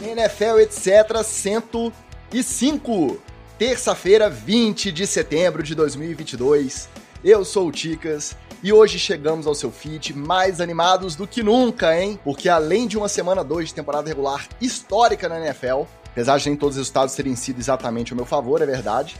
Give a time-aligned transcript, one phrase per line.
[0.00, 1.22] NFL, etc.
[1.22, 3.18] 105.
[3.58, 6.88] Terça-feira, 20 de setembro de 2022.
[7.24, 11.98] Eu sou o Ticas e hoje chegamos ao seu feed mais animados do que nunca,
[11.98, 12.18] hein?
[12.22, 16.56] Porque além de uma semana 2 de temporada regular histórica na NFL, apesar de nem
[16.56, 19.16] todos os resultados terem sido exatamente ao meu favor, é verdade,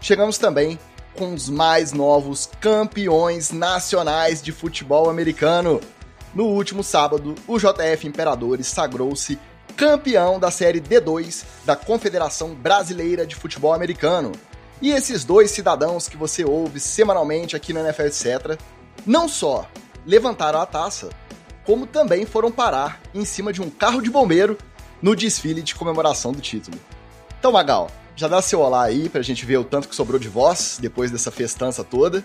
[0.00, 0.78] chegamos também
[1.14, 5.80] com os mais novos campeões nacionais de futebol americano.
[6.34, 9.38] No último sábado, o JF Imperadores sagrou-se
[9.76, 14.32] campeão da Série D2 da Confederação Brasileira de Futebol Americano.
[14.80, 18.58] E esses dois cidadãos que você ouve semanalmente aqui no NFL etc.,
[19.06, 19.68] não só
[20.06, 21.10] levantaram a taça,
[21.64, 24.56] como também foram parar em cima de um carro de bombeiro
[25.00, 26.78] no desfile de comemoração do título.
[27.38, 30.28] Então, Magal, já dá seu olá aí pra gente ver o tanto que sobrou de
[30.28, 32.22] voz depois dessa festança toda.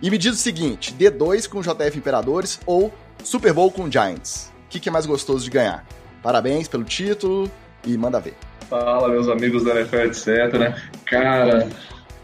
[0.00, 2.92] E me diz o seguinte: D2 com JF Imperadores ou
[3.24, 4.50] Super Bowl com Giants?
[4.66, 5.86] O que, que é mais gostoso de ganhar?
[6.22, 7.50] Parabéns pelo título
[7.84, 8.34] e manda ver.
[8.68, 10.74] Fala, meus amigos da NFL, etc.
[11.04, 11.68] Cara,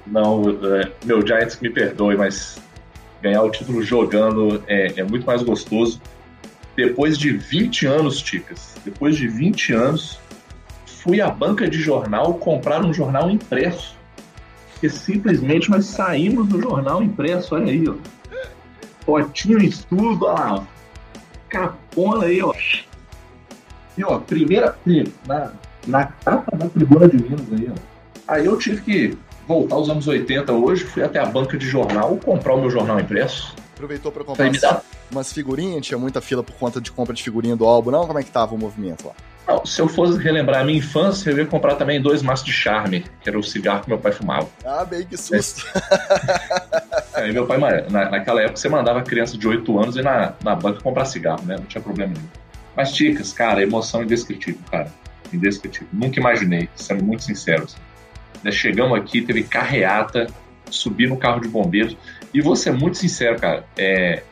[0.07, 2.59] não, é, meu Giants me perdoe, mas
[3.21, 6.01] ganhar o título jogando é, é, muito mais gostoso.
[6.77, 10.19] Depois de 20 anos, Ticas, depois de 20 anos,
[10.87, 13.97] fui à banca de jornal comprar um jornal impresso.
[14.81, 17.95] E simplesmente nós saímos do jornal impresso, olha aí, ó.
[19.05, 20.67] Fotinho em tudo, olha lá.
[21.49, 22.55] Capona aí, ó.
[23.99, 24.77] E ó, primeira,
[25.27, 25.51] na,
[25.85, 28.33] na capa da tribuna de Minas aí, ó.
[28.33, 32.17] Aí eu tive que voltar aos anos 80 hoje, fui até a banca de jornal
[32.25, 33.57] comprar o meu jornal impresso.
[33.75, 37.57] Aproveitou para comprar umas, umas figurinhas, tinha muita fila por conta de compra de figurinha
[37.57, 38.07] do álbum, não?
[38.07, 39.15] Como é que tava o movimento lá?
[39.49, 42.53] Não, se eu fosse relembrar a minha infância, eu ia comprar também dois maços de
[42.53, 44.47] charme, que era o cigarro que meu pai fumava.
[44.65, 45.65] Ah, bem que susto.
[47.15, 47.59] É, meu pai,
[47.91, 51.43] na, naquela época, você mandava criança de 8 anos ir na, na banca comprar cigarro,
[51.47, 51.57] né?
[51.57, 52.29] Não tinha problema nenhum.
[52.79, 54.89] Mas, Ticas, cara, emoção indescritível, cara.
[55.33, 55.89] Indescritível.
[55.93, 57.65] Nunca imaginei, sendo muito sincero.
[57.65, 58.53] Assim.
[58.53, 60.29] Chegamos aqui, teve carreata,
[60.71, 61.97] subi no carro de bombeiros.
[62.33, 63.67] E vou ser muito sincero, cara.
[63.77, 64.23] É,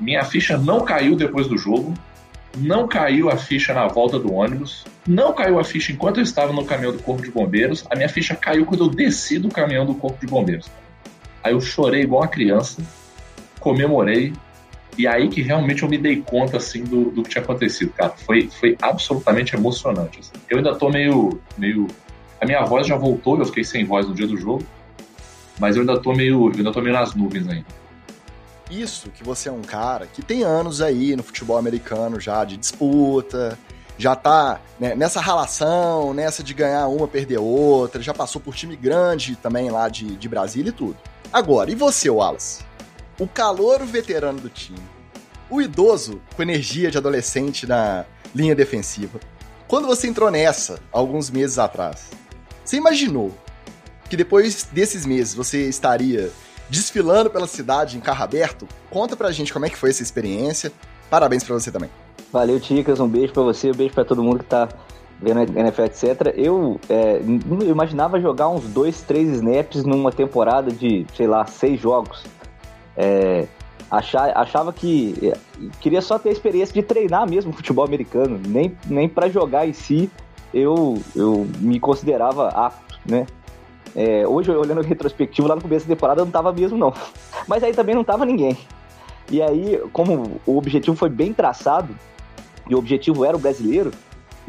[0.00, 1.92] minha ficha não caiu depois do jogo.
[2.56, 4.86] Não caiu a ficha na volta do ônibus.
[5.06, 7.84] Não caiu a ficha enquanto eu estava no caminhão do Corpo de Bombeiros.
[7.90, 10.70] A minha ficha caiu quando eu desci do caminhão do Corpo de Bombeiros.
[11.44, 12.82] Aí eu chorei igual uma criança,
[13.60, 14.32] comemorei,
[14.98, 18.12] e aí que realmente eu me dei conta, assim, do, do que tinha acontecido, cara.
[18.16, 20.18] Foi, foi absolutamente emocionante.
[20.18, 20.32] Assim.
[20.50, 21.86] Eu ainda tô meio, meio...
[22.40, 24.64] A minha voz já voltou, eu fiquei sem voz no dia do jogo.
[25.56, 27.66] Mas eu ainda tô meio, ainda tô meio nas nuvens ainda.
[28.68, 32.56] Isso que você é um cara que tem anos aí no futebol americano já de
[32.56, 33.56] disputa,
[33.96, 38.76] já tá né, nessa relação, nessa de ganhar uma, perder outra, já passou por time
[38.76, 40.96] grande também lá de, de Brasília e tudo.
[41.32, 42.66] Agora, e você, Wallace?
[43.18, 44.78] O calor veterano do time,
[45.50, 49.18] o idoso com energia de adolescente na linha defensiva.
[49.66, 52.10] Quando você entrou nessa, alguns meses atrás,
[52.64, 53.34] você imaginou
[54.08, 56.30] que depois desses meses você estaria
[56.68, 58.68] desfilando pela cidade em carro aberto?
[58.90, 60.72] Conta pra gente como é que foi essa experiência.
[61.10, 61.90] Parabéns pra você também.
[62.32, 63.00] Valeu, Ticas.
[63.00, 64.68] Um beijo pra você, um beijo pra todo mundo que tá
[65.20, 66.32] vendo a NFL, etc.
[66.36, 67.20] Eu, é,
[67.60, 72.24] eu imaginava jogar uns dois, três snaps numa temporada de, sei lá, seis jogos.
[73.00, 73.46] É,
[73.88, 75.38] achar, achava que é,
[75.80, 79.72] queria só ter a experiência de treinar mesmo futebol americano, nem, nem para jogar em
[79.72, 80.10] si
[80.52, 83.26] eu, eu me considerava apto, né?
[83.94, 86.92] É, hoje, olhando retrospectivo, lá no começo da temporada eu não tava mesmo, não.
[87.46, 88.56] Mas aí também não tava ninguém.
[89.30, 91.94] E aí, como o objetivo foi bem traçado,
[92.68, 93.92] e o objetivo era o brasileiro,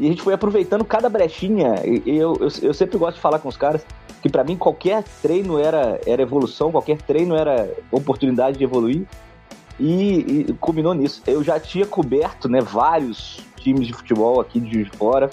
[0.00, 1.74] e a gente foi aproveitando cada brechinha.
[1.84, 3.84] E eu, eu, eu sempre gosto de falar com os caras
[4.22, 9.06] que para mim qualquer treino era, era evolução, qualquer treino era oportunidade de evoluir.
[9.78, 11.22] E, e culminou nisso.
[11.26, 15.30] Eu já tinha coberto né, vários times de futebol aqui de Fora,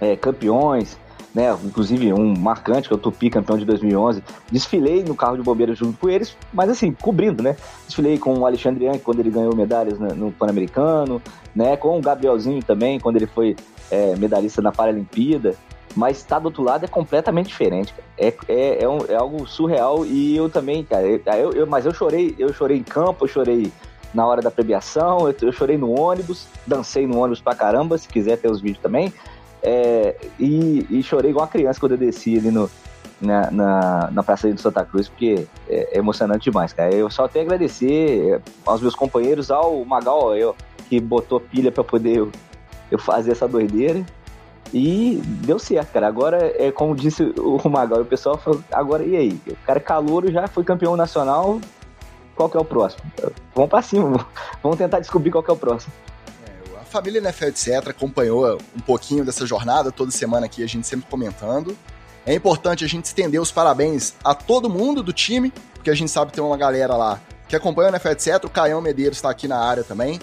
[0.00, 0.96] é, campeões,
[1.34, 4.22] né, inclusive um marcante, que é o Tupi, campeão de 2011.
[4.50, 7.56] Desfilei no carro de bombeiros junto com eles, mas assim, cobrindo, né?
[7.84, 11.20] Desfilei com o Alexandre Yankee quando ele ganhou medalhas no, no Pan-Americano,
[11.54, 13.56] né, com o Gabrielzinho também, quando ele foi
[13.90, 15.54] é, medalhista na Paralimpíada
[15.96, 17.94] mas estar tá do outro lado é completamente diferente.
[18.18, 21.94] É, é, é, um, é, algo surreal e eu também, cara, eu, eu, mas eu
[21.94, 23.72] chorei, eu chorei em campo, eu chorei
[24.12, 28.08] na hora da premiação, eu, eu, chorei no ônibus, dancei no ônibus pra caramba, se
[28.08, 29.12] quiser ter os vídeos também,
[29.62, 32.70] é, e, e, chorei igual uma criança quando eu desci ali no,
[33.20, 36.94] na, na, na Praça de Santa Cruz, porque é, é, emocionante demais, cara.
[36.94, 40.54] Eu só tenho a agradecer aos meus companheiros, ao Magal, eu,
[40.88, 42.28] que botou pilha para poder
[42.90, 44.04] eu fazer essa doideira,
[44.72, 46.08] e deu certo, cara.
[46.08, 49.40] Agora, é como disse o Magal, o pessoal falou, agora e aí?
[49.46, 51.60] O cara é calouro já foi campeão nacional,
[52.34, 53.02] qual que é o próximo?
[53.54, 54.26] Vamos pra cima,
[54.62, 55.92] vamos tentar descobrir qual que é o próximo
[56.94, 61.76] família NFL, etc., acompanhou um pouquinho dessa jornada, toda semana aqui, a gente sempre comentando.
[62.24, 66.08] É importante a gente estender os parabéns a todo mundo do time, porque a gente
[66.08, 68.44] sabe que tem uma galera lá que acompanha o NFL, etc.
[68.44, 70.20] O Caião Medeiros está aqui na área também,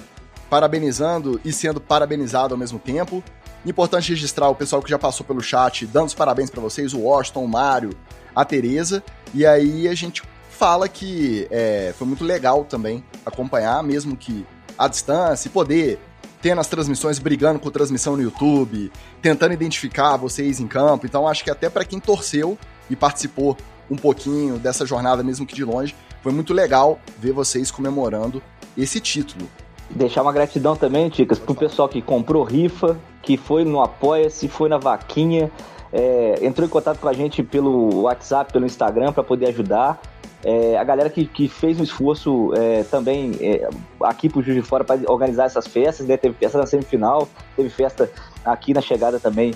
[0.52, 3.24] parabenizando e sendo parabenizado ao mesmo tempo.
[3.66, 7.00] Importante registrar o pessoal que já passou pelo chat, dando os parabéns para vocês, o
[7.00, 7.92] Washington, o Mário,
[8.36, 9.02] a Tereza.
[9.34, 14.46] E aí a gente fala que é, foi muito legal também acompanhar, mesmo que
[14.78, 15.98] à distância, e poder
[16.42, 21.06] ter nas transmissões brigando com transmissão no YouTube, tentando identificar vocês em campo.
[21.06, 22.58] Então acho que até para quem torceu
[22.90, 23.56] e participou
[23.90, 28.44] um pouquinho dessa jornada, mesmo que de longe, foi muito legal ver vocês comemorando
[28.78, 29.50] esse título.
[29.96, 34.70] Deixar uma gratidão também, Ticas, pro pessoal que comprou rifa, que foi no Apoia-se, foi
[34.70, 35.52] na Vaquinha,
[35.92, 40.02] é, entrou em contato com a gente pelo WhatsApp, pelo Instagram para poder ajudar.
[40.44, 43.70] É, a galera que, que fez um esforço é, também é,
[44.02, 46.18] aqui pro Juiz de Fora para organizar essas festas, né?
[46.18, 48.10] Teve festa na semifinal, teve festa
[48.44, 49.54] aqui na chegada também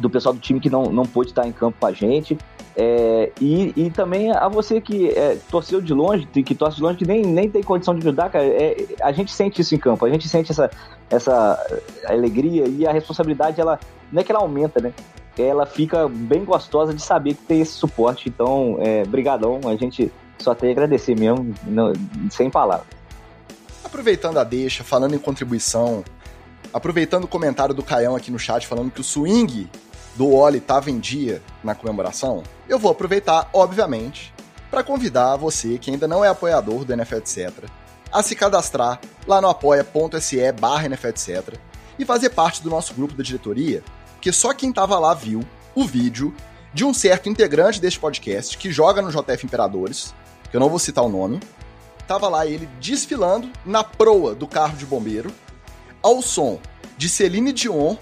[0.00, 2.38] do pessoal do time que não, não pôde estar em campo com a gente.
[2.80, 6.98] É, e, e também a você que é, torceu de longe, que torce de longe,
[6.98, 10.06] que nem, nem tem condição de ajudar, cara, é, a gente sente isso em campo,
[10.06, 10.70] a gente sente essa,
[11.10, 11.58] essa
[12.06, 13.80] alegria e a responsabilidade, ela
[14.12, 14.92] não é que ela aumenta, né?
[15.36, 18.28] Ela fica bem gostosa de saber que tem esse suporte.
[18.28, 21.92] Então, é, brigadão, a gente só tem a agradecer mesmo, não,
[22.30, 22.86] sem palavras.
[23.84, 26.04] Aproveitando a deixa, falando em contribuição,
[26.72, 29.68] aproveitando o comentário do Caião aqui no chat falando que o swing
[30.18, 34.34] do Oli estava em dia na comemoração, eu vou aproveitar, obviamente,
[34.68, 37.52] para convidar você que ainda não é apoiador do NFL Etc.
[38.10, 41.54] a se cadastrar lá no apoia.se barra NFL Etc.
[41.96, 43.80] e fazer parte do nosso grupo da diretoria,
[44.14, 45.40] porque só quem estava lá viu
[45.72, 46.34] o vídeo
[46.74, 50.12] de um certo integrante deste podcast que joga no JF Imperadores,
[50.50, 51.38] que eu não vou citar o nome,
[52.08, 55.30] tava lá ele desfilando na proa do carro de bombeiro,
[56.02, 56.58] ao som
[56.96, 57.96] de Celine Dion,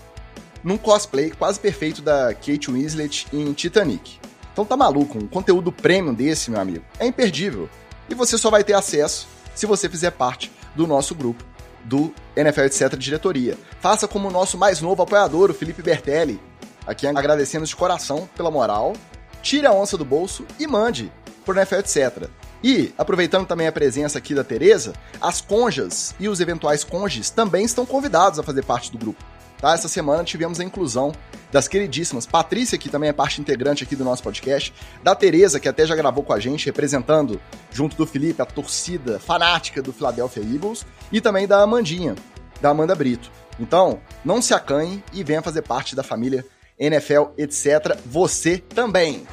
[0.66, 4.18] num cosplay quase perfeito da Kate Winslet em Titanic.
[4.52, 7.70] Então tá maluco, um conteúdo premium desse, meu amigo, é imperdível.
[8.08, 11.44] E você só vai ter acesso se você fizer parte do nosso grupo
[11.84, 12.96] do NFL Etc.
[12.96, 13.56] Diretoria.
[13.80, 16.40] Faça como o nosso mais novo apoiador, o Felipe Bertelli,
[16.84, 18.94] aqui agradecendo de coração pela moral.
[19.42, 21.12] Tire a onça do bolso e mande
[21.44, 22.28] por NFL Etc.
[22.64, 27.64] E, aproveitando também a presença aqui da Tereza, as conjas e os eventuais conges também
[27.64, 29.35] estão convidados a fazer parte do grupo.
[29.60, 29.72] Tá?
[29.72, 31.12] Essa semana tivemos a inclusão
[31.50, 34.72] das queridíssimas Patrícia, que também é parte integrante aqui do nosso podcast,
[35.02, 39.18] da Tereza, que até já gravou com a gente, representando, junto do Felipe, a torcida
[39.18, 42.14] fanática do Philadelphia Eagles, e também da Amandinha,
[42.60, 43.30] da Amanda Brito.
[43.58, 46.44] Então, não se acanhe e venha fazer parte da família
[46.78, 47.98] NFL, etc.
[48.04, 49.26] Você também.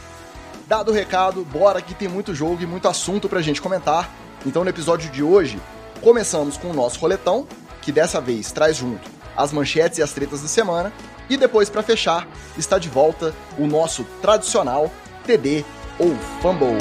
[0.65, 4.09] Dado o recado, bora que tem muito jogo e muito assunto pra gente comentar.
[4.45, 5.59] Então, no episódio de hoje,
[5.99, 7.45] começamos com o nosso roletão,
[7.81, 10.93] que dessa vez traz junto as manchetes e as tretas da semana.
[11.29, 12.27] E depois, para fechar,
[12.57, 14.91] está de volta o nosso tradicional
[15.25, 15.63] TD
[15.99, 16.77] ou Fumble.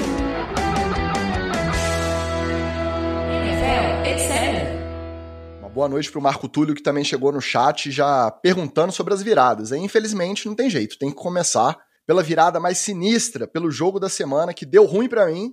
[5.61, 9.15] Uma boa noite para o Marco Túlio, que também chegou no chat já perguntando sobre
[9.15, 9.71] as viradas.
[9.71, 14.09] E, infelizmente, não tem jeito, tem que começar pela virada mais sinistra, pelo jogo da
[14.09, 15.53] semana que deu ruim para mim,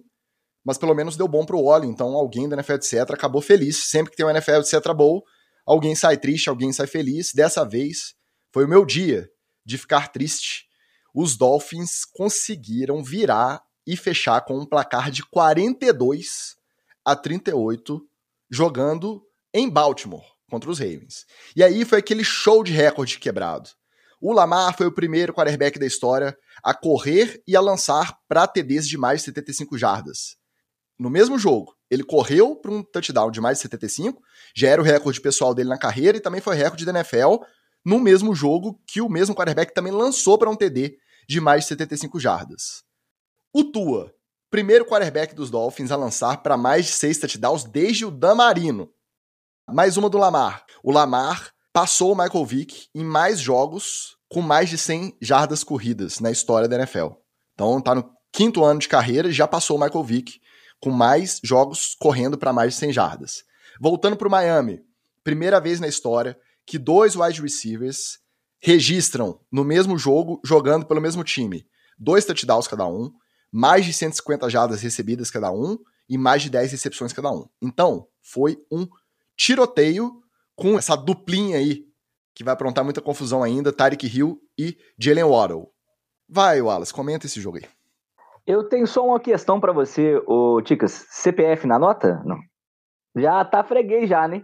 [0.65, 1.87] mas pelo menos deu bom pro Oli.
[1.87, 3.89] Então alguém da NFL etc acabou feliz.
[3.89, 5.23] Sempre que tem um NFL etc bowl,
[5.69, 7.31] alguém sai triste, alguém sai feliz.
[7.31, 8.15] Dessa vez
[8.51, 9.29] foi o meu dia
[9.63, 10.65] de ficar triste.
[11.13, 16.55] Os Dolphins conseguiram virar e fechar com um placar de 42
[17.05, 18.01] a 38
[18.49, 19.23] jogando
[19.53, 21.25] em Baltimore contra os Ravens.
[21.55, 23.69] E aí foi aquele show de recorde quebrado.
[24.19, 28.87] O Lamar foi o primeiro quarterback da história a correr e a lançar para TDs
[28.87, 30.35] de mais de 75 jardas.
[30.97, 34.21] No mesmo jogo, ele correu para um touchdown de mais de 75,
[34.55, 37.37] já era o recorde pessoal dele na carreira e também foi recorde da NFL
[37.85, 41.69] no mesmo jogo que o mesmo quarterback também lançou para um TD de mais de
[41.69, 42.83] 75 jardas.
[43.53, 44.13] O Tua,
[44.49, 48.91] primeiro quarterback dos Dolphins a lançar para mais de 6 touchdowns desde o Dan Marino.
[49.67, 50.65] Mais uma do Lamar.
[50.83, 56.19] O Lamar passou o Michael Vick em mais jogos com mais de 100 jardas corridas
[56.19, 57.09] na história da NFL.
[57.53, 60.39] Então tá no quinto ano de carreira e já passou o Michael Vick
[60.79, 63.43] com mais jogos correndo para mais de 100 jardas.
[63.79, 64.81] Voltando para o Miami,
[65.23, 68.19] primeira vez na história que dois wide receivers
[68.59, 71.65] registram no mesmo jogo, jogando pelo mesmo time,
[71.97, 73.11] dois touchdowns cada um,
[73.51, 77.45] mais de 150 jardas recebidas cada um e mais de 10 recepções cada um.
[77.61, 78.87] Então, foi um
[79.35, 80.21] tiroteio
[80.55, 81.85] com essa duplinha aí,
[82.35, 85.71] que vai aprontar muita confusão ainda, Tyreek Hill e Jalen Waddle.
[86.27, 87.78] Vai, Wallace, comenta esse jogo aí.
[88.49, 91.05] Eu tenho só uma questão para você, ô Ticas.
[91.09, 92.21] CPF na nota?
[92.25, 92.37] Não.
[93.15, 94.43] Já tá freguês já, né?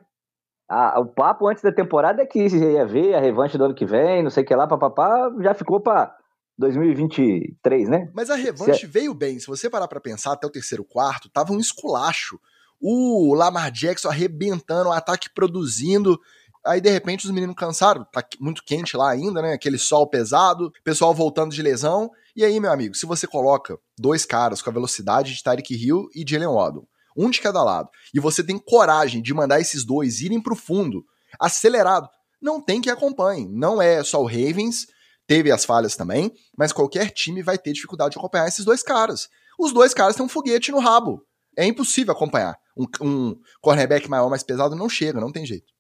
[0.68, 3.76] a, o papo antes da temporada é que você ia ver a revanche do ano
[3.76, 6.16] que vem, não sei o que lá, papapá, já ficou para
[6.58, 8.10] 2023, né?
[8.14, 9.40] Mas a revanche veio bem.
[9.40, 12.40] Se você parar para pensar, até o terceiro quarto, tava um esculacho.
[12.80, 16.20] O Lamar Jackson arrebentando, o ataque produzindo.
[16.66, 18.06] Aí, de repente, os meninos cansaram.
[18.06, 19.54] Tá muito quente lá ainda, né?
[19.54, 22.10] Aquele sol pesado, pessoal voltando de lesão.
[22.36, 26.10] E aí, meu amigo, se você coloca dois caras com a velocidade de Tyreek Hill
[26.14, 30.20] e Jalen Waddle, um de cada lado, e você tem coragem de mandar esses dois
[30.20, 31.06] irem pro fundo,
[31.40, 32.10] acelerado,
[32.42, 33.48] não tem que acompanhe.
[33.50, 34.86] Não é só o Ravens,
[35.26, 39.30] teve as falhas também, mas qualquer time vai ter dificuldade de acompanhar esses dois caras.
[39.58, 41.26] Os dois caras têm um foguete no rabo.
[41.58, 42.58] É impossível acompanhar.
[42.78, 45.74] Um, um cornerback maior, mais pesado, não chega, não tem jeito.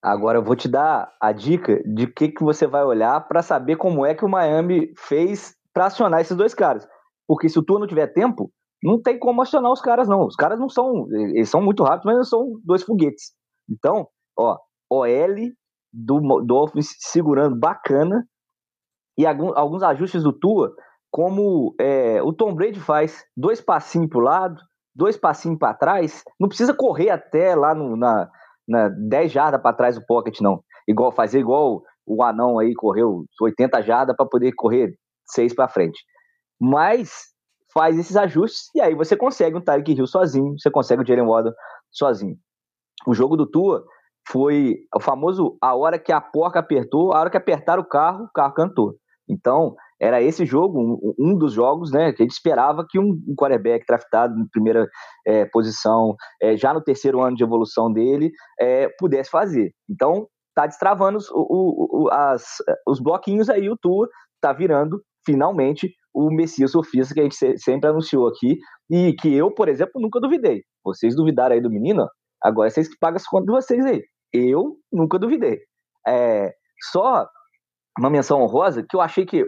[0.00, 3.76] Agora eu vou te dar a dica de que, que você vai olhar para saber
[3.76, 6.86] como é que o Miami fez para acionar esses dois caras.
[7.26, 8.50] Porque se o Tua não tiver tempo,
[8.82, 10.26] não tem como acionar os caras, não.
[10.26, 11.06] Os caras não são.
[11.10, 13.32] Eles são muito rápidos, mas não são dois foguetes.
[13.68, 14.06] Então,
[14.38, 14.58] ó,
[14.90, 15.34] OL
[15.92, 18.26] do Dolphins segurando bacana
[19.16, 20.74] e alguns, ajustes do Tua,
[21.10, 24.60] como é, o Tom Brady faz, dois passinhos para o lado,
[24.94, 28.28] dois passinhos para trás, não precisa correr até lá no, na,
[28.66, 30.62] na 10 jardas para trás do pocket, não.
[30.88, 34.94] Igual fazer igual o anão aí correu 80 jardas para poder correr
[35.26, 36.00] seis para frente.
[36.60, 37.34] Mas
[37.72, 41.26] faz esses ajustes e aí você consegue um Tyreek Hill sozinho, você consegue o Jalen
[41.26, 41.54] Waddle
[41.90, 42.36] sozinho.
[43.06, 43.84] O jogo do Tua
[44.28, 48.24] foi o famoso a hora que a porca apertou, a hora que apertaram o carro,
[48.24, 48.94] o carro cantou.
[49.28, 53.10] Então, era esse jogo, um, um, dos jogos, né, que a gente esperava que um,
[53.26, 54.88] um quarterback draftado em primeira
[55.26, 59.72] é, posição, é, já no terceiro ano de evolução dele, é, pudesse fazer.
[59.88, 62.44] Então, tá destravando os, o, o, as,
[62.86, 64.08] os bloquinhos aí, o Tua
[64.40, 68.58] tá virando, finalmente, o Messias Sofista que a gente sempre anunciou aqui,
[68.90, 70.62] e que eu, por exemplo, nunca duvidei.
[70.84, 72.06] Vocês duvidaram aí do menino,
[72.42, 74.02] agora vocês que pagam as contas de vocês aí.
[74.32, 75.60] Eu nunca duvidei.
[76.06, 76.52] É,
[76.90, 77.26] só
[77.98, 79.44] uma menção honrosa que eu achei que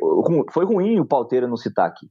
[0.52, 2.08] foi ruim o Palteira não citar aqui.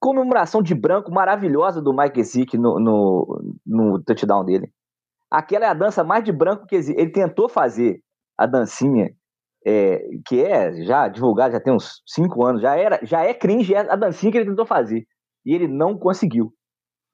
[0.00, 4.70] Comemoração de branco maravilhosa do Mike Zick no, no, no touchdown dele.
[5.30, 8.00] Aquela é a dança mais de branco que ele tentou fazer,
[8.38, 9.10] a dancinha,
[9.66, 13.74] é, que é já divulgada, já tem uns 5 anos, já, era, já é cringe
[13.74, 15.06] a dancinha que ele tentou fazer.
[15.44, 16.52] E ele não conseguiu.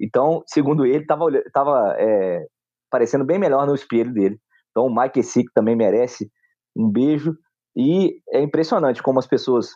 [0.01, 2.47] Então, segundo ele, estava tava, é,
[2.91, 4.39] parecendo bem melhor no espelho dele.
[4.71, 6.31] Então, o Mike Sick também merece
[6.77, 7.37] um beijo.
[7.77, 9.71] E é impressionante como as pessoas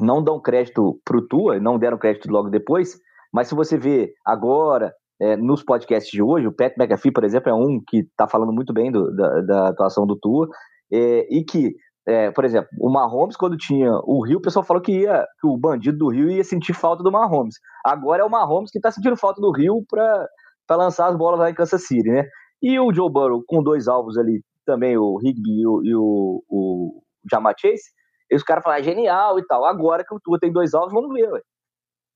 [0.00, 2.98] não dão crédito pro Tua, não deram crédito logo depois,
[3.32, 7.50] mas se você vê agora, é, nos podcasts de hoje, o Pat McAfee, por exemplo,
[7.50, 10.48] é um que está falando muito bem do, da, da, atuação do Tua,
[10.92, 11.74] é, e que,
[12.06, 15.46] é, por exemplo, o Mahomes, quando tinha o Rio, o pessoal falou que, ia, que
[15.46, 17.56] o bandido do Rio ia sentir falta do Mahomes.
[17.84, 21.50] Agora é o Mahomes que está sentindo falta do Rio para lançar as bolas lá
[21.50, 22.24] em Kansas City, né?
[22.62, 26.44] E o Joe Burrow, com dois alvos ali, também o Higby e o, e o,
[26.48, 27.82] o Chase,
[28.30, 29.64] e os caras falaram, ah, genial e tal.
[29.64, 31.40] Agora que o Tua tem dois alvos, vamos ver, ué.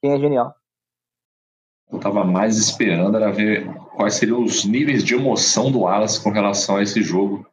[0.00, 0.54] Quem é genial?
[1.90, 6.30] Eu tava mais esperando era ver quais seriam os níveis de emoção do Wallace com
[6.30, 7.46] relação a esse jogo.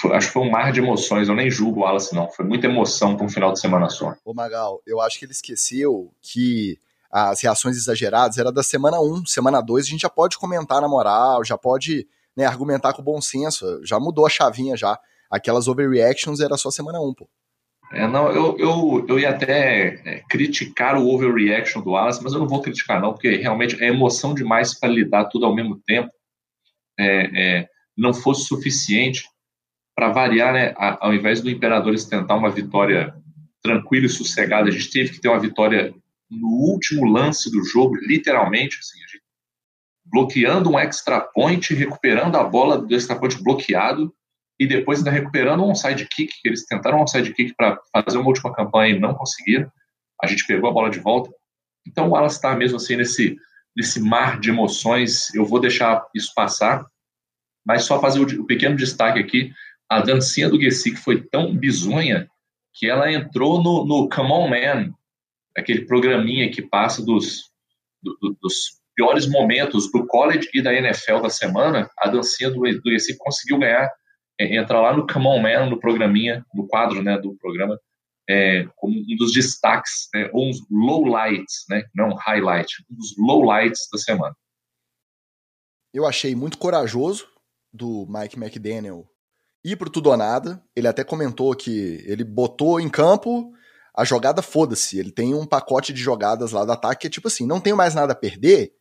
[0.00, 2.28] Foi, acho que foi um mar de emoções, eu nem julgo o Wallace, não.
[2.30, 4.14] Foi muita emoção para um final de semana só.
[4.24, 6.78] Ô, Magal, eu acho que ele esqueceu que
[7.10, 9.26] as reações exageradas era da semana 1.
[9.26, 13.20] Semana 2 a gente já pode comentar na moral, já pode né, argumentar com bom
[13.20, 13.80] senso.
[13.84, 14.98] Já mudou a chavinha já.
[15.30, 17.28] Aquelas overreactions era só semana 1, pô.
[17.92, 22.40] É, não, eu, eu, eu ia até é, criticar o overreaction do Wallace, mas eu
[22.40, 26.10] não vou criticar, não, porque realmente é emoção demais para lidar tudo ao mesmo tempo.
[26.98, 29.22] É, é, não fosse suficiente
[29.94, 30.74] para variar, né?
[30.76, 33.14] Ao invés do Imperador tentar uma vitória
[33.62, 35.94] tranquila e sossegada, a gente teve que ter uma vitória
[36.30, 38.98] no último lance do jogo, literalmente, assim,
[40.04, 44.14] bloqueando um extra point, recuperando a bola do extra point bloqueado
[44.58, 48.54] e depois ainda recuperando um sidekick, que eles tentaram um sidekick para fazer uma última
[48.54, 49.70] campanha e não conseguiram.
[50.22, 51.30] A gente pegou a bola de volta.
[51.86, 53.36] Então o está mesmo assim nesse,
[53.76, 55.34] nesse mar de emoções.
[55.34, 56.86] Eu vou deixar isso passar,
[57.66, 59.52] mas só fazer o, o pequeno destaque aqui.
[59.94, 62.28] A dancinha do Gessick foi tão bizonha
[62.72, 64.92] que ela entrou no, no Come On Man,
[65.56, 67.44] aquele programinha que passa dos,
[68.02, 71.88] do, dos piores momentos do college e da NFL da semana.
[71.96, 73.88] A dancinha do, do Gessick conseguiu ganhar
[74.40, 77.78] é, entra lá no Come On Man, no programinha, no quadro né, do programa,
[78.28, 83.88] é, como um dos destaques, né, ou uns lowlights, né, não highlight, um dos lowlights
[83.92, 84.34] da semana.
[85.92, 87.28] Eu achei muito corajoso
[87.72, 89.08] do Mike McDaniel
[89.64, 90.62] ir pro tudo ou nada.
[90.76, 93.52] Ele até comentou que ele botou em campo
[93.96, 94.98] a jogada foda-se.
[94.98, 97.76] Ele tem um pacote de jogadas lá do ataque que é tipo assim, não tenho
[97.76, 98.74] mais nada a perder,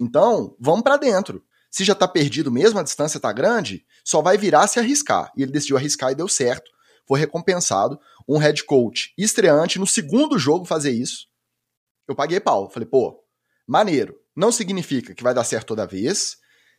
[0.00, 1.44] então vamos para dentro.
[1.70, 5.32] Se já tá perdido mesmo, a distância tá grande, só vai virar se arriscar.
[5.36, 6.70] E ele decidiu arriscar e deu certo.
[7.06, 7.98] Foi recompensado.
[8.28, 11.28] Um head coach estreante no segundo jogo fazer isso.
[12.06, 12.68] Eu paguei pau.
[12.68, 13.24] Falei, pô,
[13.66, 14.14] maneiro.
[14.36, 16.36] Não significa que vai dar certo toda vez.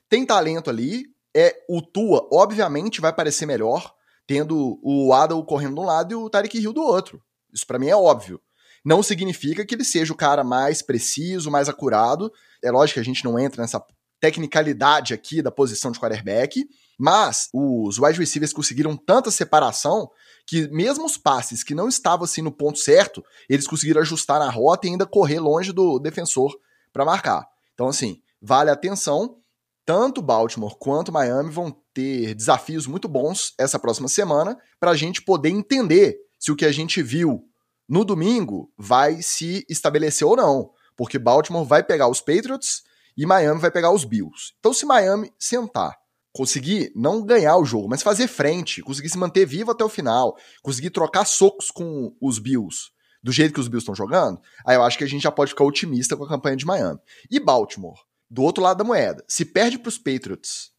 [0.08, 1.06] Tem talento ali.
[1.36, 3.94] É o Tua, obviamente, vai parecer melhor
[4.26, 7.22] tendo o Adel correndo de um lado e o Tarek Hill do outro.
[7.54, 8.42] Isso para mim é óbvio.
[8.84, 12.32] Não significa que ele seja o cara mais preciso, mais acurado.
[12.62, 13.84] É lógico que a gente não entra nessa
[14.20, 16.66] tecnicalidade aqui da posição de quarterback,
[16.98, 20.10] mas os wide receivers conseguiram tanta separação
[20.46, 24.50] que mesmo os passes que não estavam assim no ponto certo, eles conseguiram ajustar na
[24.50, 26.58] rota e ainda correr longe do defensor
[26.92, 27.46] para marcar.
[27.74, 29.38] Então assim, vale a atenção.
[29.86, 35.22] Tanto Baltimore quanto Miami vão ter desafios muito bons essa próxima semana para a gente
[35.22, 37.44] poder entender se o que a gente viu
[37.88, 40.72] no domingo vai se estabelecer ou não.
[40.96, 42.84] Porque Baltimore vai pegar os Patriots
[43.18, 44.54] e Miami vai pegar os Bills.
[44.60, 45.96] Então, se Miami sentar,
[46.32, 50.36] conseguir não ganhar o jogo, mas fazer frente, conseguir se manter vivo até o final,
[50.62, 54.84] conseguir trocar socos com os Bills, do jeito que os Bills estão jogando, aí eu
[54.84, 57.00] acho que a gente já pode ficar otimista com a campanha de Miami.
[57.30, 58.00] E Baltimore,
[58.34, 60.72] do outro lado da moeda, se perde para os Patriots,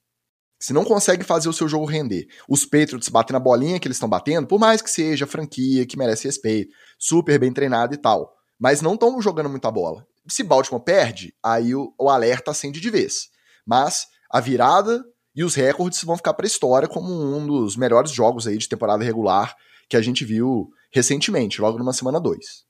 [0.60, 3.96] se não consegue fazer o seu jogo render, os Patriots batem na bolinha que eles
[3.96, 8.32] estão batendo, por mais que seja franquia, que merece respeito, super bem treinado e tal,
[8.58, 12.90] mas não estão jogando muita bola se Baltimore perde, aí o, o alerta acende de
[12.90, 13.28] vez.
[13.66, 18.10] Mas a virada e os recordes vão ficar para a história como um dos melhores
[18.10, 19.56] jogos aí de temporada regular
[19.88, 22.64] que a gente viu recentemente, logo numa semana 2.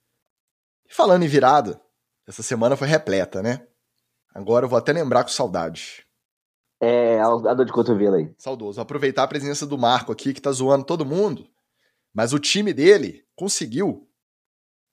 [0.90, 1.80] Falando em virada,
[2.26, 3.66] essa semana foi repleta, né?
[4.34, 6.04] Agora eu vou até lembrar com saudade.
[6.80, 8.34] É, a dor de cotovelo aí.
[8.36, 8.76] Saudoso.
[8.76, 11.48] Vou aproveitar a presença do Marco aqui, que tá zoando todo mundo.
[12.12, 14.08] Mas o time dele conseguiu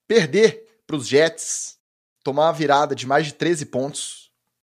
[0.07, 1.77] perder para os Jets
[2.23, 4.31] tomar uma virada de mais de 13 pontos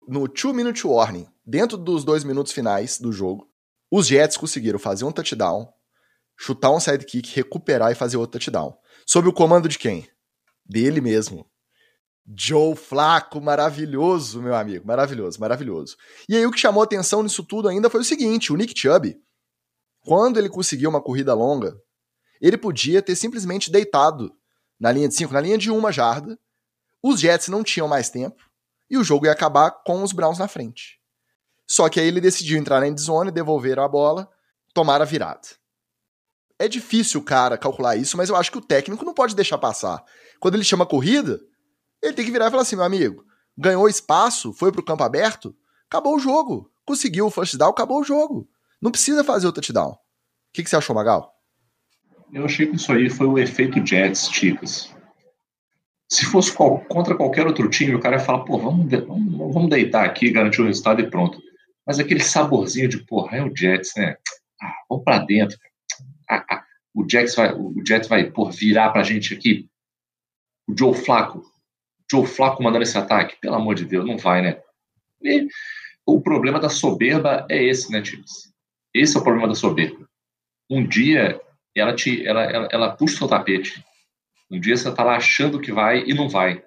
[0.08, 3.50] no 2-minute warning, dentro dos dois minutos finais do jogo.
[3.91, 5.72] Os Jets conseguiram fazer um touchdown,
[6.38, 8.77] chutar um sidekick, recuperar e fazer outro touchdown.
[9.05, 10.07] Sob o comando de quem?
[10.66, 11.46] Dele mesmo.
[12.25, 15.98] Joe Flaco, maravilhoso, meu amigo, maravilhoso, maravilhoso.
[16.27, 19.18] E aí o que chamou atenção nisso tudo ainda foi o seguinte, o Nick Chubb,
[20.01, 21.75] quando ele conseguiu uma corrida longa,
[22.42, 24.33] ele podia ter simplesmente deitado
[24.79, 26.38] na linha de 5, na linha de uma jarda,
[27.01, 28.42] os Jets não tinham mais tempo
[28.90, 31.00] e o jogo ia acabar com os Browns na frente.
[31.68, 34.29] Só que aí ele decidiu entrar na endzone, devolver a bola,
[34.74, 35.48] tomar a virada.
[36.59, 40.03] É difícil cara calcular isso, mas eu acho que o técnico não pode deixar passar.
[40.40, 41.42] Quando ele chama corrida,
[42.03, 43.25] ele tem que virar e falar assim: meu amigo,
[43.57, 45.55] ganhou espaço, foi pro campo aberto,
[45.87, 46.70] acabou o jogo.
[46.85, 48.48] Conseguiu o first down, acabou o jogo.
[48.81, 49.92] Não precisa fazer o touchdown.
[49.92, 49.98] O
[50.51, 51.33] que, que você achou, Magal?
[52.33, 54.94] Eu achei que isso aí foi o efeito Jets, Chicas.
[56.09, 59.70] Se fosse qual, contra qualquer outro time, o cara ia falar, pô, vamos, vamos, vamos
[59.70, 61.42] deitar aqui, garantir o resultado e pronto.
[61.85, 64.18] Mas aquele saborzinho de, porra, é o Jets, né?
[64.61, 65.57] Ah, vamos pra dentro.
[66.29, 66.63] Ah, ah,
[66.94, 69.70] o Jets vai, o Jets vai, por virar pra gente aqui.
[70.68, 71.44] O Joe Flaco.
[72.13, 73.35] Joe Flaco mandando esse ataque.
[73.41, 74.61] Pelo amor de Deus, não vai, né?
[75.21, 75.47] E
[76.05, 78.53] o problema da soberba é esse, né, times?
[78.93, 80.07] Esse é o problema da soberba.
[80.69, 81.41] Um dia
[81.75, 83.83] ela te, ela, ela, ela puxa o seu tapete
[84.53, 86.63] um dia você está lá achando que vai e não vai.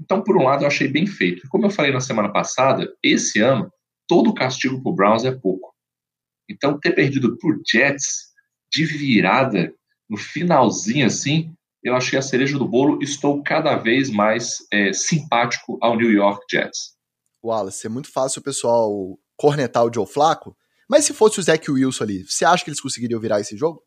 [0.00, 1.48] Então, por um lado, eu achei bem feito.
[1.48, 3.72] Como eu falei na semana passada, esse ano,
[4.08, 5.72] todo castigo para Browns é pouco.
[6.50, 8.32] Então, ter perdido para Jets
[8.72, 9.72] de virada,
[10.10, 13.02] no finalzinho assim, eu achei a cereja do bolo.
[13.02, 16.96] Estou cada vez mais é, simpático ao New York Jets.
[17.42, 20.56] Wallace, é muito fácil o pessoal cornetar o Joe Flaco,
[20.88, 23.82] mas se fosse o Zach Wilson ali, você acha que eles conseguiriam virar esse jogo?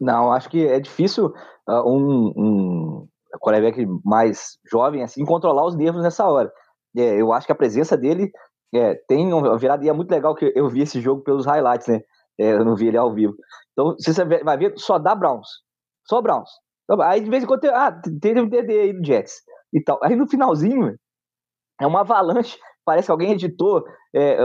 [0.00, 1.26] Não, acho que é difícil
[1.68, 3.08] uh, um, um
[3.40, 6.50] quarterback mais jovem assim controlar os nervos nessa hora.
[6.96, 8.30] É, eu acho que a presença dele
[8.74, 11.88] é, tem uma virada e é muito legal que eu vi esse jogo pelos highlights,
[11.88, 12.00] né?
[12.38, 13.34] É, eu não vi ele ao vivo.
[13.72, 15.48] Então, você vai ver, só dá Browns.
[16.06, 16.50] Só Browns.
[16.88, 19.82] Então, aí de vez em quando tem, ah, tem um DD aí do Jets e
[19.82, 19.98] tal.
[20.02, 20.96] Aí no finalzinho
[21.80, 22.58] é uma avalanche.
[22.84, 24.38] Parece que alguém editou, é,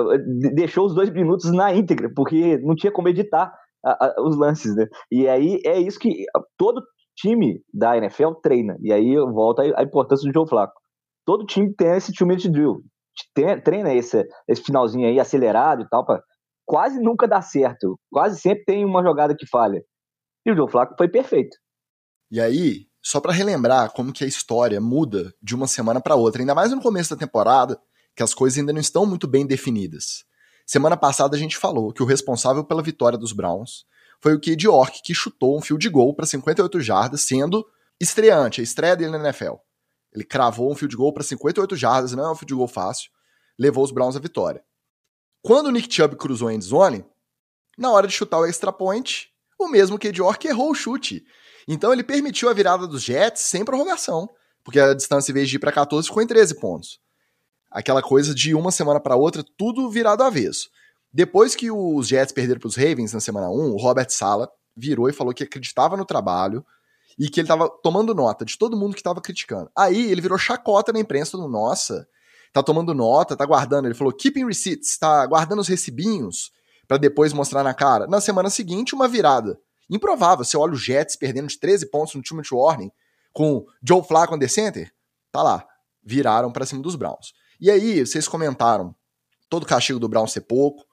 [0.56, 3.54] deixou os dois minutos na íntegra, porque não tinha como editar
[3.86, 4.88] a, a, os lances, né?
[5.12, 6.26] E aí é isso que
[6.58, 6.82] todo
[7.16, 8.78] time da NFL treina.
[8.82, 10.74] E aí volta a importância do Joe Flaco.
[11.24, 12.82] Todo time tem esse two minute drill.
[13.64, 16.22] Treina esse, esse finalzinho aí acelerado e tal, pra,
[16.66, 18.00] quase nunca dá certo.
[18.12, 19.84] Quase sempre tem uma jogada que falha.
[20.46, 21.56] E o Joe Flaco foi perfeito.
[22.32, 26.42] E aí, só para relembrar como que a história muda de uma semana para outra,
[26.42, 27.78] ainda mais no começo da temporada,
[28.16, 30.24] que as coisas ainda não estão muito bem definidas.
[30.66, 33.86] Semana passada a gente falou que o responsável pela vitória dos Browns
[34.22, 37.66] foi o Cade York, que chutou um field goal para 58 jardas, sendo
[38.00, 39.56] estreante, a estreia dele na NFL.
[40.14, 43.10] Ele cravou um field goal para 58 jardas, não é um field goal fácil,
[43.60, 44.64] levou os Browns à vitória.
[45.42, 47.04] Quando o Nick Chubb cruzou a endzone,
[47.78, 51.26] na hora de chutar o extra point, o mesmo que York errou o chute.
[51.74, 54.30] Então ele permitiu a virada dos Jets sem prorrogação,
[54.62, 57.00] porque a distância, em vez de ir para 14, ficou em 13 pontos.
[57.72, 60.70] Aquela coisa de uma semana para outra, tudo virado avesso.
[61.14, 65.08] Depois que os Jets perderam para os Ravens na semana 1, o Robert Sala virou
[65.08, 66.66] e falou que acreditava no trabalho
[67.18, 69.72] e que ele estava tomando nota de todo mundo que estava criticando.
[69.74, 72.06] Aí ele virou chacota na imprensa, todo nossa,
[72.52, 73.86] tá tomando nota, tá guardando.
[73.86, 76.52] Ele falou keeping receipts, tá guardando os recibinhos
[76.86, 78.08] para depois mostrar na cara.
[78.08, 79.58] Na semana seguinte, uma virada.
[79.92, 80.46] Improvável.
[80.46, 82.90] Você olha os Jets perdendo de 13 pontos no time de warning
[83.34, 84.92] com Joe Flacco under center,
[85.32, 85.68] tá lá.
[86.04, 87.34] Viraram para cima dos Browns.
[87.60, 88.96] E aí, vocês comentaram
[89.50, 90.84] todo o castigo do Browns ser pouco.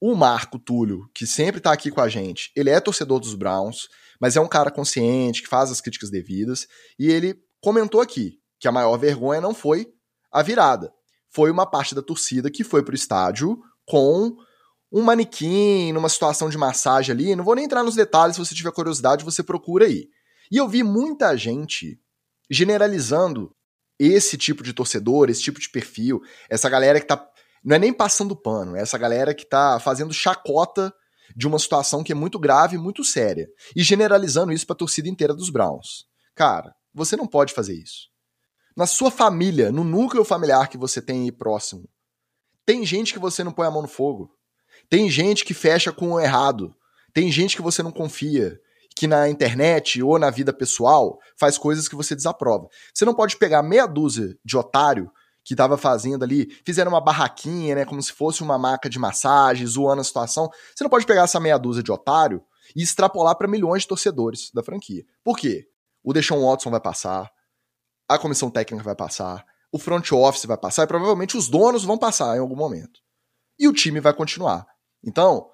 [0.00, 3.88] O Marco Túlio, que sempre tá aqui com a gente, ele é torcedor dos Browns,
[4.20, 6.66] mas é um cara consciente, que faz as críticas devidas,
[6.98, 9.92] e ele comentou aqui que a maior vergonha não foi
[10.30, 10.92] a virada,
[11.30, 14.36] foi uma parte da torcida que foi pro estádio com
[14.94, 17.34] um manequim, numa situação de massagem ali.
[17.34, 20.08] Não vou nem entrar nos detalhes, se você tiver curiosidade, você procura aí.
[20.52, 22.00] E eu vi muita gente
[22.48, 23.52] generalizando
[23.98, 27.28] esse tipo de torcedor, esse tipo de perfil, essa galera que tá.
[27.64, 30.94] Não é nem passando pano, é essa galera que tá fazendo chacota
[31.34, 33.48] de uma situação que é muito grave, muito séria.
[33.74, 36.04] E generalizando isso pra torcida inteira dos Browns.
[36.36, 38.10] Cara, você não pode fazer isso.
[38.76, 41.88] Na sua família, no núcleo familiar que você tem aí próximo,
[42.66, 44.33] tem gente que você não põe a mão no fogo.
[44.88, 46.74] Tem gente que fecha com o errado.
[47.12, 48.58] Tem gente que você não confia,
[48.96, 52.68] que na internet ou na vida pessoal faz coisas que você desaprova.
[52.92, 55.10] Você não pode pegar meia dúzia de otário
[55.44, 59.66] que tava fazendo ali, fizeram uma barraquinha, né, como se fosse uma maca de massagem,
[59.66, 60.50] zoando a situação.
[60.74, 62.42] Você não pode pegar essa meia dúzia de otário
[62.74, 65.04] e extrapolar para milhões de torcedores da franquia.
[65.22, 65.68] Por quê?
[66.02, 67.30] O Deshaun Watson vai passar,
[68.08, 71.98] a comissão técnica vai passar, o front office vai passar e provavelmente os donos vão
[71.98, 73.00] passar em algum momento.
[73.58, 74.66] E o time vai continuar.
[75.06, 75.46] Então,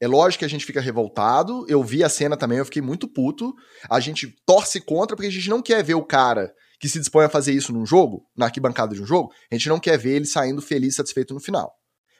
[0.00, 1.64] é lógico que a gente fica revoltado.
[1.68, 3.54] Eu vi a cena também, eu fiquei muito puto.
[3.90, 7.24] A gente torce contra porque a gente não quer ver o cara que se dispõe
[7.24, 10.16] a fazer isso num jogo, na arquibancada de um jogo, a gente não quer ver
[10.16, 11.72] ele saindo feliz, satisfeito no final.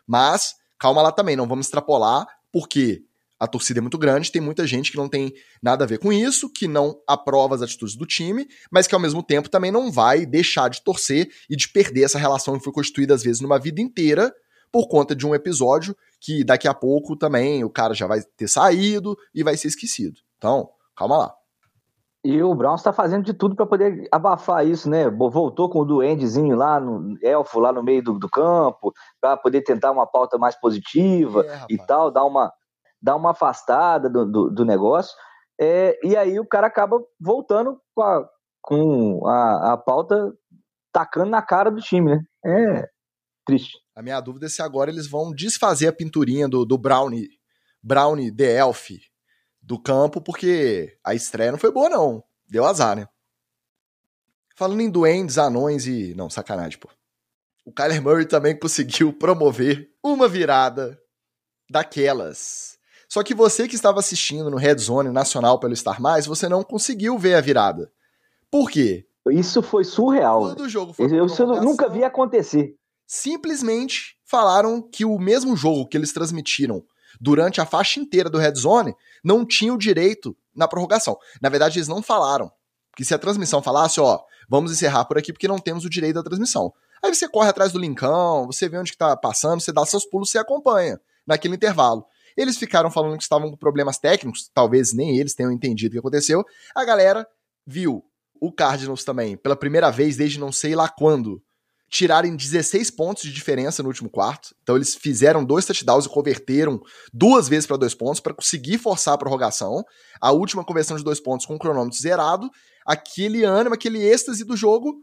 [0.06, 3.02] Mas, calma lá também, não vamos extrapolar, porque
[3.38, 6.10] a torcida é muito grande, tem muita gente que não tem nada a ver com
[6.10, 9.92] isso, que não aprova as atitudes do time, mas que ao mesmo tempo também não
[9.92, 13.58] vai deixar de torcer e de perder essa relação que foi constituída às vezes numa
[13.58, 14.32] vida inteira
[14.72, 18.48] por conta de um episódio que daqui a pouco também o cara já vai ter
[18.48, 20.20] saído e vai ser esquecido.
[20.36, 21.34] Então, calma lá.
[22.24, 25.08] E o Browns está fazendo de tudo para poder abafar isso, né?
[25.08, 29.62] Voltou com o duendezinho lá no elfo lá no meio do, do campo para poder
[29.62, 32.52] tentar uma pauta mais positiva é, e tal, dar uma
[33.00, 35.14] dar uma afastada do, do, do negócio.
[35.60, 38.28] É, e aí o cara acaba voltando com a,
[38.60, 40.32] com a, a pauta
[40.92, 42.20] tacando na cara do time, né?
[42.44, 42.88] É
[43.46, 43.78] triste.
[43.96, 47.30] A minha dúvida é se agora eles vão desfazer a pinturinha do, do Brownie,
[47.82, 48.90] Brownie The Elf
[49.62, 52.22] do campo, porque a estreia não foi boa, não.
[52.46, 53.08] Deu azar, né?
[54.54, 56.14] Falando em duendes, anões e.
[56.14, 56.90] Não, sacanagem, pô.
[57.64, 61.00] O Kyler Murray também conseguiu promover uma virada
[61.68, 62.78] daquelas.
[63.08, 66.62] Só que você que estava assistindo no Red Zone Nacional pelo Star Mais, você não
[66.62, 67.90] conseguiu ver a virada.
[68.50, 69.06] Por quê?
[69.30, 70.40] Isso foi surreal.
[70.40, 71.26] Quando o jogo foi eu
[71.62, 72.76] nunca vi acontecer
[73.06, 76.84] simplesmente falaram que o mesmo jogo que eles transmitiram
[77.20, 81.16] durante a faixa inteira do Red Zone não tinha o direito na prorrogação.
[81.40, 82.50] Na verdade, eles não falaram.
[82.96, 86.16] Que se a transmissão falasse, ó, vamos encerrar por aqui porque não temos o direito
[86.16, 86.72] da transmissão.
[87.02, 90.06] Aí você corre atrás do linkão, você vê onde que tá passando, você dá seus
[90.06, 92.06] pulos, você acompanha naquele intervalo.
[92.36, 95.98] Eles ficaram falando que estavam com problemas técnicos, talvez nem eles tenham entendido o que
[95.98, 96.44] aconteceu.
[96.74, 97.26] A galera
[97.66, 98.04] viu
[98.40, 101.42] o Cardinals também, pela primeira vez desde não sei lá quando,
[101.88, 104.54] tirarem 16 pontos de diferença no último quarto.
[104.62, 106.80] Então eles fizeram dois touchdowns e converteram
[107.12, 109.84] duas vezes para dois pontos para conseguir forçar a prorrogação.
[110.20, 112.50] A última conversão de dois pontos com o cronômetro zerado.
[112.84, 114.94] Aquele ânimo, aquele êxtase do jogo,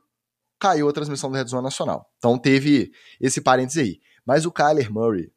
[0.60, 2.06] caiu a transmissão do Red Zone Nacional.
[2.17, 4.00] Então teve esse parênteses aí.
[4.26, 5.32] Mas o Kyler Murray,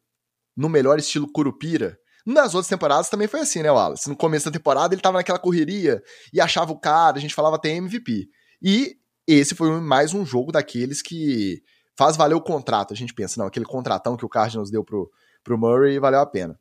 [0.55, 4.09] no melhor estilo Curupira, nas outras temporadas também foi assim, né, Wallace?
[4.09, 6.01] No começo da temporada ele tava naquela correria
[6.33, 8.27] e achava o cara, a gente falava até MVP.
[8.61, 11.61] E esse foi mais um jogo daqueles que
[11.97, 12.93] faz valer o contrato.
[12.93, 15.11] A gente pensa, não, aquele contratão que o Cardinals deu pro,
[15.43, 16.57] pro Murray valeu a pena.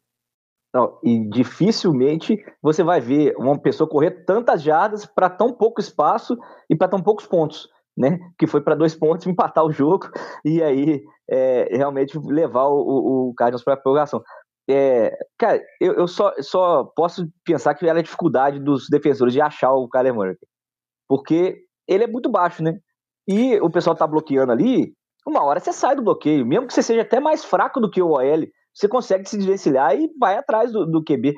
[0.74, 6.37] Não, e dificilmente você vai ver uma pessoa correr tantas jardas para tão pouco espaço
[6.68, 8.18] e para tão poucos pontos, né?
[8.38, 10.11] Que foi para dois pontos empatar o jogo
[10.44, 14.22] e aí é, realmente levar o, o Cardinals para a prorrogação.
[14.68, 19.40] É, cara, eu, eu, só, só posso pensar que era a dificuldade dos defensores de
[19.40, 20.37] achar o Kyler Murray.
[21.09, 22.79] Porque ele é muito baixo, né?
[23.29, 24.92] E o pessoal tá bloqueando ali,
[25.27, 28.01] uma hora você sai do bloqueio, mesmo que você seja até mais fraco do que
[28.01, 31.35] o OL, você consegue se desvencilhar e vai atrás do, do QB.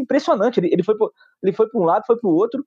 [0.00, 1.08] Impressionante, ele, ele foi para
[1.42, 2.64] ele foi um lado, foi para o outro,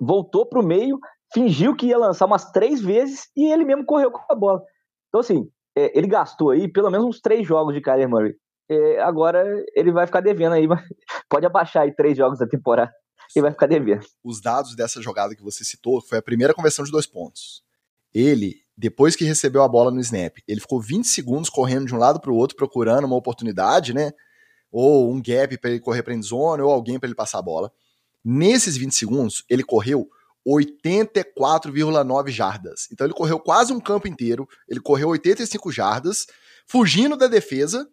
[0.00, 0.98] voltou para o meio,
[1.32, 4.62] fingiu que ia lançar umas três vezes e ele mesmo correu com a bola.
[5.08, 8.34] Então, assim, é, ele gastou aí pelo menos uns três jogos de Kyler Murray.
[8.70, 10.68] É, agora ele vai ficar devendo aí,
[11.28, 12.92] pode abaixar aí três jogos da temporada
[13.34, 14.06] e vai ficar devendo.
[14.22, 17.62] Os dados dessa jogada que você citou foi a primeira conversão de dois pontos.
[18.12, 21.98] Ele, depois que recebeu a bola no snap, ele ficou 20 segundos correndo de um
[21.98, 24.12] lado para o outro procurando uma oportunidade, né?
[24.70, 27.72] Ou um gap para ele correr para endzone ou alguém para ele passar a bola.
[28.24, 30.08] Nesses 20 segundos, ele correu
[30.46, 32.88] 84,9 jardas.
[32.92, 36.26] Então ele correu quase um campo inteiro, ele correu 85 jardas,
[36.66, 37.88] fugindo da defesa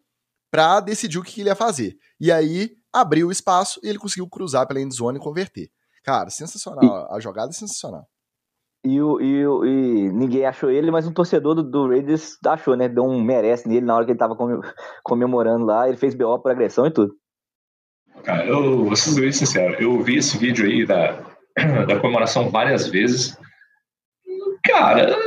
[0.50, 1.98] para decidir o que ele ia fazer.
[2.20, 5.70] E aí abriu o espaço e ele conseguiu cruzar pela endzone e converter.
[6.04, 7.12] Cara, sensacional.
[7.12, 8.08] A jogada é sensacional.
[8.86, 12.76] E, o, e, o, e ninguém achou ele, mas um torcedor do, do, Raiders achou,
[12.76, 12.88] né?
[12.88, 14.38] Deu um merece nele na hora que ele tava
[15.04, 15.88] comemorando lá.
[15.88, 17.14] Ele fez BO por agressão e tudo.
[18.24, 19.76] Cara, eu vou ser bem sincero.
[19.82, 21.22] Eu vi esse vídeo aí da,
[21.88, 23.38] da comemoração várias vezes.
[24.66, 25.18] Cara,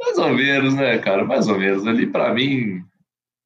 [0.00, 1.24] mais ou menos, né, cara?
[1.24, 1.86] Mais ou menos.
[1.86, 2.84] Ali, para mim,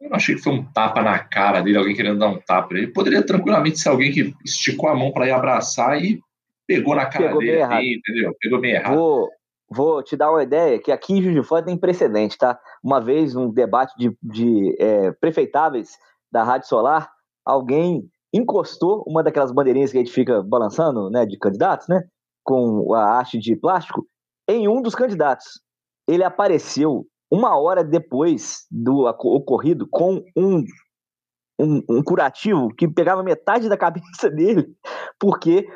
[0.04, 2.74] eu não achei que foi um tapa na cara dele, alguém querendo dar um tapa.
[2.74, 6.20] Ele poderia tranquilamente ser alguém que esticou a mão para ir abraçar e
[6.66, 8.34] pegou na cara pegou dele, aí, entendeu?
[8.38, 8.96] Pegou bem errado.
[8.96, 9.30] Vou,
[9.70, 12.58] vou te dar uma ideia que aqui em Juiz de Fora tem precedente, tá?
[12.82, 15.96] Uma vez, um debate de, de é, prefeitáveis
[16.30, 17.10] da Rádio Solar,
[17.42, 22.02] alguém encostou uma daquelas bandeirinhas que a gente fica balançando, né, de candidatos, né,
[22.42, 24.06] com a haste de plástico,
[24.46, 25.62] em um dos candidatos.
[26.06, 30.64] Ele apareceu uma hora depois do ocorrido com um,
[31.58, 34.66] um, um curativo que pegava metade da cabeça dele,
[35.18, 35.68] porque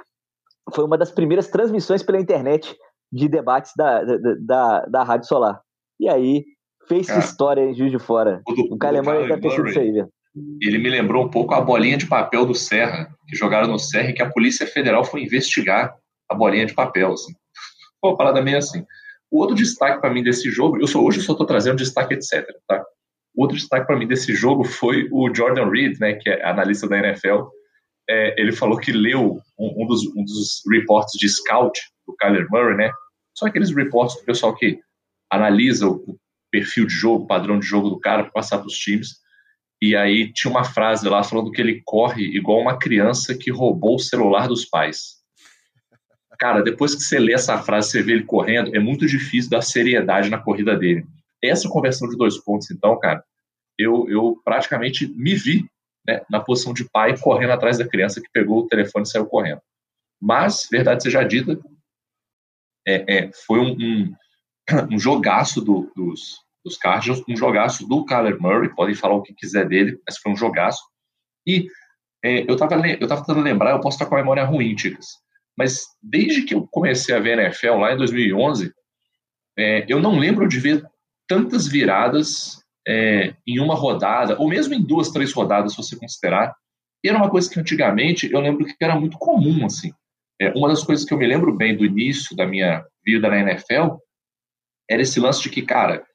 [0.75, 2.77] foi uma das primeiras transmissões pela internet
[3.11, 5.61] de debates da, da, da, da Rádio Solar.
[5.99, 6.45] E aí,
[6.87, 8.43] fez história em Juiz de Fora.
[8.47, 10.13] O, do, o Calemão deve ter sido isso aí, velho
[10.61, 14.11] ele me lembrou um pouco a bolinha de papel do Serra, que jogaram no Serra
[14.11, 15.95] e que a Polícia Federal foi investigar
[16.29, 17.13] a bolinha de papel.
[17.13, 17.33] Assim.
[18.01, 18.85] Pô, parada meio assim.
[19.31, 22.15] O outro destaque para mim desse jogo, eu sou, hoje eu só estou trazendo destaque,
[22.15, 22.47] etc.
[22.67, 22.85] Tá?
[23.35, 26.89] O outro destaque para mim desse jogo foi o Jordan Reed, né, que é analista
[26.89, 27.45] da NFL.
[28.09, 32.47] É, ele falou que leu um, um, dos, um dos reports de scout do Kyler
[32.51, 32.91] Murray, né?
[33.37, 34.81] São aqueles reports do pessoal que
[35.31, 36.19] analisa o,
[36.51, 39.17] perfil de jogo, padrão de jogo do cara para passar para os times.
[39.81, 43.97] E aí tinha uma frase lá falando que ele corre igual uma criança que roubou
[43.97, 45.18] o celular dos pais.
[46.39, 49.63] Cara, depois que você lê essa frase, você vê ele correndo, é muito difícil dar
[49.63, 51.05] seriedade na corrida dele.
[51.43, 53.25] Essa conversão de dois pontos, então, cara,
[53.77, 55.69] eu, eu praticamente me vi
[56.07, 59.27] né, na posição de pai correndo atrás da criança que pegou o telefone e saiu
[59.27, 59.61] correndo.
[60.21, 61.59] Mas, verdade seja dita,
[62.87, 64.15] é, é, foi um, um,
[64.95, 69.35] um jogaço do, dos, dos Cardinals, um jogaço do Kyler Murray, podem falar o que
[69.35, 70.83] quiser dele, mas foi um jogaço.
[71.47, 71.69] E
[72.25, 75.19] é, eu estava eu tava tentando lembrar, eu posso estar com a memória ruim, Ticas,
[75.59, 78.73] mas desde que eu comecei a ver NFL lá em 2011,
[79.59, 80.87] é, eu não lembro de ver
[81.27, 86.55] tantas viradas é, em uma rodada, ou mesmo em duas, três rodadas, se você considerar.
[87.03, 89.91] E era uma coisa que antigamente eu lembro que era muito comum, assim.
[90.41, 93.41] É, uma das coisas que eu me lembro bem do início da minha vida na
[93.41, 93.97] NFL
[94.89, 96.07] era esse lance de que, cara,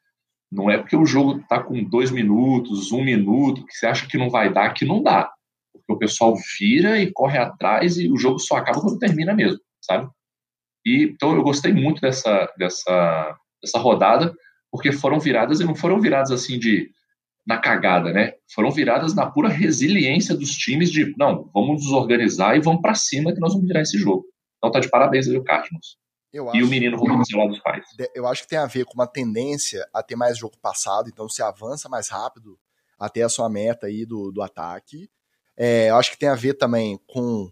[0.49, 4.17] não é porque o jogo está com dois minutos, um minuto, que você acha que
[4.17, 5.29] não vai dar, que não dá.
[5.73, 9.59] Porque o pessoal vira e corre atrás e o jogo só acaba quando termina mesmo,
[9.81, 10.09] sabe?
[10.85, 14.33] E, então eu gostei muito dessa, dessa, dessa rodada,
[14.71, 16.89] porque foram viradas e não foram viradas assim de
[17.45, 18.33] na cagada, né?
[18.53, 22.95] Foram viradas na pura resiliência dos times de não, vamos nos organizar e vamos para
[22.95, 24.25] cima que nós vamos virar esse jogo.
[24.57, 25.97] Então tá de parabéns aí o Cardinals.
[26.31, 27.85] Eu e o menino voltou do celular dos pais.
[28.15, 31.29] Eu acho que tem a ver com uma tendência a ter mais jogo passado, então
[31.29, 32.57] você avança mais rápido
[32.97, 35.09] até a sua meta aí do, do ataque.
[35.57, 37.51] É, eu acho que tem a ver também com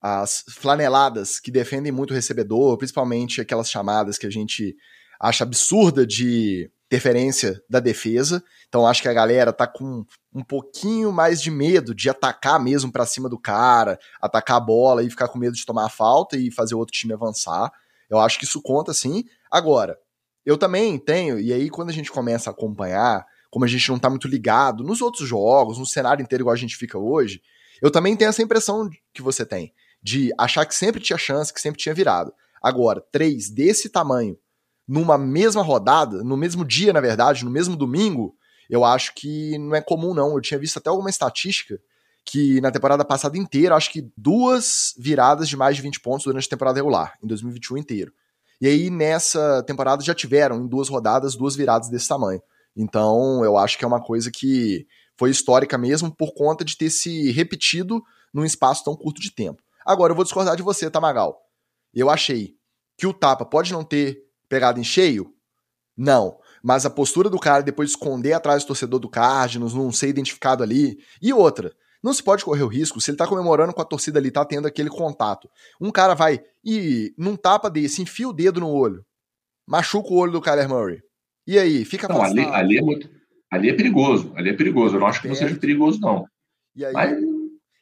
[0.00, 4.76] as flaneladas que defendem muito o recebedor, principalmente aquelas chamadas que a gente
[5.20, 8.42] acha absurda de interferência da defesa.
[8.68, 12.92] Então acho que a galera tá com um pouquinho mais de medo de atacar mesmo
[12.92, 16.36] para cima do cara, atacar a bola e ficar com medo de tomar a falta
[16.36, 17.72] e fazer o outro time avançar.
[18.10, 19.24] Eu acho que isso conta sim.
[19.50, 19.96] Agora,
[20.44, 23.98] eu também tenho, e aí quando a gente começa a acompanhar, como a gente não
[23.98, 27.42] tá muito ligado nos outros jogos, no cenário inteiro igual a gente fica hoje,
[27.82, 31.60] eu também tenho essa impressão que você tem, de achar que sempre tinha chance, que
[31.60, 32.32] sempre tinha virado.
[32.62, 34.38] Agora, três desse tamanho,
[34.88, 38.34] numa mesma rodada, no mesmo dia, na verdade, no mesmo domingo,
[38.70, 40.32] eu acho que não é comum, não.
[40.32, 41.78] Eu tinha visto até alguma estatística
[42.24, 46.46] que na temporada passada inteira, acho que duas viradas de mais de 20 pontos durante
[46.46, 48.14] a temporada regular, em 2021 inteiro.
[48.62, 52.40] E aí, nessa temporada, já tiveram, em duas rodadas, duas viradas desse tamanho.
[52.76, 56.90] Então, eu acho que é uma coisa que foi histórica mesmo por conta de ter
[56.90, 59.62] se repetido num espaço tão curto de tempo.
[59.84, 61.38] Agora eu vou discordar de você, Tamagal.
[61.92, 62.56] Eu achei
[62.96, 65.34] que o tapa pode não ter pegado em cheio?
[65.96, 66.38] Não.
[66.62, 70.08] Mas a postura do cara depois de esconder atrás do torcedor do Cardinals, não ser
[70.08, 70.98] identificado ali.
[71.20, 74.18] E outra, não se pode correr o risco, se ele tá comemorando com a torcida
[74.18, 75.48] ali, tá tendo aquele contato.
[75.80, 79.04] Um cara vai e num tapa desse, enfia o dedo no olho,
[79.66, 81.00] machuca o olho do Kyler Murray.
[81.46, 83.10] E aí, fica não, ali, ali, é muito,
[83.50, 84.96] ali é perigoso, ali é perigoso.
[84.96, 86.24] Eu não acho que não seja perigoso, não.
[86.74, 87.22] E aí, Mas,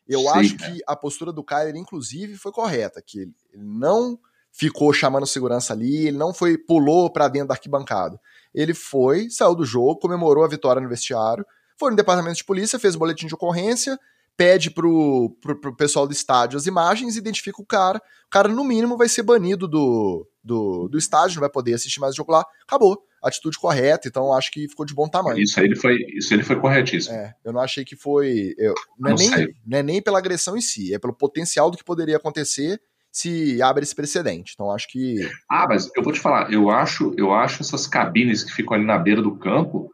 [0.08, 0.70] eu sei, acho né?
[0.72, 4.18] que a postura do Kyler, inclusive, foi correta, que ele não
[4.52, 8.18] ficou chamando segurança ali, ele não foi pulou para dentro da arquibancada.
[8.52, 11.46] Ele foi, saiu do jogo, comemorou a vitória no vestiário,
[11.78, 13.98] foi no departamento de polícia, fez o boletim de ocorrência,
[14.36, 17.98] pede pro, pro, pro, pessoal do estádio as imagens, identifica o cara.
[18.26, 22.00] O cara, no mínimo, vai ser banido do, do, do estádio, não vai poder assistir
[22.00, 22.44] mais o jogo lá.
[22.62, 23.04] Acabou.
[23.22, 25.38] Atitude correta, então acho que ficou de bom tamanho.
[25.38, 27.14] Isso aí ele foi, isso ele foi corretíssimo.
[27.14, 28.54] É, eu não achei que foi.
[28.56, 31.70] Eu, não, é não, nem, não é nem pela agressão em si, é pelo potencial
[31.70, 32.80] do que poderia acontecer
[33.12, 34.52] se abre esse precedente.
[34.54, 35.16] Então acho que.
[35.50, 38.84] Ah, mas eu vou te falar, eu acho, eu acho essas cabines que ficam ali
[38.84, 39.90] na beira do campo,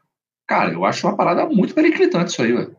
[0.46, 2.76] cara, eu acho uma parada muito periclitante isso aí, velho.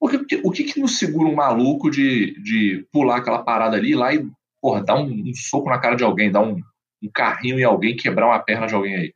[0.00, 4.12] Porque o que, que nos segura um maluco de, de pular aquela parada ali lá
[4.12, 4.28] e,
[4.60, 6.56] porra, dar um, um soco na cara de alguém, dar um,
[7.00, 9.14] um, carrinho em alguém, quebrar uma perna de alguém aí?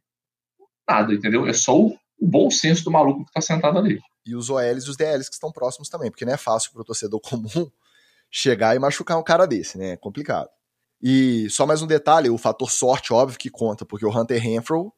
[0.88, 1.46] Nada, entendeu?
[1.46, 4.01] É só o, o bom senso do maluco que tá sentado ali.
[4.25, 6.85] E os OLs e os DLs que estão próximos também, porque não é fácil pro
[6.85, 7.70] torcedor comum
[8.31, 9.92] chegar e machucar um cara desse, né?
[9.92, 10.49] É complicado.
[11.01, 14.92] E só mais um detalhe, o fator sorte, óbvio que conta, porque o Hunter Renfro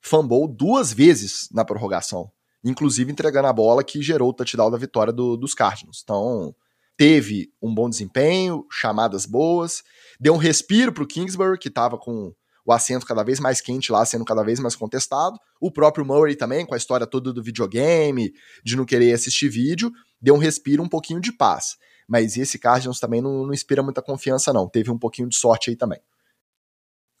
[0.00, 2.32] fumblou duas vezes na prorrogação
[2.64, 6.00] inclusive entregando a bola que gerou o touchdown da vitória do, dos Cardinals.
[6.02, 6.54] Então,
[6.96, 9.82] teve um bom desempenho, chamadas boas,
[10.20, 12.32] deu um respiro para o Kingsbury, que estava com
[12.64, 15.38] o assento cada vez mais quente lá, sendo cada vez mais contestado.
[15.60, 18.32] O próprio Murray também, com a história toda do videogame,
[18.64, 21.76] de não querer assistir vídeo, deu um respiro, um pouquinho de paz.
[22.08, 24.68] Mas esse Cardinals também não, não inspira muita confiança, não.
[24.68, 26.00] Teve um pouquinho de sorte aí também.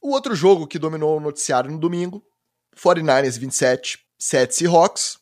[0.00, 2.24] O outro jogo que dominou o noticiário no domingo,
[2.76, 5.18] 49ers 27, 7 Seahawks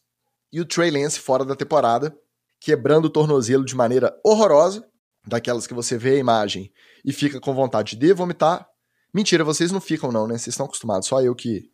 [0.52, 2.16] e o Trey Lance fora da temporada,
[2.59, 4.87] quebrando o tornozelo de maneira horrorosa,
[5.26, 6.72] daquelas que você vê a imagem
[7.04, 8.69] e fica com vontade de vomitar.
[9.12, 10.38] Mentira, vocês não ficam não, né?
[10.38, 11.70] Vocês estão acostumados, só eu que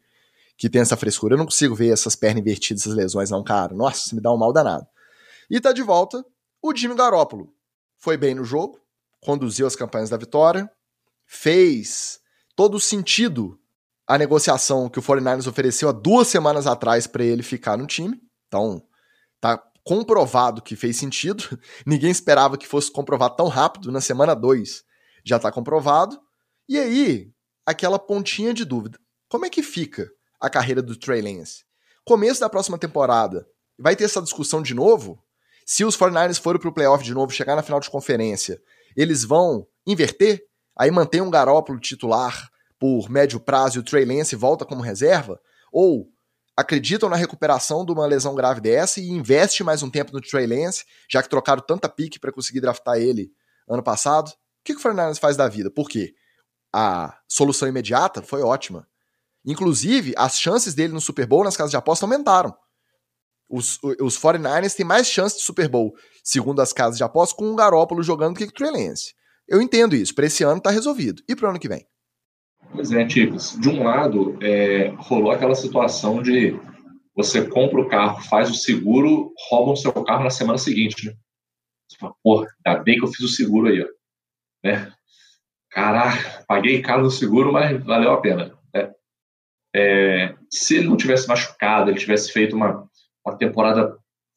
[0.56, 1.34] que tem essa frescura.
[1.34, 3.74] Eu não consigo ver essas pernas invertidas, essas lesões não, cara.
[3.74, 4.86] Nossa, me dá um mal danado.
[5.50, 6.24] E tá de volta
[6.62, 7.52] o Jimmy Garoppolo.
[7.98, 8.80] Foi bem no jogo,
[9.20, 10.70] conduziu as campanhas da vitória,
[11.26, 12.20] fez
[12.54, 13.58] todo sentido
[14.06, 18.20] a negociação que o 49ers ofereceu há duas semanas atrás para ele ficar no time.
[18.46, 18.82] Então,
[19.40, 21.44] tá comprovado que fez sentido.
[21.84, 23.90] Ninguém esperava que fosse comprovado tão rápido.
[23.92, 24.84] Na semana 2
[25.24, 26.20] já tá comprovado.
[26.68, 27.30] E aí,
[27.64, 28.98] aquela pontinha de dúvida.
[29.28, 31.64] Como é que fica a carreira do Trey Lance?
[32.04, 33.46] Começo da próxima temporada,
[33.78, 35.22] vai ter essa discussão de novo?
[35.64, 38.60] Se os 49ers forem pro playoff de novo, chegar na final de conferência,
[38.96, 40.42] eles vão inverter?
[40.76, 45.40] Aí mantém um Garópolo titular por médio prazo e o Trey Lance volta como reserva?
[45.72, 46.08] Ou
[46.56, 50.46] acreditam na recuperação de uma lesão grave dessa e investe mais um tempo no Trey
[50.46, 53.30] Lance, já que trocaram tanta pique para conseguir draftar ele
[53.68, 54.30] ano passado.
[54.30, 54.32] O
[54.64, 55.70] que, que o Fernandes faz da vida?
[55.70, 56.14] Por quê?
[56.72, 58.86] A solução imediata foi ótima.
[59.44, 62.54] Inclusive, as chances dele no Super Bowl nas casas de aposta aumentaram.
[63.48, 67.50] Os, os 49ers têm mais chances de Super Bowl, segundo as casas de aposta, com
[67.50, 69.14] o Garópolo jogando do que o Trey Lance.
[69.48, 70.14] Eu entendo isso.
[70.14, 71.22] Para esse ano tá resolvido.
[71.28, 71.86] E para o ano que vem?
[72.72, 73.56] Pois é, Ticas.
[73.60, 76.58] De um lado, é, rolou aquela situação de
[77.14, 81.14] você compra o carro, faz o seguro, roubam o seu carro na semana seguinte, né?
[81.88, 83.86] Você fala, porra, ainda bem que eu fiz o seguro aí, ó.
[84.62, 84.92] Né?
[85.76, 88.58] Caraca, paguei caro no seguro, mas valeu a pena.
[88.74, 88.90] Né?
[89.74, 92.88] É, se ele não tivesse machucado, ele tivesse feito uma,
[93.22, 93.94] uma temporada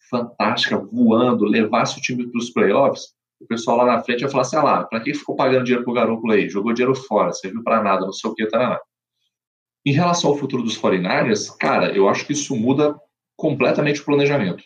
[0.10, 4.42] fantástica, voando, levasse o time para os playoffs, o pessoal lá na frente vai falar
[4.42, 6.50] assim: ah lá, para que ficou pagando dinheiro pro garoto aí?
[6.50, 8.78] Jogou dinheiro fora, serviu para nada, não sei o que, tá
[9.86, 13.00] Em relação ao futuro dos 49ers, cara, eu acho que isso muda
[13.38, 14.62] completamente o planejamento.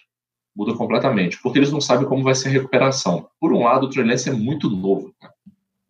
[0.56, 3.30] Muda completamente, porque eles não sabem como vai ser a recuperação.
[3.40, 5.33] Por um lado, o Trey é muito novo, cara.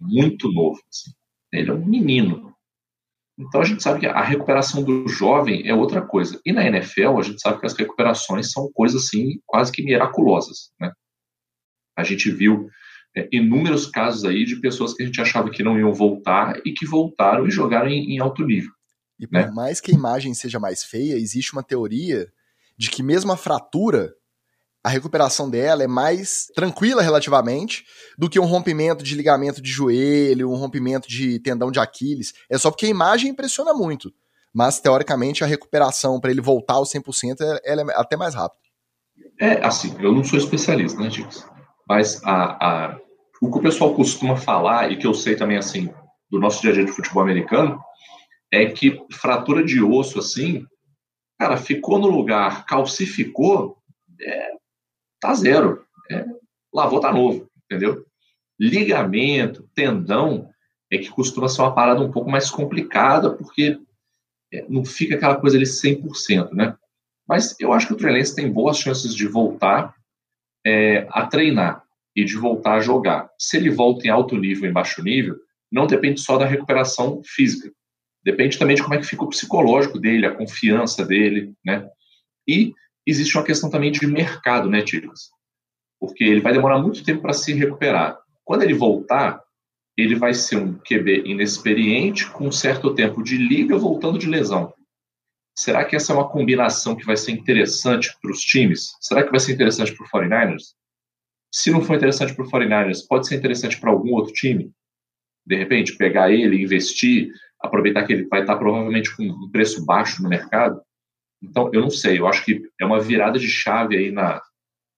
[0.04, 0.80] Muito novo.
[0.90, 1.12] Assim.
[1.52, 2.54] Ele é um menino.
[3.38, 6.40] Então a gente sabe que a recuperação do jovem é outra coisa.
[6.46, 10.72] E na NFL, a gente sabe que as recuperações são coisas assim, quase que miraculosas.
[10.80, 10.92] Né?
[11.98, 12.70] A gente viu
[13.16, 16.74] é, inúmeros casos aí de pessoas que a gente achava que não iam voltar e
[16.74, 18.72] que voltaram e jogaram em, em alto nível.
[19.20, 19.52] E por né?
[19.52, 22.32] mais que a imagem seja mais feia, existe uma teoria
[22.78, 24.14] de que mesmo a fratura,
[24.84, 27.86] a recuperação dela é mais tranquila relativamente
[28.18, 32.34] do que um rompimento de ligamento de joelho, um rompimento de tendão de Aquiles.
[32.50, 34.14] É só porque a imagem impressiona muito.
[34.54, 38.62] Mas, teoricamente, a recuperação para ele voltar ao 100% ela é até mais rápida.
[39.40, 41.48] É, assim, eu não sou especialista, né, Dix?
[41.88, 42.98] Mas a, a,
[43.42, 45.90] o que o pessoal costuma falar, e que eu sei também, assim,
[46.30, 47.80] do nosso dia a dia de futebol americano,
[48.52, 50.66] é que fratura de osso, assim,
[51.40, 53.78] cara, ficou no lugar, calcificou,
[54.22, 54.52] é,
[55.24, 55.86] tá zero.
[56.12, 56.26] É,
[56.74, 58.06] lavou, tá novo, entendeu?
[58.60, 60.50] Ligamento, tendão,
[60.92, 63.80] é que costuma ser uma parada um pouco mais complicada, porque
[64.52, 66.76] é, não fica aquela coisa ali 100%, né?
[67.26, 69.96] Mas eu acho que o Trey tem boas chances de voltar
[70.66, 73.30] é, a treinar e de voltar a jogar.
[73.40, 75.38] Se ele volta em alto nível, em baixo nível,
[75.72, 77.72] não depende só da recuperação física.
[78.26, 81.90] Depende também de como é que fica o psicológico dele, a confiança dele, né?
[82.46, 82.74] E
[83.06, 85.30] existe uma questão também de mercado, né, Tigres?
[86.00, 88.18] Porque ele vai demorar muito tempo para se recuperar.
[88.44, 89.42] Quando ele voltar,
[89.98, 94.74] ele vai ser um QB inexperiente com um certo tempo de liga voltando de lesão.
[95.56, 98.96] Será que essa é uma combinação que vai ser interessante para os times?
[99.00, 100.74] Será que vai ser interessante para o 49ers?
[101.54, 104.72] Se não for interessante para o 49ers, pode ser interessante para algum outro time?
[105.46, 107.32] De repente, pegar ele, investir,
[107.62, 110.82] aproveitar que ele vai estar provavelmente com um preço baixo no mercado?
[111.44, 112.20] Então, eu não sei.
[112.20, 114.42] Eu acho que é uma virada de chave aí na,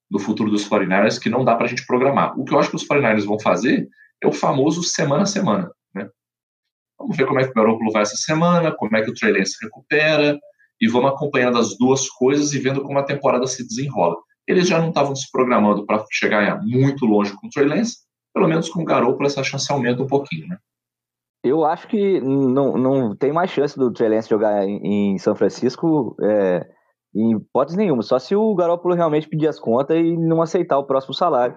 [0.10, 2.40] no futuro dos 49ers que não dá para a gente programar.
[2.40, 3.88] O que eu acho que os 49ers vão fazer
[4.24, 5.72] é o famoso semana a semana.
[5.94, 6.08] Né?
[7.00, 9.34] Vamos ver como é que o Garoppolo vai essa semana, como é que o Trey
[9.34, 10.38] Lance recupera,
[10.80, 14.16] e vamos acompanhando as duas coisas e vendo como a temporada se desenrola.
[14.48, 17.68] Eles já não estavam se programando para chegar muito longe com o Trey
[18.34, 20.58] pelo menos com o Garoppolo essa chance aumenta um pouquinho, né?
[21.46, 25.36] Eu acho que não, não tem mais chance do Trey Lance jogar em, em São
[25.36, 26.68] Francisco é,
[27.16, 30.88] em hipótese nenhuma, só se o Garoppolo realmente pedir as contas e não aceitar o
[30.88, 31.56] próximo salário.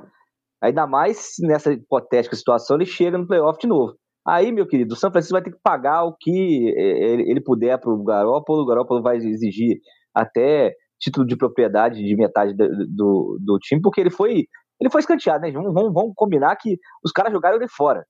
[0.63, 3.95] Ainda mais nessa hipotética situação, ele chega no playoff de novo.
[4.27, 7.79] Aí, meu querido, o São Francisco vai ter que pagar o que é, ele puder
[7.79, 9.79] para o Garoppolo, o Garoppolo vai exigir
[10.15, 14.45] até título de propriedade de metade do, do, do time, porque ele foi
[14.81, 15.51] ele foi escanteado, né?
[15.51, 18.05] Vamos, vamos, vamos combinar que os caras jogaram de fora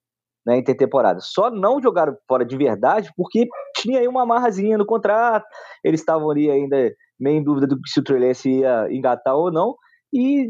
[0.49, 1.21] né, intertemporada.
[1.21, 3.47] Só não jogaram fora de verdade porque
[3.77, 5.45] tinha aí uma amarrazinha no contrato,
[5.85, 6.91] eles estavam ali ainda
[7.21, 9.75] meio em dúvida do se o Trey ia engatar ou não,
[10.11, 10.49] e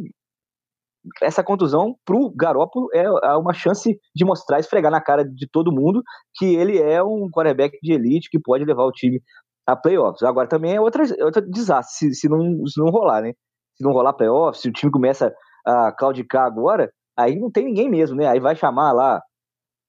[1.21, 5.73] essa contusão pro Garoppolo é, é uma chance de mostrar, esfregar na cara de todo
[5.73, 6.01] mundo
[6.37, 9.21] que ele é um quarterback de elite que pode levar o time
[9.67, 10.23] a playoffs.
[10.23, 13.33] Agora também é outra, é outra desastre se, se, não, se não rolar, né?
[13.77, 15.33] Se não rolar playoffs, se o time começa
[15.67, 16.89] a claudicar agora,
[17.19, 18.29] aí não tem ninguém mesmo, né?
[18.29, 19.21] Aí vai chamar lá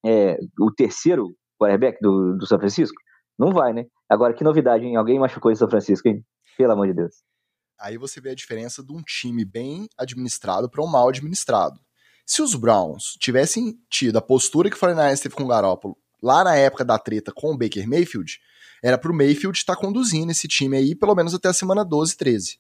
[0.06, 2.96] é, o terceiro quarterback do, do São Francisco?
[3.38, 3.86] Não vai, né?
[4.10, 4.96] Agora, que novidade, hein?
[4.96, 6.24] Alguém machucou em São Francisco, hein?
[6.58, 7.24] Pelo amor de Deus.
[7.80, 11.80] Aí você vê a diferença de um time bem administrado para um mal administrado.
[12.26, 16.44] Se os Browns tivessem tido a postura que o 49ers teve com o Garoppolo lá
[16.44, 18.40] na época da treta com o Baker Mayfield,
[18.84, 22.18] era pro Mayfield estar tá conduzindo esse time aí pelo menos até a semana 12,
[22.18, 22.60] 13.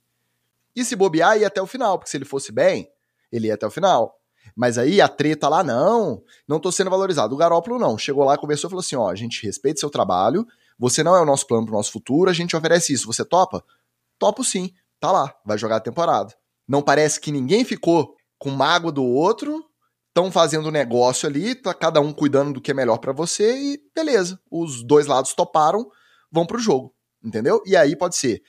[0.75, 2.89] E se bobear, ia até o final, porque se ele fosse bem,
[3.31, 4.18] ele ia até o final.
[4.55, 7.33] Mas aí a treta lá, não, não tô sendo valorizado.
[7.33, 7.97] O Garópolo não.
[7.97, 10.45] Chegou lá, conversou e falou assim: ó, a gente respeita seu trabalho,
[10.77, 13.07] você não é o nosso plano pro nosso futuro, a gente oferece isso.
[13.07, 13.63] Você topa?
[14.17, 14.71] Topo sim.
[14.99, 16.35] Tá lá, vai jogar a temporada.
[16.67, 19.65] Não parece que ninguém ficou com mágoa do outro,
[20.09, 23.81] estão fazendo negócio ali, tá cada um cuidando do que é melhor para você e
[23.95, 24.39] beleza.
[24.51, 25.89] Os dois lados toparam,
[26.31, 26.93] vão pro jogo,
[27.23, 27.61] entendeu?
[27.65, 28.41] E aí pode ser.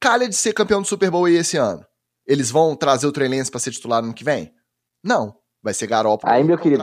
[0.00, 1.84] Calha de ser campeão do Super Bowl esse ano.
[2.26, 4.52] Eles vão trazer o Trey pra ser titular no ano que vem?
[5.02, 5.36] Não.
[5.66, 6.32] Vai ser Garópolo.
[6.32, 6.80] Aí, meu querido,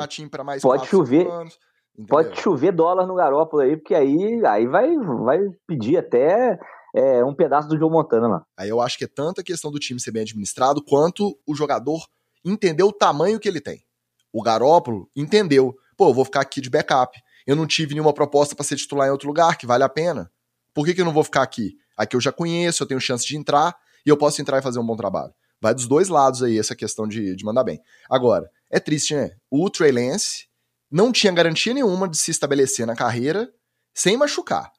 [0.62, 1.26] pode chover.
[1.26, 1.58] Anos,
[2.06, 6.60] pode chover dólar no Garópolo aí, porque aí, aí vai, vai pedir até
[6.94, 8.46] é, um pedaço do Joe Montana lá.
[8.58, 11.56] Aí eu acho que é tanto a questão do time ser bem administrado, quanto o
[11.56, 12.06] jogador
[12.44, 13.86] entender o tamanho que ele tem.
[14.34, 15.74] O Garópolo entendeu.
[15.96, 17.18] Pô, eu vou ficar aqui de backup.
[17.48, 20.30] Eu não tive nenhuma proposta para ser titular em outro lugar, que vale a pena.
[20.74, 21.78] Por que, que eu não vou ficar aqui?
[21.96, 24.78] Aqui eu já conheço, eu tenho chance de entrar e eu posso entrar e fazer
[24.78, 25.34] um bom trabalho.
[25.64, 27.80] Vai dos dois lados aí essa questão de, de mandar bem.
[28.10, 29.32] Agora, é triste, né?
[29.50, 30.50] O Trey Lance
[30.92, 33.50] não tinha garantia nenhuma de se estabelecer na carreira
[33.94, 34.74] sem machucar.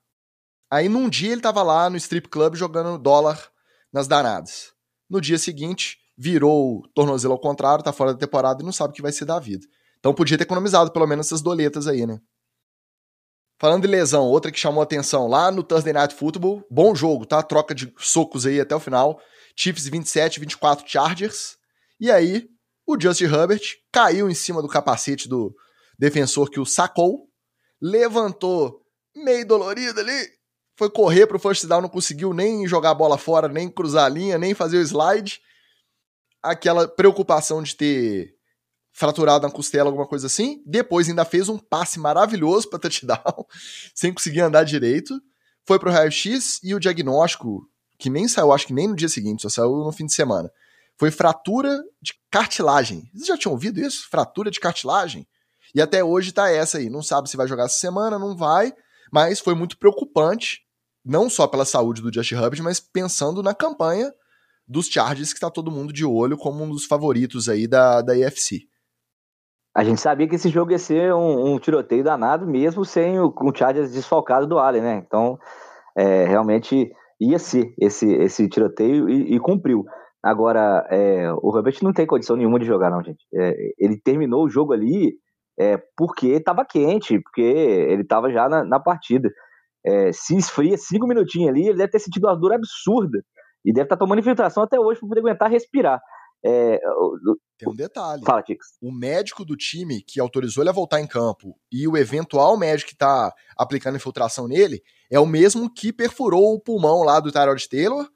[0.71, 3.51] Aí num dia ele tava lá no strip club jogando dólar
[3.91, 4.75] nas danadas.
[5.09, 8.93] No dia seguinte, virou o tornozelo ao contrário, tá fora da temporada e não sabe
[8.93, 9.65] o que vai ser da vida.
[9.99, 12.21] Então podia ter economizado pelo menos essas doletas aí, né?
[13.59, 17.43] Falando de lesão, outra que chamou atenção lá no Thursday Night Football, bom jogo, tá?
[17.43, 19.19] Troca de socos aí até o final.
[19.57, 21.57] Chiefs 27, 24 Chargers.
[22.01, 22.49] E aí,
[22.87, 25.55] o Justin Herbert caiu em cima do capacete do
[25.99, 27.29] defensor que o sacou,
[27.81, 28.83] levantou
[29.15, 30.29] meio dolorido ali,
[30.77, 34.09] foi correr pro first down, não conseguiu nem jogar a bola fora, nem cruzar a
[34.09, 35.41] linha, nem fazer o slide.
[36.43, 38.35] Aquela preocupação de ter
[38.93, 40.63] fraturado na costela, alguma coisa assim.
[40.67, 43.47] Depois ainda fez um passe maravilhoso para touchdown,
[43.95, 45.21] sem conseguir andar direito.
[45.67, 47.69] Foi pro raio-x e o diagnóstico,
[47.99, 50.51] que nem saiu, acho que nem no dia seguinte, só saiu no fim de semana
[50.97, 53.09] foi fratura de cartilagem.
[53.13, 54.09] Vocês já tinham ouvido isso?
[54.09, 55.27] Fratura de cartilagem?
[55.75, 56.89] E até hoje tá essa aí.
[56.89, 58.73] Não sabe se vai jogar essa semana, não vai,
[59.13, 60.61] mas foi muito preocupante,
[61.05, 64.13] não só pela saúde do Josh Herbert, mas pensando na campanha
[64.67, 68.17] dos Chargers, que tá todo mundo de olho como um dos favoritos aí da, da
[68.17, 68.61] EFC.
[69.77, 73.35] A gente sabia que esse jogo ia ser um, um tiroteio danado, mesmo sem o,
[73.37, 75.03] o Chargers desfalcado do Allen, né?
[75.05, 75.37] Então,
[75.97, 76.93] é, realmente
[77.31, 79.85] ia ser esse, esse tiroteio e, e cumpriu.
[80.23, 83.25] Agora, é, o Herbert não tem condição nenhuma de jogar, não, gente.
[83.35, 85.15] É, ele terminou o jogo ali
[85.59, 89.31] é, porque estava quente, porque ele estava já na, na partida.
[89.85, 93.23] É, se esfria cinco minutinhos ali, ele deve ter sentido uma dor absurda.
[93.65, 96.01] E deve estar tá tomando infiltração até hoje para poder aguentar respirar.
[96.47, 96.79] É,
[97.59, 98.23] Tem um detalhe.
[98.23, 98.77] Fala, Tix.
[98.83, 102.91] O médico do time que autorizou ele a voltar em campo e o eventual médico
[102.91, 107.67] que está aplicando infiltração nele é o mesmo que perfurou o pulmão lá do Tyrod
[107.67, 108.07] Taylor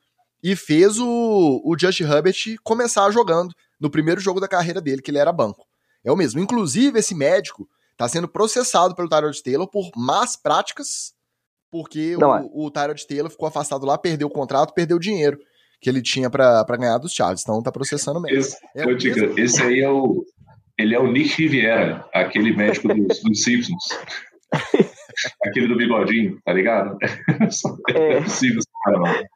[0.43, 5.11] e fez o, o Just Herbert começar jogando no primeiro jogo da carreira dele, que
[5.11, 5.66] ele era banco.
[6.05, 6.39] É o mesmo.
[6.39, 11.14] Inclusive, esse médico está sendo processado pelo Tyrod Taylor por más práticas,
[11.70, 12.49] porque Não, o, é.
[12.53, 15.39] o Tyrod Taylor ficou afastado lá, perdeu o contrato, perdeu o dinheiro
[15.81, 17.43] que ele tinha para ganhar dos Chargers.
[17.43, 18.39] Então tá processando mesmo.
[18.39, 20.24] Esse, é eu digo, esse aí é o.
[20.79, 23.85] Ele é o Nick Riviera, aquele médico dos, dos Simpsons.
[25.45, 26.97] aquele do bigodinho, tá ligado?
[27.91, 29.29] É, é possível esse cara, não.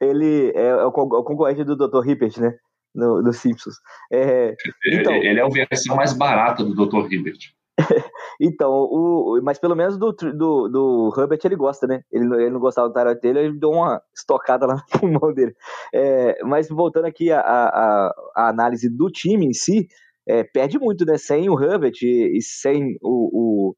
[0.00, 2.08] Ele é, é o concorrente do Dr.
[2.08, 2.54] Hibbert, né?
[2.94, 3.74] No, no Simpsons.
[4.10, 4.54] É,
[4.86, 7.12] então, ele é a versão mais barata do Dr.
[7.12, 7.52] Hibbert.
[8.40, 12.02] então, o, mas pelo menos do, do, do Herbert ele gosta, né?
[12.10, 15.54] Ele, ele não gostava do Tyrod Taylor, ele deu uma estocada lá no pulmão dele.
[15.94, 19.86] É, mas voltando aqui à a, a, a, análise do time em si,
[20.26, 21.18] é, perde muito, né?
[21.18, 23.74] Sem o Herbert e, e sem o,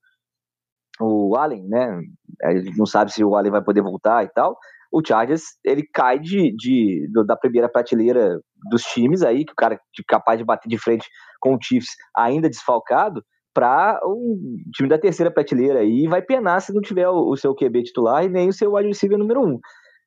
[1.00, 2.00] o, o Allen, né?
[2.42, 4.56] A gente não sabe se o Allen vai poder voltar e tal.
[4.90, 8.40] O Chargers, ele cai de, de, da primeira prateleira
[8.70, 11.06] dos times aí, que o cara é capaz de bater de frente
[11.40, 13.22] com o Chiefs ainda desfalcado,
[13.58, 17.52] para um time da terceira prateleira e vai penar se não tiver o, o, seu
[17.56, 19.58] QB titular e nem o seu wide receiver número um.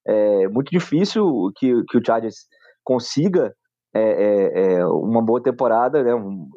[0.08, 2.48] É muito difícil que, que o Chargers
[2.82, 3.54] consiga
[3.94, 6.12] é, é, é uma boa temporada, né,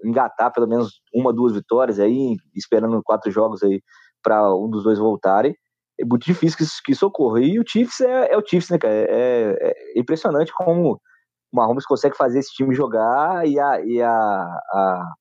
[0.04, 3.82] engatar pelo menos uma, duas vitórias aí, esperando quatro jogos aí
[4.22, 5.52] para um dos dois voltarem.
[6.00, 7.40] É muito difícil que isso, que isso ocorra.
[7.40, 8.94] E o Chiefs é, é o Chiefs, né, cara?
[8.94, 14.12] É, é impressionante como o Mahomes consegue fazer esse time jogar e a, e a,
[14.12, 15.14] a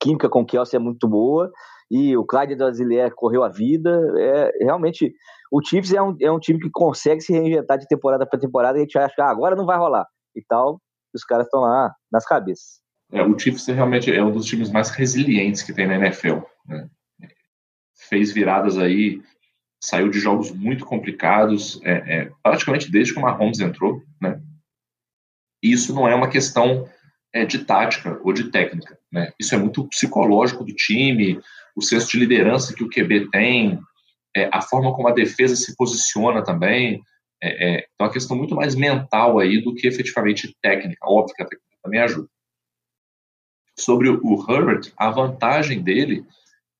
[0.00, 1.50] química com o Kelsey é muito boa
[1.90, 3.90] e o Clyde Brasileiro correu a vida.
[4.18, 5.12] É, realmente,
[5.50, 8.78] o Chiefs é um, é um time que consegue se reinventar de temporada para temporada
[8.78, 10.80] e a gente acha que ah, agora não vai rolar e tal.
[11.14, 12.80] Os caras estão lá nas cabeças.
[13.12, 16.40] É, o Chiefs realmente é um dos times mais resilientes que tem na NFL.
[16.66, 16.88] Né?
[18.08, 19.22] Fez viradas aí,
[19.80, 24.02] saiu de jogos muito complicados, é, é, praticamente desde que o Mahomes entrou.
[24.20, 24.40] Né?
[25.62, 26.88] Isso não é uma questão
[27.36, 28.98] é, de tática ou de técnica.
[29.12, 29.30] Né?
[29.38, 31.38] Isso é muito psicológico do time,
[31.76, 33.78] o senso de liderança que o QB tem,
[34.34, 37.02] é, a forma como a defesa se posiciona também.
[37.42, 41.06] É, é, então, é uma questão muito mais mental aí do que efetivamente técnica.
[41.06, 42.28] Óbvio que a técnica também ajuda.
[43.78, 46.24] Sobre o Herbert, a vantagem dele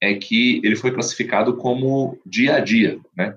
[0.01, 3.37] é que ele foi classificado como dia a dia, né?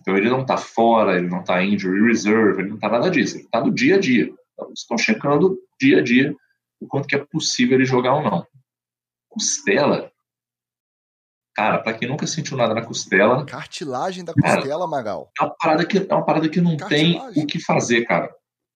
[0.00, 3.36] Então ele não está fora, ele não está injury reserve, ele não está nada disso,
[3.36, 4.34] ele está no dia a dia.
[4.54, 6.34] Então, estão checando dia a dia
[6.80, 8.46] o quanto que é possível ele jogar ou não.
[9.28, 10.12] Costela,
[11.54, 13.44] cara, para quem nunca sentiu nada na costela.
[13.46, 15.30] Cartilagem da costela, cara, Magal.
[15.38, 18.32] É uma parada que, é uma parada que não tem o que fazer, cara.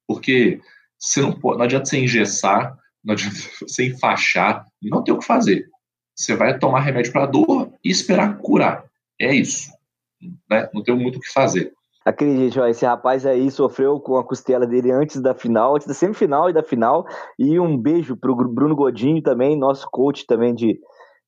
[0.07, 0.61] Porque
[0.99, 5.27] você não, pode, não adianta você engessar, não adianta você enfaixar, não tem o que
[5.27, 5.69] fazer.
[6.17, 8.85] Você vai tomar remédio para dor e esperar curar.
[9.21, 9.71] É isso.
[10.51, 10.69] Né?
[10.75, 11.73] Não tem muito o que fazer.
[12.09, 15.93] Acredite, ó, esse rapaz aí sofreu com a costela dele antes da final, antes da
[15.93, 17.07] semifinal e da final.
[17.39, 20.81] E um beijo pro Bruno Godinho também, nosso coach também de,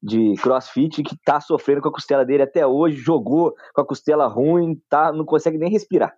[0.02, 4.26] de crossfit, que tá sofrendo com a costela dele até hoje, jogou com a costela
[4.26, 6.14] ruim, tá, não consegue nem respirar.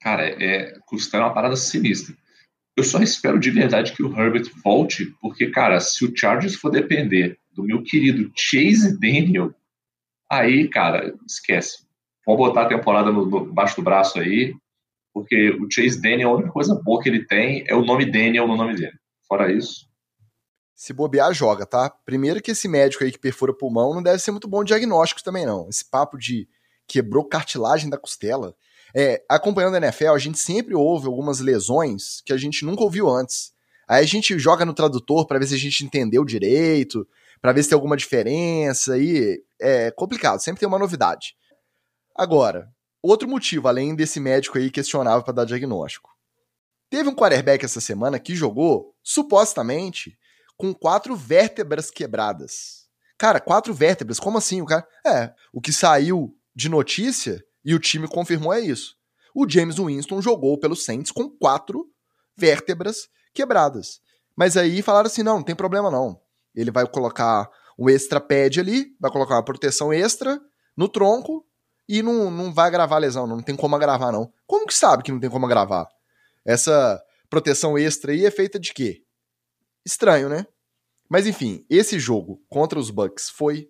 [0.00, 2.16] Cara, é, costela é uma parada sinistra.
[2.74, 6.70] Eu só espero de verdade que o Herbert volte, porque, cara, se o Chargers for
[6.70, 9.52] depender do meu querido Chase Daniel,
[10.30, 11.91] aí, cara, esquece
[12.26, 14.54] Vamos botar a temporada no, no, baixo do braço aí,
[15.12, 18.46] porque o Chase Daniel, a única coisa boa que ele tem é o nome Daniel
[18.46, 18.96] no nome dele.
[19.26, 19.86] Fora isso.
[20.74, 21.90] Se bobear, joga, tá?
[22.04, 25.46] Primeiro que esse médico aí que perfura pulmão não deve ser muito bom diagnóstico também,
[25.46, 25.68] não.
[25.68, 26.48] Esse papo de
[26.86, 28.54] quebrou cartilagem da costela.
[28.94, 33.08] É, acompanhando a NFL, a gente sempre ouve algumas lesões que a gente nunca ouviu
[33.08, 33.52] antes.
[33.88, 37.06] Aí a gente joga no tradutor para ver se a gente entendeu direito,
[37.40, 39.42] para ver se tem alguma diferença aí.
[39.60, 41.34] É complicado, sempre tem uma novidade.
[42.14, 46.10] Agora, outro motivo, além desse médico aí questionável para dar diagnóstico.
[46.90, 50.18] Teve um quarterback essa semana que jogou, supostamente,
[50.56, 52.86] com quatro vértebras quebradas.
[53.16, 54.60] Cara, quatro vértebras, como assim?
[54.60, 54.86] O cara.
[55.06, 58.96] É, o que saiu de notícia e o time confirmou é isso.
[59.34, 61.86] O James Winston jogou pelo Saints com quatro
[62.36, 64.00] vértebras quebradas.
[64.36, 66.20] Mas aí falaram assim: não, não tem problema não.
[66.54, 67.48] Ele vai colocar
[67.78, 70.40] um extra pad ali, vai colocar uma proteção extra
[70.76, 71.46] no tronco
[71.94, 74.32] e não, não vai agravar a lesão, não tem como agravar não.
[74.46, 75.86] Como que sabe que não tem como agravar?
[76.42, 79.02] Essa proteção extra aí é feita de quê?
[79.84, 80.46] Estranho, né?
[81.06, 83.68] Mas enfim, esse jogo contra os Bucks foi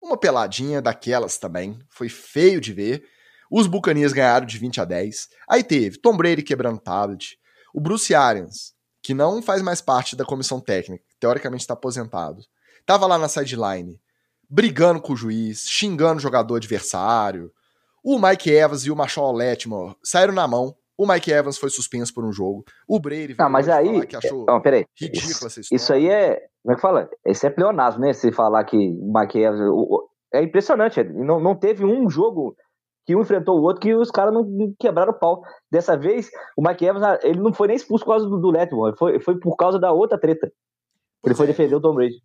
[0.00, 3.04] uma peladinha daquelas também, foi feio de ver.
[3.50, 5.28] Os Buccaneers ganharam de 20 a 10.
[5.48, 7.36] Aí teve Tom Brady quebrando tablet,
[7.74, 8.72] o Bruce Arians,
[9.02, 12.40] que não faz mais parte da comissão técnica, teoricamente está aposentado,
[12.86, 14.00] tava lá na sideline,
[14.48, 17.52] brigando com o juiz, xingando o jogador adversário.
[18.04, 20.74] O Mike Evans e o Marshall Letmore saíram na mão.
[20.96, 22.62] O Mike Evans foi suspenso por um jogo.
[22.86, 24.84] O Brady não, mas aí, que achou não, peraí.
[24.94, 25.76] ridícula isso, essa história.
[25.76, 27.10] Isso aí é, como é que fala?
[27.26, 28.12] Esse é pleonasmo, né?
[28.12, 29.60] Se falar que o Mike Evans
[30.34, 31.02] é impressionante.
[31.02, 32.54] Não, não teve um jogo
[33.06, 35.42] que um enfrentou o outro que os caras não quebraram o pau.
[35.70, 38.96] Dessa vez, o Mike Evans, ele não foi nem expulso por causa do, do Letmore,
[38.98, 40.52] foi, foi por causa da outra treta.
[41.24, 42.22] Ele foi é, defender o Tom Brady.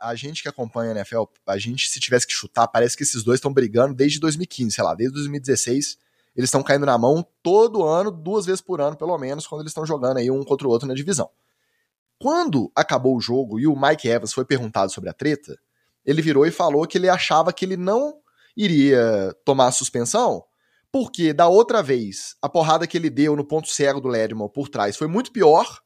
[0.00, 3.22] A gente que acompanha a NFL, a gente, se tivesse que chutar, parece que esses
[3.22, 5.98] dois estão brigando desde 2015, sei lá, desde 2016.
[6.34, 9.70] Eles estão caindo na mão todo ano, duas vezes por ano, pelo menos, quando eles
[9.70, 11.28] estão jogando aí um contra o outro na divisão.
[12.18, 15.58] Quando acabou o jogo e o Mike Evans foi perguntado sobre a treta,
[16.04, 18.18] ele virou e falou que ele achava que ele não
[18.56, 20.42] iria tomar a suspensão,
[20.90, 24.68] porque da outra vez, a porrada que ele deu no ponto cego do Ledman por
[24.68, 25.80] trás foi muito pior,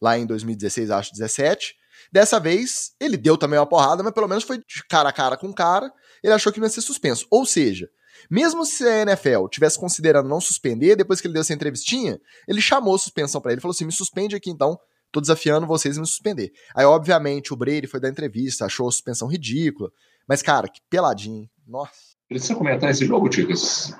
[0.00, 1.74] lá em 2016, acho, 17,
[2.14, 5.36] Dessa vez, ele deu também uma porrada, mas pelo menos foi de cara a cara
[5.36, 5.92] com o cara.
[6.22, 7.26] Ele achou que não ia ser suspenso.
[7.28, 7.88] Ou seja,
[8.30, 12.60] mesmo se a NFL tivesse considerando não suspender, depois que ele deu essa entrevistinha, ele
[12.60, 13.60] chamou suspensão para ele.
[13.60, 14.78] Falou assim: me suspende aqui então,
[15.10, 16.52] tô desafiando vocês a me suspender.
[16.76, 19.90] Aí, obviamente, o Brady foi dar entrevista, achou a suspensão ridícula.
[20.28, 21.48] Mas, cara, que peladinho.
[21.66, 22.14] Nossa.
[22.28, 23.92] Precisa comentar esse jogo, Ticas?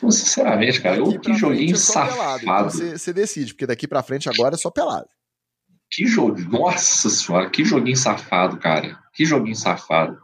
[0.00, 2.42] Sinceramente, cara, eu que joguinho safado.
[2.42, 5.10] Então você, você decide, porque daqui pra frente agora é só pelado.
[5.90, 8.98] Que jogo, nossa senhora, que joguinho safado, cara.
[9.12, 10.20] Que joguinho safado.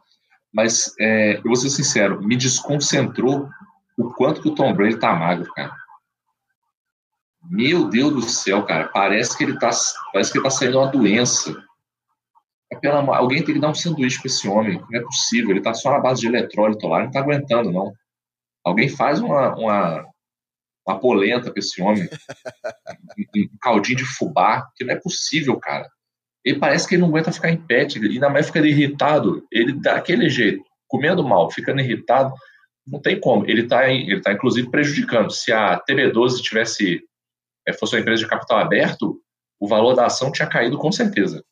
[0.52, 3.48] Mas, é, eu vou ser sincero, me desconcentrou
[3.98, 5.74] o quanto que o Tom Brady tá magro, cara.
[7.48, 8.88] Meu Deus do céu, cara.
[8.88, 9.70] Parece que ele tá,
[10.12, 11.54] parece que ele tá saindo uma doença.
[12.72, 14.80] É pela, alguém tem que dar um sanduíche pra esse homem.
[14.90, 15.50] Não é possível.
[15.50, 17.04] Ele tá só na base de eletrólito lá.
[17.04, 17.92] Não tá aguentando, não.
[18.64, 20.04] Alguém faz uma, uma,
[20.86, 22.08] uma polenta pra esse homem,
[23.36, 25.88] um caldinho de fubá, que não é possível, cara.
[26.44, 29.44] Ele parece que ele não aguenta ficar em pé, e ainda mais ficando irritado.
[29.50, 32.32] Ele daquele jeito, comendo mal, ficando irritado,
[32.86, 33.44] não tem como.
[33.50, 35.32] Ele tá, ele tá inclusive prejudicando.
[35.32, 37.02] Se a TB12 tivesse,
[37.66, 39.20] é, fosse uma empresa de capital aberto,
[39.58, 41.42] o valor da ação tinha caído com certeza.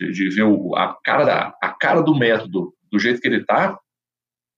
[0.00, 3.44] De, de ver o, a, cara da, a cara do método do jeito que ele
[3.44, 3.78] tá,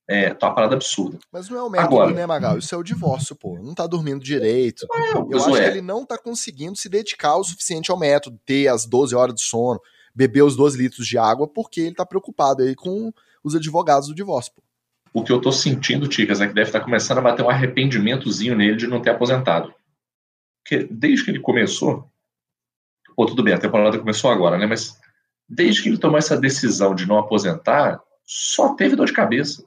[0.09, 1.19] é, tá uma parada absurda.
[1.31, 2.57] Mas não é o método, Agora, né, Magal?
[2.57, 3.59] Isso é o divórcio, pô.
[3.61, 4.87] Não tá dormindo direito.
[4.93, 5.63] É, eu acho é.
[5.63, 9.35] que ele não tá conseguindo se dedicar o suficiente ao método, ter as 12 horas
[9.35, 9.81] de sono,
[10.15, 13.11] beber os 12 litros de água, porque ele tá preocupado aí com
[13.43, 14.63] os advogados do divórcio, pô.
[15.13, 17.49] O que eu tô sentindo, Ticas, é que deve estar tá começando a bater um
[17.49, 19.73] arrependimentozinho nele de não ter aposentado.
[20.63, 22.09] Porque desde que ele começou,
[23.15, 24.67] pô, tudo bem, a temporada começou agora, né?
[24.67, 24.97] Mas
[25.49, 29.65] desde que ele tomou essa decisão de não aposentar, só teve dor de cabeça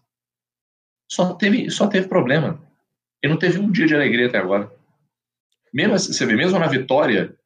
[1.11, 2.63] só teve, só teve problema.
[3.23, 4.73] Ele não teve um dia de alegria até agora.
[5.75, 7.37] Mesmo, assim, você vê, mesmo na vitória,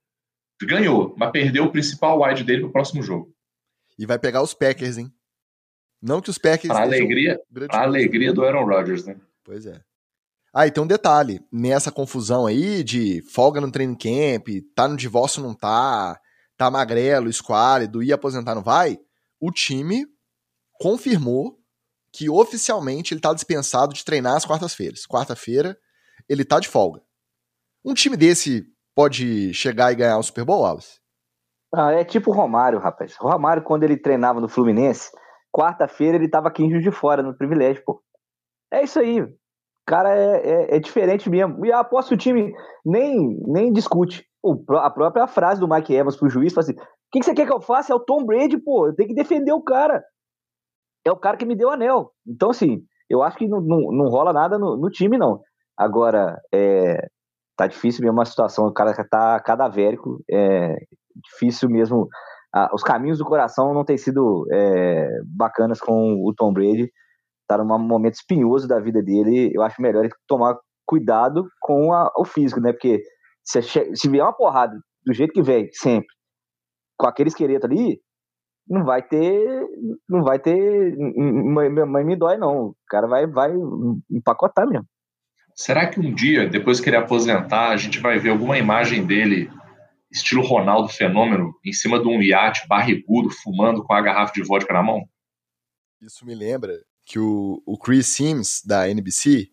[0.62, 3.34] ganhou, mas perdeu o principal wide dele pro próximo jogo.
[3.98, 5.12] E vai pegar os Packers, hein?
[6.00, 6.72] Não que os Packers.
[6.72, 9.16] Pra alegria, pra alegria do Aaron Rodgers, né?
[9.42, 9.80] Pois é.
[10.52, 11.40] Ah, e tem um detalhe.
[11.50, 16.20] Nessa confusão aí de folga no training camp, tá no divórcio, não tá,
[16.56, 18.98] tá magrelo, esquálido, ia aposentar, não vai,
[19.40, 20.06] o time
[20.78, 21.58] confirmou
[22.14, 25.04] que oficialmente ele está dispensado de treinar às quartas-feiras.
[25.04, 25.76] Quarta-feira,
[26.28, 27.02] ele está de folga.
[27.84, 31.00] Um time desse pode chegar e ganhar o Super Bowl, Alice?
[31.74, 33.16] Ah, é tipo o Romário, rapaz.
[33.20, 35.10] O Romário, quando ele treinava no Fluminense,
[35.52, 38.00] quarta-feira ele tava aqui em Juiz de Fora, no privilégio, pô.
[38.72, 39.20] É isso aí.
[39.20, 39.34] O
[39.84, 41.66] cara é, é, é diferente mesmo.
[41.66, 42.52] E aposto o time
[42.86, 44.24] nem, nem discute.
[44.40, 47.34] O, a própria frase do Mike Evans pro juiz, fala assim, o que, que você
[47.34, 47.92] quer que eu faça?
[47.92, 48.86] É o Tom Brady, pô.
[48.86, 50.00] Eu tenho que defender o cara
[51.05, 52.12] é o cara que me deu anel.
[52.26, 55.40] Então, assim, eu acho que não, não, não rola nada no, no, time, não.
[55.76, 57.07] Agora, é,
[57.57, 60.76] tá difícil mesmo a situação, o cara tá cadavérico, é
[61.14, 62.09] difícil mesmo.
[62.72, 66.90] os caminhos do coração não têm sido é, bacanas com o Tom Brady.
[67.46, 69.52] Tá num momento espinhoso da vida dele.
[69.55, 72.72] Eu acho melhor ele tomar cuidado com a, o físico, né?
[72.72, 73.02] Porque
[73.44, 74.74] Se, se vier uma porrada
[75.05, 76.09] do jeito que vem, sempre,
[76.98, 78.00] com aquele esqueleto ali,
[78.68, 79.66] não vai ter.
[80.08, 80.96] Não vai ter.
[80.96, 82.68] Mãe me dói, não.
[82.68, 83.52] O cara vai, vai
[84.10, 84.86] empacotar mesmo.
[85.54, 89.48] Será que um dia, depois que ele aposentar, a gente vai ver alguma imagem dele,
[90.10, 94.74] estilo Ronaldo Fenômeno, em cima de um iate barrigudo, fumando com a garrafa de vodka
[94.74, 95.04] na mão?
[96.02, 96.72] Isso me lembra
[97.06, 99.48] que o, o Chris Sims, da NBC,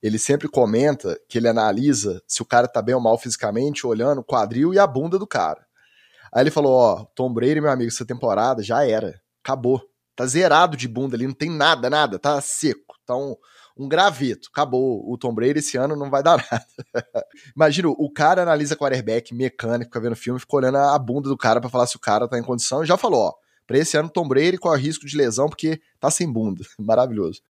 [0.00, 4.20] ele sempre comenta que ele analisa se o cara tá bem ou mal fisicamente, olhando
[4.20, 5.66] o quadril e a bunda do cara.
[6.32, 9.20] Aí ele falou: Ó, Tom Brady, meu amigo, essa temporada já era.
[9.42, 9.82] Acabou.
[10.14, 12.18] Tá zerado de bunda ali, não tem nada, nada.
[12.18, 12.96] Tá seco.
[13.06, 13.34] Tá um,
[13.76, 14.48] um graveto.
[14.52, 15.02] Acabou.
[15.10, 17.26] O Tom Brady esse ano não vai dar nada.
[17.56, 21.60] Imagina, o cara analisa quarterback mecânico, fica vendo filme, fica olhando a bunda do cara
[21.60, 23.34] para falar se o cara tá em condição e já falou: ó,
[23.66, 26.64] pra esse ano Tom Brady corre risco de lesão porque tá sem bunda.
[26.78, 27.40] Maravilhoso.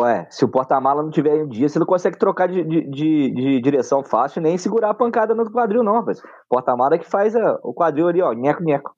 [0.00, 3.30] Ué, se o porta-mala não tiver um dia, você não consegue trocar de, de, de,
[3.30, 6.22] de, direção fácil nem segurar a pancada no quadril, não, rapaz.
[6.48, 8.94] Porta-mala que faz a, o quadril ali, ó, nheco, nheco.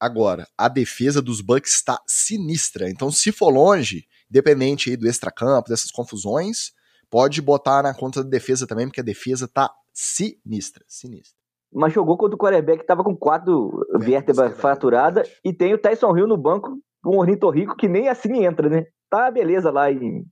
[0.00, 2.90] Agora, a defesa dos Bucks está sinistra.
[2.90, 6.72] Então, se for longe, independente aí do extracampo, dessas confusões,
[7.08, 11.36] pode botar na conta da defesa também, porque a defesa tá sinistra, sinistra.
[11.72, 15.78] Mas jogou contra o quarterback que tava com quatro é, vértebras fraturadas e tem o
[15.78, 16.76] Tyson Hill no banco,
[17.06, 18.86] um ornitorrico que nem assim entra, né?
[19.12, 20.24] Tá beleza lá em,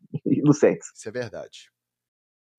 [0.43, 0.89] no Saints.
[0.97, 1.71] Isso é verdade.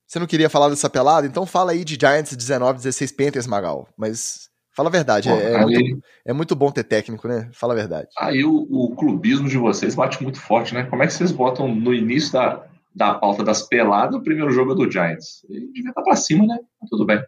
[0.05, 1.25] Você não queria falar dessa pelada?
[1.25, 3.87] Então fala aí de Giants 19, 16 Panthers, Magal.
[3.97, 7.49] Mas fala a verdade, Pô, é, é, muito, é, muito, bom ter técnico, né?
[7.53, 8.09] Fala a verdade.
[8.19, 10.83] Aí o, o, clubismo de vocês bate muito forte, né?
[10.83, 14.73] Como é que vocês botam no início da, da pauta das peladas o primeiro jogo
[14.73, 15.43] é do Giants?
[15.49, 16.59] Ele devia estar pra cima, né?
[16.89, 17.23] Tudo bem.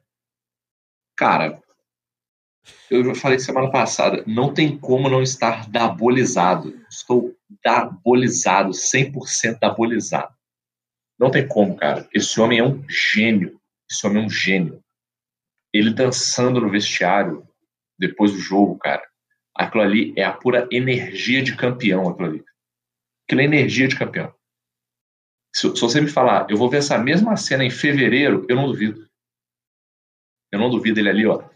[1.15, 1.62] Cara,
[2.89, 6.80] eu já falei semana passada, não tem como não estar dabolizado.
[6.89, 10.34] Estou dabolizado, 100% dabolizado.
[11.20, 12.07] Não tem como, cara.
[12.14, 13.59] Esse homem é um gênio.
[13.89, 14.84] Esse homem é um gênio.
[15.74, 17.47] Ele dançando no vestiário
[17.97, 19.03] depois do jogo, cara.
[19.55, 22.45] Aquilo ali é a pura energia de campeão, aquilo ali.
[23.26, 24.34] Aquilo é energia de campeão.
[25.55, 28.68] Se, se você me falar, eu vou ver essa mesma cena em fevereiro, eu não
[28.68, 29.07] duvido.
[30.51, 31.53] Eu não duvido ele ali, ó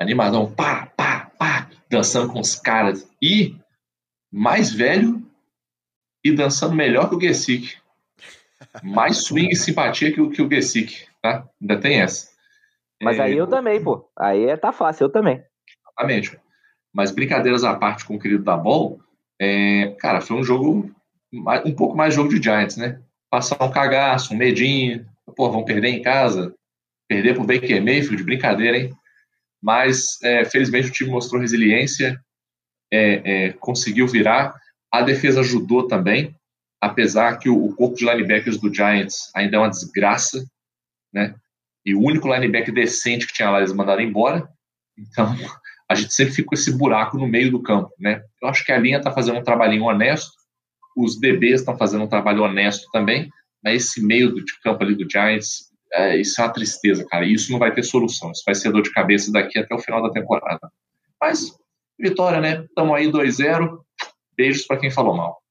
[0.00, 3.08] animadão, pá, pá, pá, dançando com os caras.
[3.22, 3.54] E
[4.32, 5.22] mais velho
[6.24, 7.76] e dançando melhor que o Gesick.
[8.82, 11.46] Mais swing e simpatia que o, que o Gesick, tá?
[11.60, 12.30] Ainda tem essa.
[13.02, 14.08] Mas é, aí eu também, pô.
[14.18, 15.42] Aí é, tá fácil, eu também.
[15.82, 16.38] Exatamente.
[16.92, 18.98] Mas brincadeiras à parte com o querido da Ball,
[19.40, 20.90] é, cara, foi um jogo,
[21.64, 23.00] um pouco mais jogo de Giants, né?
[23.30, 26.54] Passar um cagaço, um medinho, pô, vão perder em casa,
[27.08, 28.94] perder pro Baker Mayfield, brincadeira, hein?
[29.62, 32.20] Mas é, felizmente o time mostrou resiliência,
[32.92, 34.54] é, é, conseguiu virar.
[34.90, 36.34] A defesa ajudou também,
[36.80, 40.44] apesar que o, o, corpo de linebackers do Giants ainda é uma desgraça,
[41.12, 41.34] né?
[41.84, 44.48] E o único linebacker decente que tinha lá eles mandaram embora.
[44.98, 45.34] Então
[45.88, 48.22] a gente sempre fica com esse buraco no meio do campo, né?
[48.40, 50.30] Eu acho que a linha está fazendo um trabalhinho honesto,
[50.96, 53.28] os DBs estão fazendo um trabalho honesto também,
[53.62, 57.26] mas esse meio de campo ali do Giants é, isso é uma tristeza, cara.
[57.26, 58.30] Isso não vai ter solução.
[58.30, 60.70] Isso vai ser dor de cabeça daqui até o final da temporada.
[61.20, 61.56] Mas,
[61.98, 62.64] vitória, né?
[62.64, 63.80] Estamos aí 2-0.
[64.36, 65.42] Beijos para quem falou mal.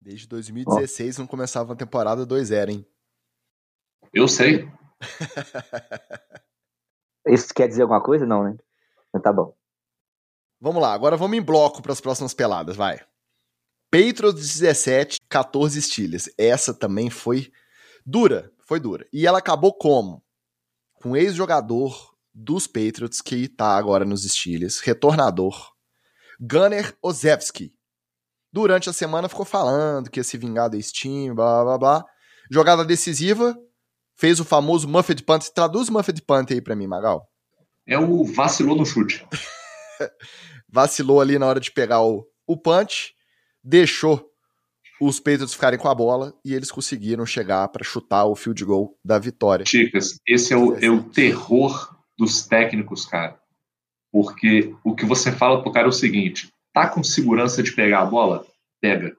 [0.00, 1.22] Desde 2016 oh.
[1.22, 2.86] não começava a temporada 2-0, hein?
[4.12, 4.68] Eu sei.
[7.26, 8.26] Isso quer dizer alguma coisa?
[8.26, 8.56] Não, né?
[9.22, 9.54] Tá bom.
[10.60, 13.00] Vamos lá, agora vamos em bloco para as próximas peladas, vai.
[13.90, 16.30] Patriots 17, 14 Steelers.
[16.38, 17.52] Essa também foi
[18.06, 19.06] dura foi dura.
[19.12, 20.24] E ela acabou como?
[20.94, 25.72] Com um ex-jogador dos Patriots que tá agora nos Steelers, retornador,
[26.40, 27.74] Gunner Ozevski.
[28.50, 32.04] Durante a semana ficou falando que ia se vingar do Steam, blá blá blá.
[32.50, 33.54] Jogada decisiva,
[34.16, 35.50] fez o famoso Muffet Punt.
[35.54, 37.28] Traduz Muffet Punt aí pra mim, Magal.
[37.86, 39.28] É o vacilou no chute.
[40.66, 43.12] vacilou ali na hora de pegar o, o punch,
[43.62, 44.31] deixou
[45.04, 48.96] os Patriots ficarem com a bola e eles conseguiram chegar para chutar o field goal
[49.04, 49.66] da vitória.
[49.66, 53.36] Chicas, esse é o, é o terror dos técnicos, cara.
[54.12, 58.02] Porque o que você fala pro cara é o seguinte: tá com segurança de pegar
[58.02, 58.46] a bola?
[58.80, 59.16] Pega.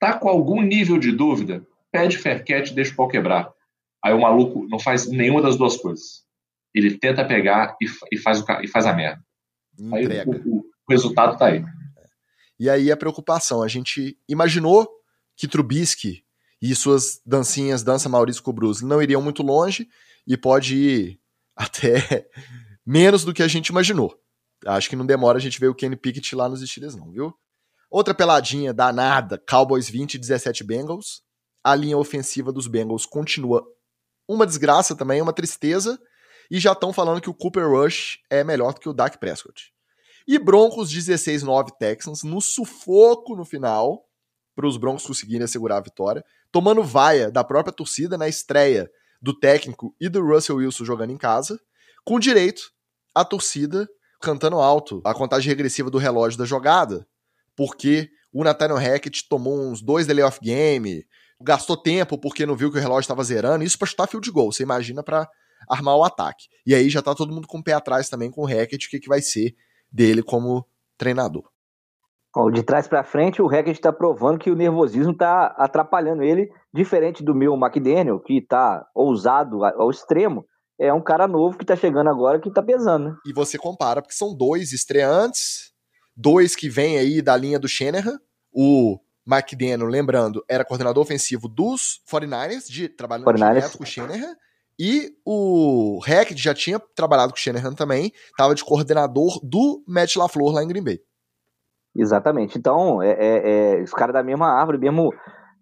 [0.00, 1.64] Tá com algum nível de dúvida?
[1.92, 3.52] Pede fair catch e deixa o pau quebrar.
[4.04, 6.24] Aí o maluco não faz nenhuma das duas coisas.
[6.74, 9.22] Ele tenta pegar e, e faz, o, e faz a merda.
[9.92, 11.64] Aí o, o, o resultado tá aí.
[12.58, 14.95] E aí a preocupação, a gente imaginou
[15.36, 16.24] que Trubisky
[16.60, 19.88] e suas dancinhas dança Maurício Cobruz não iriam muito longe
[20.26, 21.20] e pode ir
[21.54, 22.28] até
[22.84, 24.18] menos do que a gente imaginou.
[24.66, 27.34] Acho que não demora a gente ver o Kenny Pickett lá nos Steelers não, viu?
[27.90, 31.22] Outra peladinha danada, Cowboys 20 17 Bengals.
[31.62, 33.64] A linha ofensiva dos Bengals continua
[34.28, 35.98] uma desgraça também, uma tristeza.
[36.50, 39.72] e já estão falando que o Cooper Rush é melhor do que o Dak Prescott.
[40.28, 44.05] E Broncos 16-9 Texans no sufoco no final
[44.56, 48.90] para os Broncos conseguirem assegurar a vitória, tomando vaia da própria torcida na estreia
[49.20, 51.60] do técnico e do Russell Wilson jogando em casa,
[52.02, 52.72] com direito
[53.14, 53.86] à torcida
[54.18, 57.06] cantando alto a contagem regressiva do relógio da jogada,
[57.54, 61.06] porque o Nathaniel Hackett tomou uns dois delay of game,
[61.40, 64.50] gastou tempo porque não viu que o relógio estava zerando, isso para chutar field goal,
[64.50, 65.28] você imagina para
[65.68, 66.46] armar o ataque.
[66.64, 68.90] E aí já tá todo mundo com o pé atrás também com o Hackett, o
[68.90, 69.54] que, que vai ser
[69.92, 71.50] dele como treinador.
[72.36, 76.50] Bom, de trás para frente, o Hackett está provando que o nervosismo está atrapalhando ele,
[76.70, 80.44] diferente do meu McDaniel, que está ousado ao extremo.
[80.78, 83.08] É um cara novo que está chegando agora que está pesando.
[83.08, 83.16] Né?
[83.24, 85.72] E você compara, porque são dois estreantes,
[86.14, 88.18] dois que vêm aí da linha do Shanahan.
[88.52, 93.54] O McDaniel, lembrando, era coordenador ofensivo dos 49ers, de, trabalhando 49ers.
[93.54, 94.36] direto com o Shanahan.
[94.78, 100.16] E o Hackett já tinha trabalhado com o Shanahan também, estava de coordenador do Matt
[100.16, 101.00] LaFleur lá em Green Bay.
[101.98, 102.58] Exatamente.
[102.58, 105.10] Então, é, é, é os caras da mesma árvore, mesmo,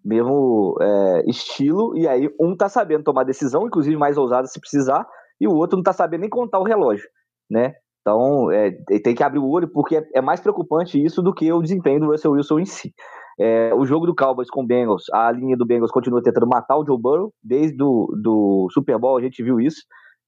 [0.03, 5.07] mesmo é, estilo, e aí um tá sabendo tomar decisão, inclusive mais ousada se precisar,
[5.39, 7.07] e o outro não tá sabendo nem contar o relógio,
[7.49, 7.73] né?
[8.01, 8.71] Então, é,
[9.03, 12.11] tem que abrir o olho, porque é, mais preocupante isso do que o desempenho do
[12.11, 12.93] Russell Wilson em si.
[13.39, 16.77] É, o jogo do Cowboys com o Bengals, a linha do Bengals continua tentando matar
[16.77, 19.81] o Joe Burrow, desde do, do Super Bowl a gente viu isso,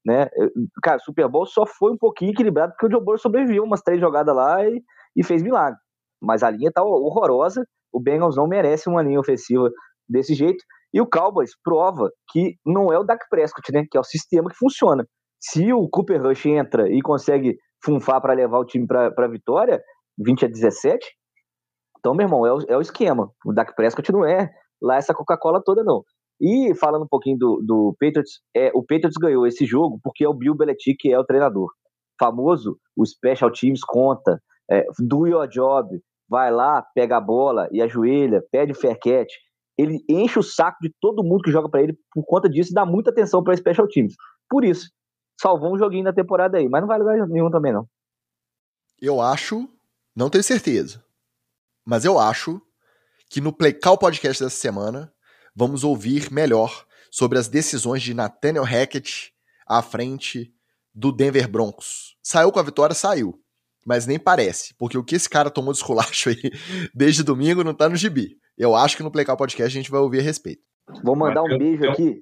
[0.04, 0.28] né?
[0.82, 3.82] Cara, o Super Bowl só foi um pouquinho equilibrado porque o Joe Burrow sobreviveu umas
[3.82, 4.82] três jogadas lá e,
[5.16, 5.80] e fez milagre.
[6.22, 9.70] Mas a linha tá horrorosa, o Bengals não merece uma linha ofensiva
[10.08, 10.64] desse jeito,
[10.94, 13.86] e o Cowboys prova que não é o Dak Prescott, né?
[13.90, 15.06] Que é o sistema que funciona.
[15.40, 19.82] Se o Cooper Rush entra e consegue funfar para levar o time para a vitória,
[20.18, 21.06] 20 a 17,
[22.00, 23.30] então, meu irmão, é o, é o esquema.
[23.46, 24.50] O Dak Prescott não é
[24.82, 26.04] lá essa Coca-Cola toda, não.
[26.40, 30.30] E falando um pouquinho do, do Patriots, é, o Patriots ganhou esse jogo porque é
[30.30, 31.70] o Bill Belichick que é o treinador.
[32.20, 34.40] Famoso, o Special Teams conta,
[34.70, 36.00] é, do your job,
[36.30, 39.32] vai lá, pega a bola e ajoelha, pede fair catch.
[39.78, 42.74] Ele enche o saco de todo mundo que joga para ele por conta disso e
[42.74, 44.16] dá muita atenção para Special Teams.
[44.50, 44.90] Por isso,
[45.40, 47.88] salvou um joguinho na temporada aí, mas não vale lugar nenhum também não.
[49.00, 49.70] Eu acho,
[50.16, 51.04] não tenho certeza,
[51.86, 52.60] mas eu acho
[53.30, 55.14] que no Play Call Podcast dessa semana
[55.56, 59.34] vamos ouvir melhor sobre as decisões de Nathaniel Hackett
[59.68, 60.54] à frente
[60.94, 62.18] do Denver Broncos.
[62.24, 62.96] Saiu com a vitória?
[62.96, 63.40] Saiu.
[63.88, 66.52] Mas nem parece, porque o que esse cara tomou de esculacho aí
[66.94, 68.38] desde domingo não tá no gibi.
[68.58, 70.62] Eu acho que no Play Call Podcast a gente vai ouvir a respeito.
[71.06, 72.22] Vou mandar um beijo aqui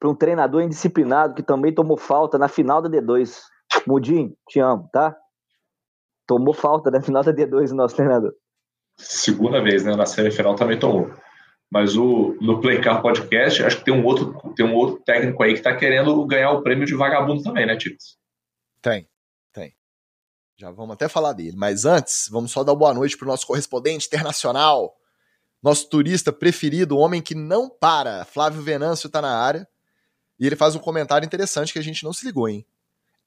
[0.00, 3.38] para um treinador indisciplinado que também tomou falta na final da D2.
[3.86, 5.16] Mudim, te amo, tá?
[6.26, 8.32] Tomou falta na final da D2 o nosso treinador.
[8.96, 9.94] Segunda vez, né?
[9.94, 11.08] Na semifinal também tomou.
[11.70, 15.54] Mas o, no Playcar Podcast, acho que tem um outro, tem um outro técnico aí
[15.54, 18.16] que tá querendo ganhar o prêmio de vagabundo também, né, Ticos?
[18.82, 19.15] Tem, tem.
[20.56, 21.56] Já vamos até falar dele.
[21.56, 24.96] Mas antes, vamos só dar boa noite pro nosso correspondente internacional,
[25.62, 28.24] nosso turista preferido, o homem que não para.
[28.24, 29.68] Flávio Venâncio tá na área.
[30.38, 32.66] E ele faz um comentário interessante que a gente não se ligou, hein?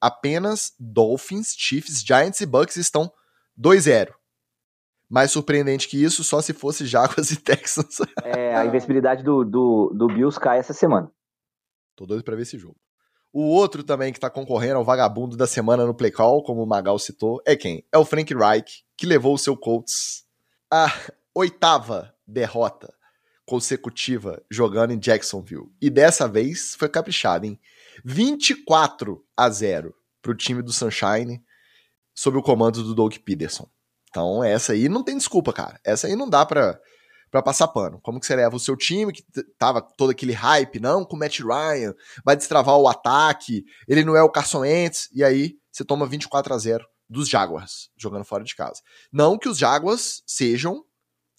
[0.01, 3.11] Apenas Dolphins, Chiefs, Giants e Bucks estão
[3.59, 4.13] 2-0.
[5.09, 7.97] Mais surpreendente que isso, só se fosse Jaguars e Texans.
[8.23, 11.11] É, a invencibilidade do, do, do Bills cai essa semana.
[11.95, 12.77] Tô doido pra ver esse jogo.
[13.31, 16.67] O outro também que tá concorrendo ao vagabundo da semana no Play Call, como o
[16.67, 17.85] Magal citou, é quem?
[17.91, 20.25] É o Frank Reich, que levou o seu Colts
[20.71, 20.91] à
[21.33, 22.93] oitava derrota
[23.45, 25.71] consecutiva jogando em Jacksonville.
[25.81, 27.59] E dessa vez foi caprichado, hein?
[28.05, 31.43] 24 a 0 pro time do Sunshine,
[32.13, 33.67] sob o comando do Doug Peterson.
[34.09, 35.79] Então, essa aí não tem desculpa, cara.
[35.83, 36.79] Essa aí não dá pra,
[37.29, 37.99] pra passar pano.
[38.01, 39.23] Como que você leva o seu time, que
[39.57, 44.15] tava todo aquele hype, não, com o Matt Ryan, vai destravar o ataque, ele não
[44.15, 48.43] é o Carson Wentz, e aí você toma 24 a 0 dos Jaguars, jogando fora
[48.43, 48.81] de casa.
[49.11, 50.83] Não que os Jaguars sejam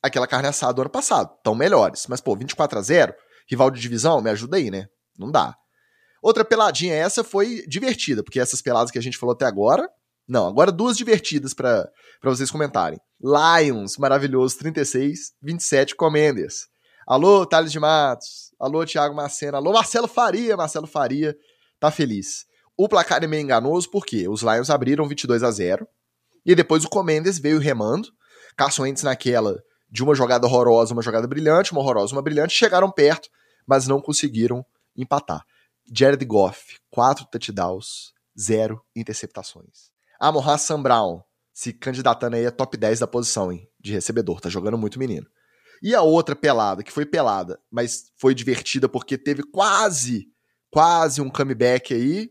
[0.03, 3.15] aquela carne assada do ano passado, tão melhores, mas, pô, 24 a 0
[3.49, 4.89] rival de divisão, me ajuda aí, né?
[5.19, 5.57] Não dá.
[6.23, 9.89] Outra peladinha essa foi divertida, porque essas peladas que a gente falou até agora,
[10.31, 11.91] não, agora duas divertidas para
[12.23, 13.01] vocês comentarem.
[13.21, 16.69] Lions, maravilhoso, 36, 27, Commanders.
[17.05, 18.55] Alô, Thales de Matos.
[18.57, 19.59] Alô, Thiago Macena.
[19.59, 20.57] Alô, Marcelo Faria.
[20.57, 21.37] Marcelo Faria
[21.81, 22.45] tá feliz.
[22.77, 25.85] O placar é meio enganoso porque os Lions abriram 22 a 0
[26.47, 28.09] e depois o Commanders veio remando.
[28.57, 29.61] Carson Wentz naquela
[29.91, 33.29] de uma jogada horrorosa, uma jogada brilhante, uma horrorosa, uma brilhante, chegaram perto,
[33.67, 34.65] mas não conseguiram
[34.97, 35.45] empatar.
[35.93, 39.91] Jared Goff, quatro touchdowns, zero interceptações.
[40.21, 44.51] Amorra Sam Brown, se candidatando aí a top 10 da posição, hein, de recebedor, tá
[44.51, 45.27] jogando muito menino.
[45.83, 50.27] E a outra pelada, que foi pelada, mas foi divertida porque teve quase,
[50.71, 52.31] quase um comeback aí,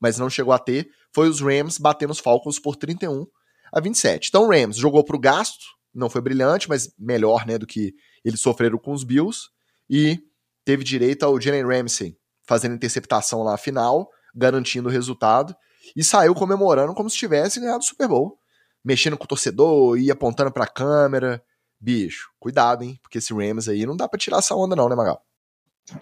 [0.00, 3.24] mas não chegou a ter, foi os Rams batendo os Falcons por 31
[3.72, 4.28] a 27.
[4.28, 5.64] Então o Rams jogou pro gasto,
[5.94, 9.48] não foi brilhante, mas melhor, né, do que eles sofreram com os Bills
[9.88, 10.18] e
[10.64, 12.16] teve direito ao Jalen Ramsey
[12.46, 15.54] fazendo interceptação lá na final, garantindo o resultado
[15.96, 18.38] e saiu comemorando como se tivesse ganhado o Super Bowl,
[18.84, 21.42] mexendo com o torcedor, ia apontando para a câmera.
[21.80, 22.98] Bicho, cuidado, hein?
[23.02, 25.22] Porque esse Rams aí não dá para tirar essa onda não, né, Magal?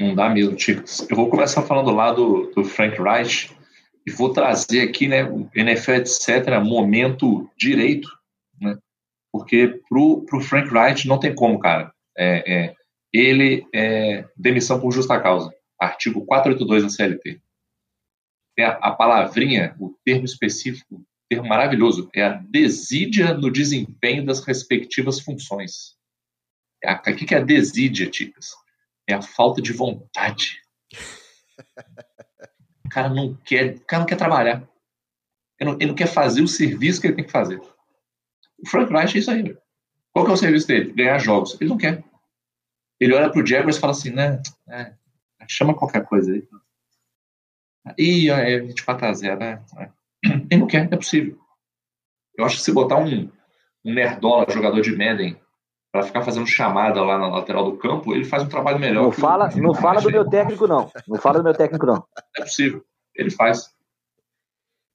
[0.01, 1.07] Não dá mesmo, Ticos.
[1.09, 3.55] Eu vou começar falando lá do, do Frank Reich
[4.07, 8.09] e vou trazer aqui, né, o NFL, etc., momento direito,
[8.61, 8.77] né?
[9.33, 11.93] Porque pro, pro Frank Reich não tem como, cara.
[12.17, 12.75] É, é,
[13.13, 15.53] ele é demissão por justa causa.
[15.79, 17.41] Artigo 482 da CLT.
[18.59, 25.21] É a, palavrinha, o termo específico, termo maravilhoso, é a desídia no desempenho das respectivas
[25.21, 25.97] funções.
[26.83, 28.51] É a, o que é a desídia, Ticas?
[29.07, 30.61] É a falta de vontade.
[32.85, 34.69] O cara não quer, o cara não quer trabalhar.
[35.59, 37.61] Ele não, ele não quer fazer o serviço que ele tem que fazer.
[38.59, 39.57] O Frank Reich é isso aí.
[40.13, 40.93] Qual que é o serviço dele?
[40.93, 41.59] Ganhar jogos.
[41.61, 42.03] Ele não quer.
[42.99, 44.41] Ele olha pro Jaguars e fala assim, né?
[44.69, 44.95] É,
[45.49, 46.49] chama qualquer coisa aí.
[47.99, 49.63] Ih, é 24 a 0, né?
[50.51, 51.39] Ele não quer, não é possível.
[52.37, 53.31] Eu acho que se botar um,
[53.85, 55.41] um nerdola, jogador de Madden,
[55.93, 59.05] para ficar fazendo chamada lá na lateral do campo, ele faz um trabalho melhor.
[59.05, 59.59] Não fala, o...
[59.59, 60.91] não fala do meu técnico, não.
[61.09, 62.05] Não fala do meu técnico, não.
[62.37, 62.85] É possível.
[63.15, 63.71] Ele faz.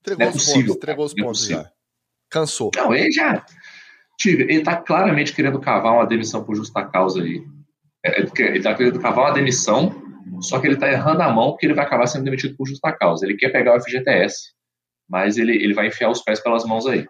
[0.02, 0.62] Entregou não é possível.
[0.62, 1.72] Pontos, entregou os é pontos é já.
[2.30, 2.72] Cansou.
[2.76, 3.44] Não, ele já.
[4.18, 7.22] Tive, ele tá claramente querendo cavar uma demissão por justa causa.
[8.06, 10.01] É, ele tá querendo cavar uma demissão,
[10.42, 12.92] só que ele tá errando a mão porque ele vai acabar sendo demitido por justa
[12.92, 13.26] causa.
[13.26, 14.54] Ele quer pegar o FGTS,
[15.10, 17.06] mas ele, ele vai enfiar os pés pelas mãos aí.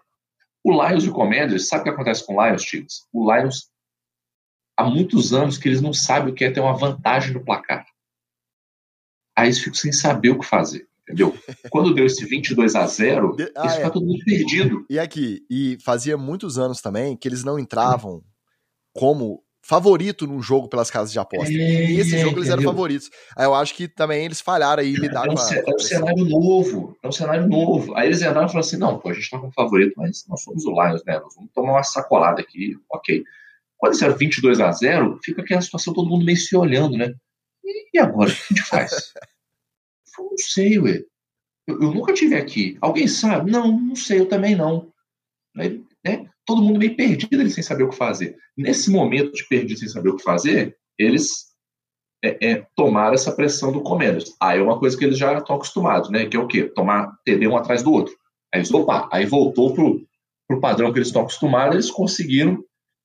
[0.64, 3.06] O Lions e o Commanders, sabe o que acontece com o Lions, Tigres?
[3.12, 3.70] O Lions
[4.76, 7.84] há muitos anos que eles não sabem o que é ter uma vantagem no placar.
[9.36, 10.86] Aí eles ficam sem saber o que fazer.
[11.02, 11.36] Entendeu?
[11.70, 13.90] Quando deu esse 22 a 0 ah, eles é.
[13.90, 14.86] todo mundo perdido.
[14.88, 18.22] E aqui, e fazia muitos anos também que eles não entravam
[18.94, 21.52] como favorito num jogo pelas casas de aposta.
[21.52, 23.10] É, e esse jogo eles eram favoritos.
[23.36, 25.78] Aí eu acho que também eles falharam aí, lidaram é um, com a, É um
[25.78, 27.96] cenário novo, é um cenário novo.
[27.96, 30.42] Aí eles entraram e falaram assim, não, pô, a gente tá com favorito, mas nós
[30.42, 31.18] somos o Lions, né?
[31.20, 33.22] Nós vamos tomar uma sacolada aqui, ok.
[33.78, 37.14] Quando isso era 22 a 0 fica aquela situação, todo mundo meio se olhando, né?
[37.64, 39.12] E, agora, o que a gente faz?
[40.18, 41.02] eu não sei, ué.
[41.66, 42.76] Eu, eu, nunca tive aqui.
[42.80, 43.50] Alguém sabe?
[43.50, 44.91] Não, não sei, eu também não.
[45.56, 46.26] Aí, né?
[46.44, 48.36] Todo mundo meio perdido ali sem saber o que fazer.
[48.56, 51.52] Nesse momento de perdido sem saber o que fazer, eles
[52.24, 54.34] é, é, tomaram essa pressão do Commanders.
[54.40, 56.26] Aí é uma coisa que eles já estão acostumados, né?
[56.26, 56.64] Que é o quê?
[56.64, 58.14] Tomar TD um atrás do outro.
[58.52, 60.06] Aí eles, opa, aí voltou pro,
[60.48, 62.62] pro padrão que eles estão acostumados, eles conseguiram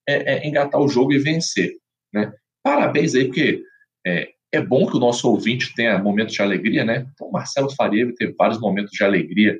[0.07, 1.73] é, é, engatar o jogo e vencer.
[2.13, 2.33] Né?
[2.63, 3.63] Parabéns aí, porque
[4.05, 7.07] é, é bom que o nosso ouvinte tenha momentos de alegria, né?
[7.13, 9.59] Então, Marcelo Faria teve vários momentos de alegria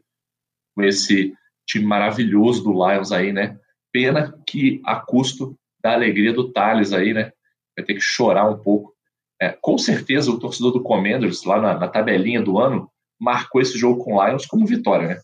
[0.76, 1.34] com esse
[1.68, 3.60] time maravilhoso do Lions aí, né?
[3.92, 7.32] Pena que a custo da alegria do Thales aí, né?
[7.76, 8.96] Vai ter que chorar um pouco.
[9.40, 13.78] É, com certeza o torcedor do Commanders, lá na, na, tabelinha do ano, marcou esse
[13.78, 15.22] jogo com o Lions como vitória, né?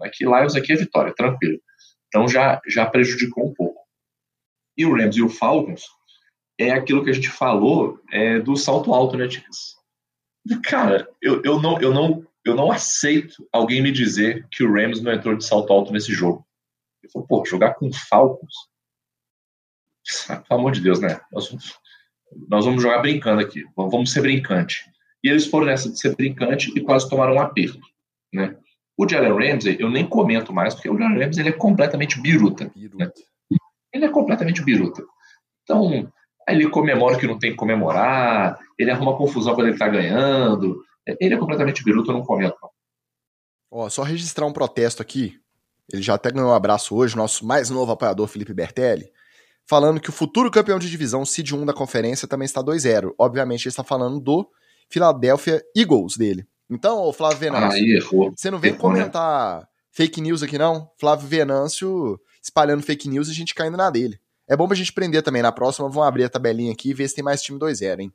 [0.00, 1.60] Aqui, Lions aqui é vitória, tranquilo.
[2.08, 3.82] Então já, já prejudicou um pouco.
[4.76, 5.84] E o Rams e o Falcons
[6.58, 9.74] é aquilo que a gente falou é, do salto alto, né, Ticas?
[10.64, 15.00] Cara, eu, eu, não, eu, não, eu não aceito alguém me dizer que o Rams
[15.00, 16.46] não entrou de salto alto nesse jogo.
[17.02, 18.54] Eu falo, pô, jogar com Falcons?
[20.26, 21.20] Pelo amor de Deus, né?
[21.32, 21.56] Nós,
[22.48, 23.64] nós vamos jogar brincando aqui.
[23.74, 24.84] Vamos ser brincante.
[25.22, 27.80] E eles foram nessa de ser brincante e quase tomaram um aperto,
[28.32, 28.56] né?
[28.96, 32.70] O Jalen Ramsey, eu nem comento mais, porque o Jalen Ramsey ele é completamente biruta.
[32.74, 33.04] biruta.
[33.50, 33.58] Né?
[33.92, 35.02] Ele é completamente biruta.
[35.62, 36.12] Então,
[36.46, 40.84] ele comemora o que não tem que comemorar, ele arruma confusão quando ele tá ganhando.
[41.06, 42.56] Ele é completamente biruta, eu não comento.
[43.70, 45.38] Ó, só registrar um protesto aqui.
[45.92, 49.10] Ele já até ganhou um abraço hoje, nosso mais novo apoiador, Felipe Bertelli,
[49.66, 53.12] falando que o futuro campeão de divisão, Seed 1 da conferência, também está 2-0.
[53.18, 54.48] Obviamente, ele está falando do
[54.88, 56.46] Philadelphia Eagles dele.
[56.70, 59.66] Então, ô Flávio Venâncio, ah, você não vem errou, comentar né?
[59.92, 60.90] fake news aqui, não?
[60.98, 64.18] Flávio Venâncio espalhando fake news e a gente caindo na dele.
[64.48, 65.42] É bom pra gente prender também.
[65.42, 68.12] Na próxima, vamos abrir a tabelinha aqui e ver se tem mais time 2-0, hein?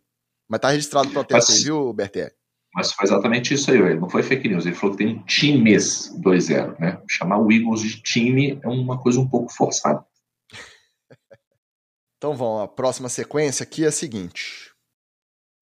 [0.47, 2.33] Mas tá registrado o protesto aí, viu, Berté?
[2.73, 4.65] Mas foi exatamente isso aí, ele não foi fake news.
[4.65, 7.01] Ele falou que tem times 2-0, né?
[7.09, 10.05] Chamar o Eagles de time é uma coisa um pouco forçada.
[12.17, 14.71] então vamos, a próxima sequência aqui é a seguinte.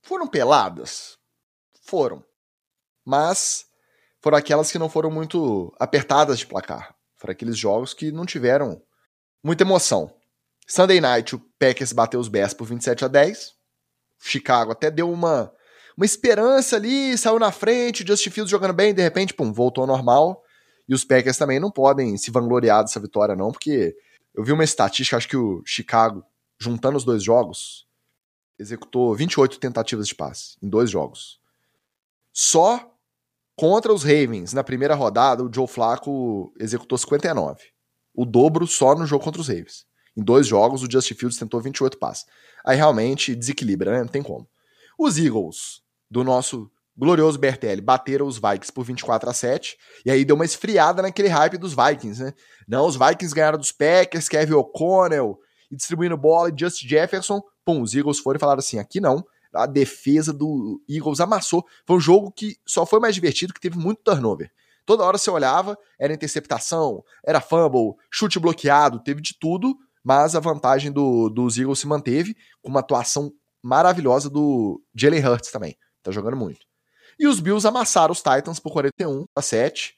[0.02, 1.18] Foram peladas?
[1.84, 2.24] Foram.
[3.06, 3.66] Mas
[4.22, 6.94] foram aquelas que não foram muito apertadas de placar.
[7.16, 8.82] Foram aqueles jogos que não tiveram
[9.44, 10.14] muita emoção.
[10.68, 13.54] Sunday Night, o Packers bateu os Bears por 27 a 10.
[14.20, 15.54] Chicago até deu uma,
[15.98, 19.82] uma esperança ali, saiu na frente, o Justin Fields jogando bem, de repente, pum, voltou
[19.82, 20.44] ao normal.
[20.88, 23.96] E os Packers também não podem se vangloriar dessa vitória, não, porque
[24.34, 26.24] eu vi uma estatística, acho que o Chicago,
[26.60, 27.88] juntando os dois jogos,
[28.60, 31.40] executou 28 tentativas de passe em dois jogos.
[32.32, 32.94] Só
[33.56, 37.60] contra os Ravens, na primeira rodada, o Joe Flacco executou 59.
[38.14, 39.86] O dobro só no jogo contra os Ravens.
[40.16, 42.26] Em dois jogos, o Justin Fields tentou 28 passes.
[42.64, 44.00] Aí realmente desequilibra, né?
[44.02, 44.48] Não tem como.
[44.98, 50.26] Os Eagles, do nosso glorioso Bertelli, bateram os Vikings por 24 a 7, e aí
[50.26, 52.34] deu uma esfriada naquele hype dos Vikings, né?
[52.68, 55.38] Não, os Vikings ganharam dos Packers, Kevin O'Connell,
[55.70, 59.24] e distribuindo bola, e Just Jefferson, pum, os Eagles foram e falaram assim, aqui não,
[59.54, 63.78] a defesa do Eagles amassou, foi um jogo que só foi mais divertido, que teve
[63.78, 64.52] muito turnover.
[64.86, 70.40] Toda hora você olhava, era interceptação, era fumble, chute bloqueado, teve de tudo, mas a
[70.40, 73.32] vantagem do, dos Eagles se manteve, com uma atuação
[73.62, 75.76] maravilhosa do Jalen Hurts também,
[76.08, 76.66] tá jogando muito.
[77.20, 79.96] E os Bills amassaram os Titans por 41 a 7,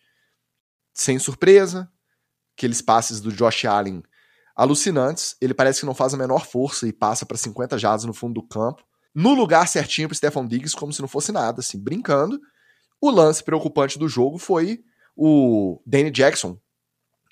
[0.93, 1.89] sem surpresa.
[2.57, 4.03] Aqueles passes do Josh Allen
[4.55, 5.35] alucinantes.
[5.39, 8.35] Ele parece que não faz a menor força e passa para 50 jardas no fundo
[8.35, 8.83] do campo.
[9.15, 12.39] No lugar certinho para Stephon Diggs, como se não fosse nada, assim, brincando.
[13.01, 14.83] O lance preocupante do jogo foi
[15.15, 16.57] o Danny Jackson,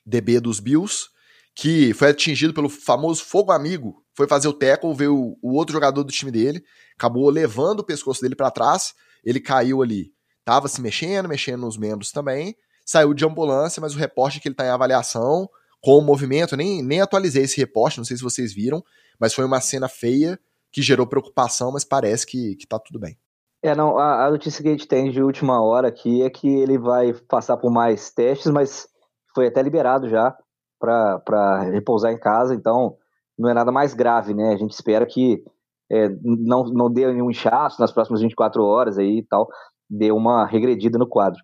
[0.06, 1.10] DB dos Bills,
[1.54, 6.04] que foi atingido pelo famoso fogo amigo, foi fazer o tackle, veio o outro jogador
[6.04, 6.64] do time dele,
[6.98, 8.94] acabou levando o pescoço dele para trás
[9.28, 10.14] ele caiu ali,
[10.46, 14.56] tava se mexendo, mexendo nos membros também, saiu de ambulância, mas o reporte que ele
[14.56, 15.50] tá em avaliação,
[15.82, 18.82] com o movimento, nem, nem atualizei esse reporte, não sei se vocês viram,
[19.20, 20.40] mas foi uma cena feia
[20.72, 23.18] que gerou preocupação, mas parece que, que tá tudo bem.
[23.62, 26.48] É, não, a, a notícia que a gente tem de última hora aqui é que
[26.48, 28.88] ele vai passar por mais testes, mas
[29.36, 30.34] foi até liberado já
[30.80, 32.96] para repousar em casa, então
[33.38, 34.54] não é nada mais grave, né?
[34.54, 35.44] A gente espera que
[35.92, 39.48] é, não, não dê nenhum inchaço nas próximas 24 horas aí e tal,
[39.90, 41.42] dê uma regredida no quadro.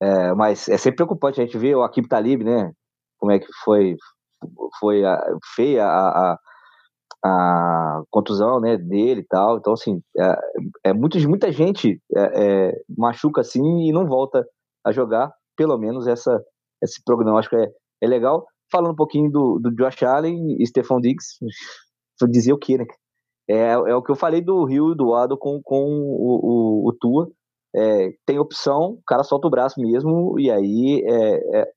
[0.00, 2.70] É, mas é sempre preocupante a gente ver o Akib Talib, né?
[3.18, 3.96] Como é que foi,
[4.78, 5.18] foi a,
[5.54, 6.38] feia a, a,
[7.24, 9.56] a, contusão né, dele e tal.
[9.56, 14.46] Então, assim, é, é muito, muita gente é, é, machuca assim e não volta
[14.84, 15.32] a jogar.
[15.56, 16.42] Pelo menos essa,
[16.82, 17.66] esse prognóstico é,
[18.02, 18.46] é legal.
[18.70, 21.38] Falando um pouquinho do, do Josh Allen e Stephon Diggs,
[22.28, 22.84] dizer o quê, né?
[23.48, 26.88] É, é o que eu falei do Rio e do Ado com, com o, o,
[26.88, 27.30] o Tua.
[27.74, 31.72] É, tem opção, o cara solta o braço mesmo, e aí é, é,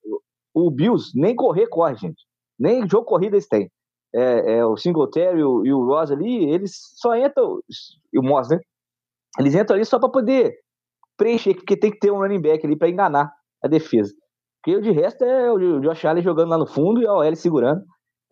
[0.53, 2.23] o Bills nem correr corre, gente.
[2.57, 3.69] Nem jogo corrida eles têm.
[4.13, 7.59] É, é o Singletary e o, e o Ross ali, eles só entram,
[8.11, 8.59] e o Moss, né?
[9.37, 10.55] Eles entram ali só para poder
[11.17, 13.31] preencher, porque tem que ter um running back ali para enganar
[13.63, 14.13] a defesa.
[14.63, 17.83] Porque de resto é o Josh Allen jogando lá no fundo e a OL segurando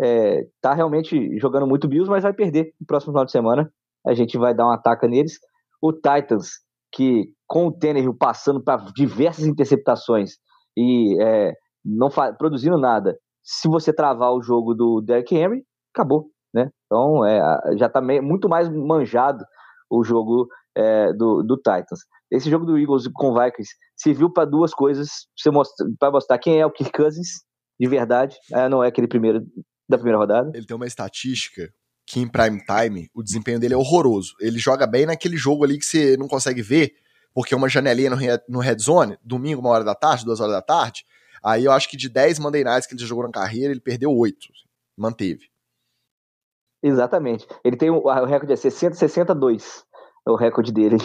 [0.02, 3.72] é, tá realmente jogando muito Bills, mas vai perder no próximo final de semana.
[4.06, 5.40] A gente vai dar um ataque neles.
[5.82, 6.50] O Titans,
[6.92, 10.34] que com o Tannehill passando para diversas interceptações
[10.78, 16.70] e é, não produzindo nada, se você travar o jogo do Derrick Henry, acabou, né?
[16.86, 17.40] Então é,
[17.78, 19.44] já está muito mais manjado
[19.90, 22.02] o jogo é, do, do Titans.
[22.30, 25.10] Esse jogo do Eagles com Vikings serviu para duas coisas,
[25.98, 27.48] para mostrar quem é o Kirk Cousins
[27.80, 29.42] de verdade, é, não é aquele primeiro
[29.88, 30.52] da primeira rodada.
[30.54, 31.72] Ele tem uma estatística
[32.06, 34.34] que em prime time o desempenho dele é horroroso.
[34.40, 36.94] Ele joga bem naquele jogo ali que você não consegue ver,
[37.34, 38.10] porque é uma janelinha
[38.48, 41.06] no, red zone, domingo, uma hora da tarde, duas horas da tarde.
[41.44, 43.82] Aí eu acho que de 10 Monday Nights que ele já jogou na carreira, ele
[43.82, 44.38] perdeu 8.
[44.98, 45.50] Manteve.
[46.82, 47.46] Exatamente.
[47.64, 49.86] Ele tem o, o recorde é 60, 62.
[50.26, 50.98] É o recorde dele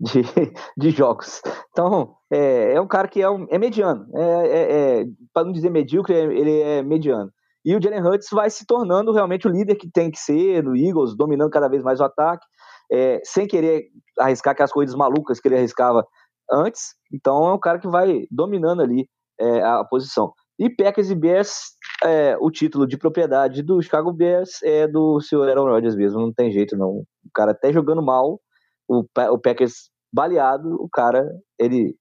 [0.00, 0.22] de, de,
[0.76, 1.40] de jogos.
[1.70, 4.06] Então, é, é, um cara que é, um, é mediano.
[4.14, 7.32] É, é, é para não dizer medíocre, é, ele é mediano.
[7.66, 10.76] E o Jalen Hurts vai se tornando realmente o líder que tem que ser no
[10.76, 12.46] Eagles, dominando cada vez mais o ataque,
[12.92, 13.88] é, sem querer
[14.20, 16.06] arriscar aquelas coisas malucas que ele arriscava
[16.48, 16.94] antes.
[17.12, 19.08] Então é um cara que vai dominando ali
[19.40, 20.32] é, a posição.
[20.56, 21.72] E Packers e Bears,
[22.04, 26.32] é, o título de propriedade do Chicago Bears é do senhor Aaron Rodgers mesmo, não
[26.32, 26.90] tem jeito não.
[26.90, 28.40] O cara até jogando mal,
[28.88, 31.28] o, o Packers baleado, o cara,
[31.58, 31.96] ele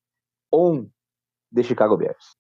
[0.54, 0.86] on
[1.52, 2.36] de Chicago Bears.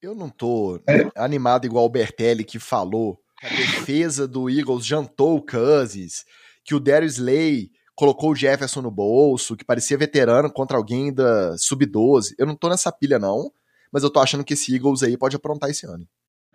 [0.00, 1.10] Eu não tô é.
[1.16, 6.24] animado igual o Bertelli que falou que a defesa do Eagles jantou o Cousins,
[6.64, 11.56] que o Darius Slay colocou o Jefferson no bolso, que parecia veterano contra alguém da
[11.58, 12.34] sub-12.
[12.38, 13.50] Eu não tô nessa pilha não,
[13.92, 16.06] mas eu tô achando que esse Eagles aí pode aprontar esse ano.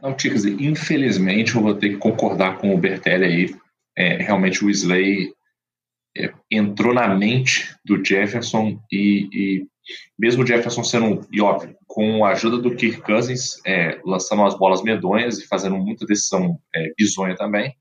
[0.01, 3.55] Não, Ticas, infelizmente eu vou ter que concordar com o Bertelli aí.
[3.97, 5.33] É, realmente o Slay
[6.17, 9.67] é, entrou na mente do Jefferson e, e
[10.17, 14.57] mesmo o Jefferson sendo, e óbvio, com a ajuda do Kirk Cousins, é, lançando umas
[14.57, 17.75] bolas medonhas e fazendo muita decisão é, bizonha também.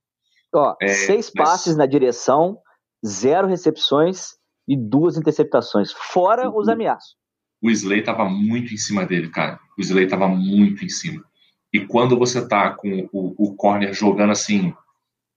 [0.54, 1.48] Ó, é, seis mas...
[1.48, 2.58] passes na direção,
[3.06, 4.34] zero recepções
[4.68, 7.16] e duas interceptações, fora os ameaços.
[7.62, 9.58] O Slay tava muito em cima dele, cara.
[9.78, 11.24] O Slay tava muito em cima.
[11.72, 14.74] E quando você tá com o, o corner jogando assim,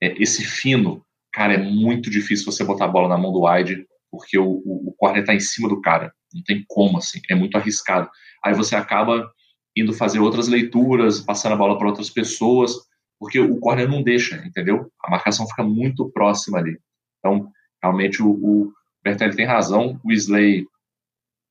[0.01, 3.85] é, esse fino, cara, é muito difícil você botar a bola na mão do wide,
[4.11, 6.13] porque o, o, o corner tá em cima do cara.
[6.35, 7.21] Não tem como, assim.
[7.29, 8.09] É muito arriscado.
[8.43, 9.31] Aí você acaba
[9.75, 12.73] indo fazer outras leituras, passando a bola para outras pessoas,
[13.19, 14.91] porque o corner não deixa, entendeu?
[15.03, 16.77] A marcação fica muito próxima ali.
[17.19, 17.49] Então,
[17.81, 19.99] realmente, o, o Bertelli tem razão.
[20.03, 20.65] O Slay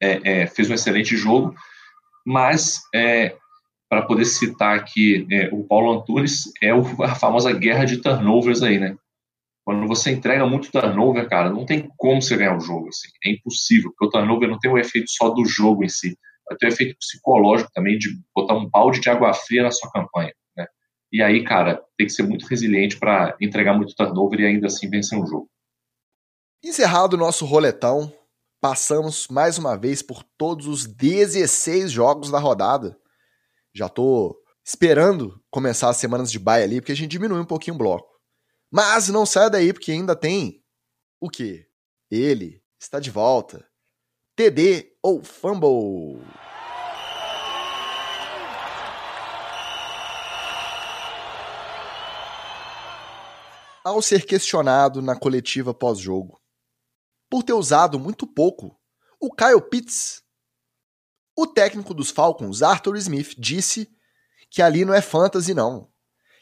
[0.01, 1.55] é, é, fez um excelente jogo,
[2.25, 3.37] mas é,
[3.89, 8.63] para poder citar aqui é, o Paulo Antunes, é o, a famosa guerra de turnovers
[8.63, 8.97] aí, né?
[9.65, 13.31] Quando você entrega muito turnover, cara, não tem como você ganhar o jogo, assim, é
[13.31, 16.67] impossível, porque o turnover não tem o efeito só do jogo em si, vai ter
[16.67, 20.67] o efeito psicológico também de botar um balde de água fria na sua campanha, né?
[21.11, 24.91] E aí, cara, tem que ser muito resiliente para entregar muito turnover e ainda assim
[24.91, 25.49] vencer um jogo.
[26.63, 28.13] Encerrado o nosso roletão,
[28.61, 32.99] passamos mais uma vez por todos os 16 jogos da rodada.
[33.75, 37.75] Já tô esperando começar as semanas de bye ali, porque a gente diminui um pouquinho
[37.75, 38.14] o bloco.
[38.77, 40.61] Mas não saia daí, porque ainda tem
[41.21, 41.71] o quê?
[42.11, 43.65] Ele está de volta.
[44.35, 46.21] TD ou Fumble.
[53.85, 56.43] Ao ser questionado na coletiva pós-jogo
[57.31, 58.77] por ter usado muito pouco
[59.21, 60.21] o Kyle Pitts.
[61.37, 63.89] O técnico dos Falcons, Arthur Smith, disse
[64.51, 65.93] que ali não é fantasy não,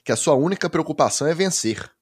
[0.02, 1.94] que a sua única preocupação é vencer.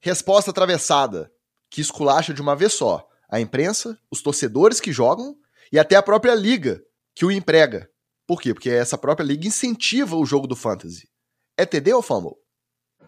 [0.00, 1.30] Resposta atravessada,
[1.70, 5.36] que esculacha de uma vez só a imprensa, os torcedores que jogam
[5.72, 6.82] e até a própria liga
[7.14, 7.88] que o emprega.
[8.26, 8.52] Por quê?
[8.52, 11.08] Porque essa própria liga incentiva o jogo do fantasy.
[11.56, 12.34] É TD ou fumble?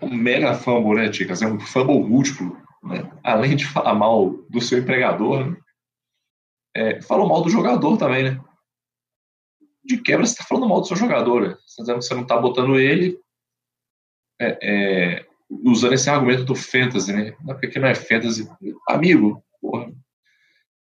[0.01, 1.43] Um mega fumble, né, Ticas?
[1.43, 3.11] É um fumble múltiplo né?
[3.23, 5.57] além de falar mal do seu empregador, né?
[6.75, 8.45] é, falou mal do jogador também, né?
[9.85, 11.49] De quebra, você está falando mal do seu jogador.
[11.49, 11.55] Né?
[11.67, 13.19] Você está dizendo que você não está botando ele
[14.41, 15.27] é, é,
[15.65, 17.35] usando esse argumento do fantasy, né?
[17.45, 18.49] Não, porque não é fantasy.
[18.89, 19.93] Amigo, porra.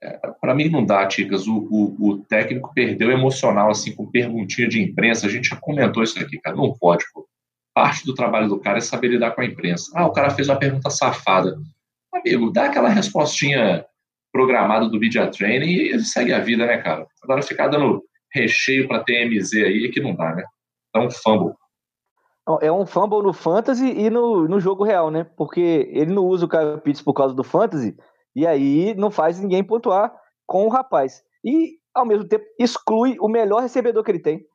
[0.01, 1.47] É, para mim não dá, Ticas.
[1.47, 5.25] O, o, o, técnico perdeu emocional, assim, com perguntinha de imprensa.
[5.25, 6.55] A gente já comentou isso aqui, cara.
[6.55, 7.27] Não pode, pô.
[7.73, 9.91] Parte do trabalho do cara é saber lidar com a imprensa.
[9.95, 11.57] Ah, o cara fez uma pergunta safada.
[12.13, 13.85] Amigo, dá aquela respostinha
[14.31, 17.07] programada do Media Training e segue a vida, né, cara?
[17.23, 20.43] Agora ficar dando recheio para TMZ aí é que não dá, né?
[20.89, 21.53] Então, fumble.
[22.61, 25.25] É um fumble no Fantasy e no, no jogo real, né?
[25.35, 27.95] Porque ele não usa o Kyle Pitts por causa do Fantasy
[28.33, 30.15] e aí não faz ninguém pontuar
[30.45, 31.21] com o rapaz.
[31.43, 34.45] E, ao mesmo tempo, exclui o melhor recebedor que ele tem.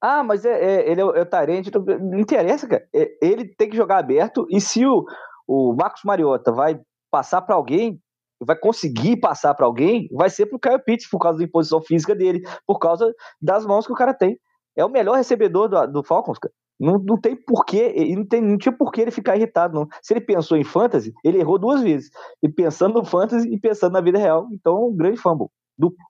[0.00, 1.70] Ah, mas é, é ele é o, é o Tarente.
[2.00, 2.86] Não interessa, cara.
[2.94, 5.04] É, ele tem que jogar aberto e se o,
[5.46, 6.80] o Marcos Mariota vai
[7.10, 8.00] passar para alguém,
[8.40, 11.82] vai conseguir passar para alguém, vai ser para o Kyle Pitts por causa da imposição
[11.82, 14.38] física dele, por causa das mãos que o cara tem.
[14.76, 16.52] É o melhor recebedor do, do Falcons, cara.
[16.78, 19.88] Não, não tem porquê, não, tem, não tinha porquê ele ficar irritado, não.
[20.02, 22.10] Se ele pensou em fantasy, ele errou duas vezes.
[22.42, 24.48] E pensando no fantasy e pensando na vida real.
[24.52, 25.48] Então, um grande fumble.
[25.78, 26.04] Duplo.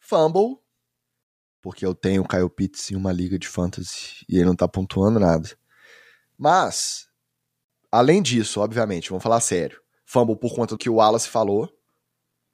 [0.00, 0.58] Fumble,
[1.62, 4.66] porque eu tenho o Kyle Pitts em uma liga de fantasy e ele não tá
[4.66, 5.48] pontuando nada.
[6.38, 7.08] Mas,
[7.90, 9.80] Além disso, obviamente, vamos falar sério.
[10.04, 11.68] Fumble por conta do que o Wallace falou.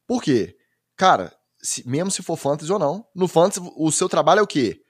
[0.07, 0.57] Por quê?
[0.97, 4.47] Cara, se, mesmo se for fantasy ou não, no fantasy o seu trabalho é o
[4.47, 4.81] quê?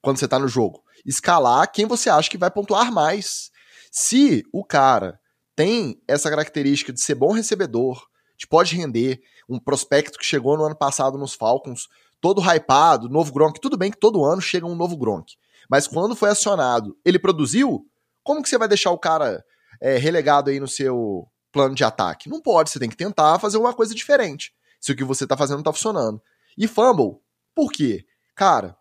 [0.00, 0.81] Quando você tá no jogo?
[1.04, 3.50] Escalar quem você acha que vai pontuar mais.
[3.90, 5.20] Se o cara
[5.54, 8.02] tem essa característica de ser bom recebedor,
[8.36, 11.88] de pode render, um prospecto que chegou no ano passado nos Falcons,
[12.20, 15.34] todo hypado, novo Gronk, tudo bem que todo ano chega um novo Gronk.
[15.68, 17.86] Mas quando foi acionado, ele produziu?
[18.22, 19.44] Como que você vai deixar o cara
[19.80, 22.30] é, relegado aí no seu plano de ataque.
[22.30, 24.54] Não pode, você tem que tentar fazer uma coisa diferente.
[24.80, 26.20] Se o que você tá fazendo não tá funcionando.
[26.56, 27.18] E fumble,
[27.54, 28.04] por quê?
[28.34, 28.76] Cara,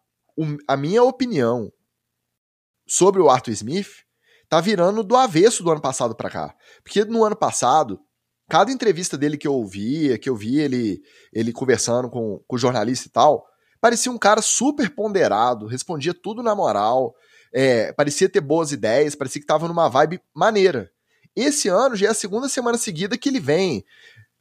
[0.67, 1.71] a minha opinião
[2.91, 3.87] sobre o Arthur Smith
[4.49, 6.53] tá virando do avesso do ano passado para cá.
[6.83, 8.01] Porque no ano passado,
[8.49, 11.01] cada entrevista dele que eu ouvia, que eu via ele,
[11.31, 13.45] ele conversando com, com o jornalista e tal,
[13.79, 17.15] parecia um cara super ponderado, respondia tudo na moral,
[17.53, 20.91] é, parecia ter boas ideias, parecia que estava numa vibe maneira.
[21.33, 23.85] Esse ano já é a segunda semana seguida que ele vem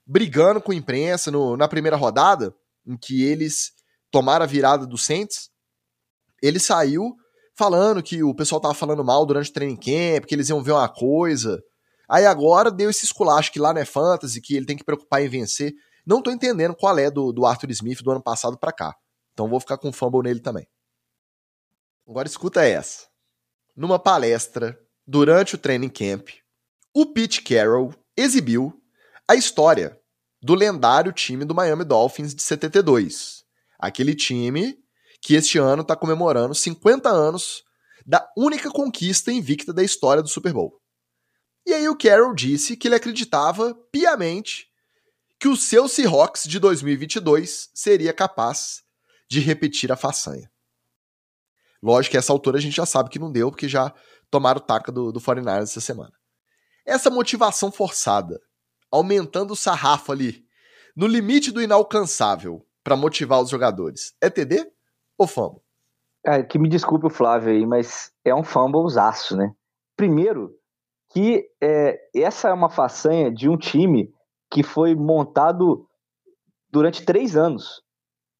[0.05, 2.52] brigando com a imprensa no, na primeira rodada,
[2.85, 3.70] em que eles
[4.10, 5.51] tomaram a virada do Saints.
[6.43, 7.14] Ele saiu
[7.60, 10.72] falando que o pessoal tava falando mal durante o training camp, que eles iam ver
[10.72, 11.62] uma coisa.
[12.08, 15.22] Aí agora deu esse esculacho que lá não é fantasy, que ele tem que preocupar
[15.22, 15.74] em vencer.
[16.06, 18.96] Não tô entendendo qual é do, do Arthur Smith do ano passado para cá.
[19.34, 20.66] Então vou ficar com fumble nele também.
[22.08, 23.06] Agora escuta essa.
[23.76, 26.30] Numa palestra durante o training camp,
[26.94, 28.72] o Pete Carroll exibiu
[29.28, 30.00] a história
[30.42, 33.44] do lendário time do Miami Dolphins de 72.
[33.78, 34.80] Aquele time
[35.20, 37.62] que este ano está comemorando 50 anos
[38.06, 40.80] da única conquista invicta da história do Super Bowl.
[41.66, 44.68] E aí o Carroll disse que ele acreditava piamente
[45.38, 48.82] que o seu Seahawks de 2022 seria capaz
[49.28, 50.51] de repetir a façanha.
[51.82, 53.94] Lógico que essa altura a gente já sabe que não deu, porque já
[54.30, 56.12] tomaram o taca do, do 49ers essa semana.
[56.84, 58.38] Essa motivação forçada,
[58.90, 60.44] aumentando o sarrafo ali,
[60.94, 64.70] no limite do inalcançável, para motivar os jogadores, é TD
[65.20, 65.60] ou fumble?
[66.24, 69.55] Cara, que me desculpe o Flávio aí, mas é um fumblezaço, né?
[69.94, 70.51] Primeiro,
[71.12, 74.10] que é, essa é uma façanha de um time
[74.51, 75.86] que foi montado
[76.70, 77.82] durante três anos.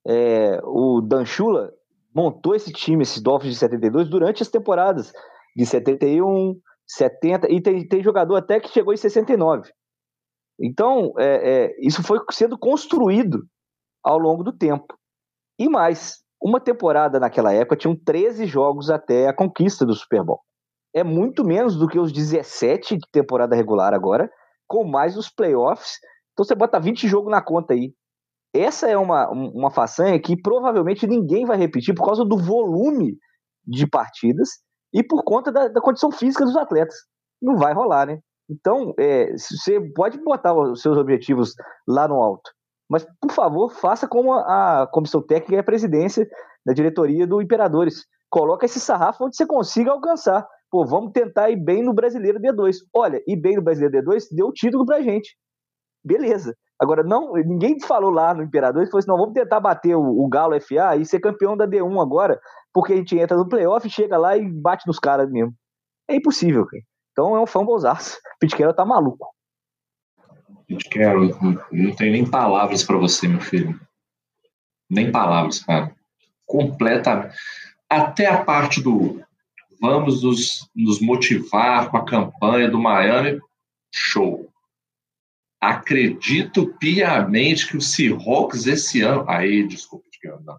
[0.07, 1.71] É, o Dan Shula
[2.15, 5.13] montou esse time, esses Dolphins de 72, durante as temporadas
[5.55, 9.71] de 71, 70, e tem, tem jogador até que chegou em 69.
[10.59, 13.47] Então, é, é, isso foi sendo construído
[14.03, 14.99] ao longo do tempo.
[15.59, 20.41] E mais, uma temporada naquela época tinham 13 jogos até a conquista do Super Bowl.
[20.95, 24.31] É muito menos do que os 17 de temporada regular agora,
[24.67, 25.99] com mais os playoffs.
[26.33, 27.93] Então você bota 20 jogos na conta aí.
[28.53, 33.17] Essa é uma, uma façanha que provavelmente ninguém vai repetir por causa do volume
[33.65, 34.49] de partidas
[34.93, 36.97] e por conta da, da condição física dos atletas.
[37.41, 38.19] Não vai rolar, né?
[38.51, 41.55] Então, é, você pode botar os seus objetivos
[41.87, 42.51] lá no alto,
[42.91, 46.29] mas, por favor, faça como a, comissão técnica e a presidência
[46.67, 48.05] da diretoria do Imperadores.
[48.29, 50.45] Coloca esse sarrafo onde você consiga alcançar.
[50.69, 52.77] Pô, vamos tentar ir bem no Brasileiro D2.
[52.93, 55.37] Olha, ir bem no Brasileiro D2 deu título pra gente.
[56.05, 56.53] Beleza.
[56.81, 60.29] Agora, não, ninguém falou lá no Imperador, falou assim, não, vamos tentar bater o, o,
[60.29, 62.41] Galo FA e ser campeão da D1 agora,
[62.73, 65.53] porque a gente entra no playoff, chega lá e bate nos caras mesmo.
[66.09, 66.83] É impossível, cara.
[67.13, 68.19] Então é um fumblezaço.
[68.41, 69.29] Pitcairn tá maluco.
[70.77, 71.35] Pitcairn,
[71.73, 73.79] não tenho nem palavras para você, meu filho.
[74.89, 75.95] Nem palavras, cara.
[76.47, 77.33] Completa.
[77.89, 79.23] Até a parte do
[79.81, 83.41] vamos nos, nos motivar com a campanha do Miami,
[83.93, 84.51] show
[85.61, 89.25] acredito piamente que o Seahawks esse ano.
[89.29, 90.07] Aí, desculpa,
[90.45, 90.59] não.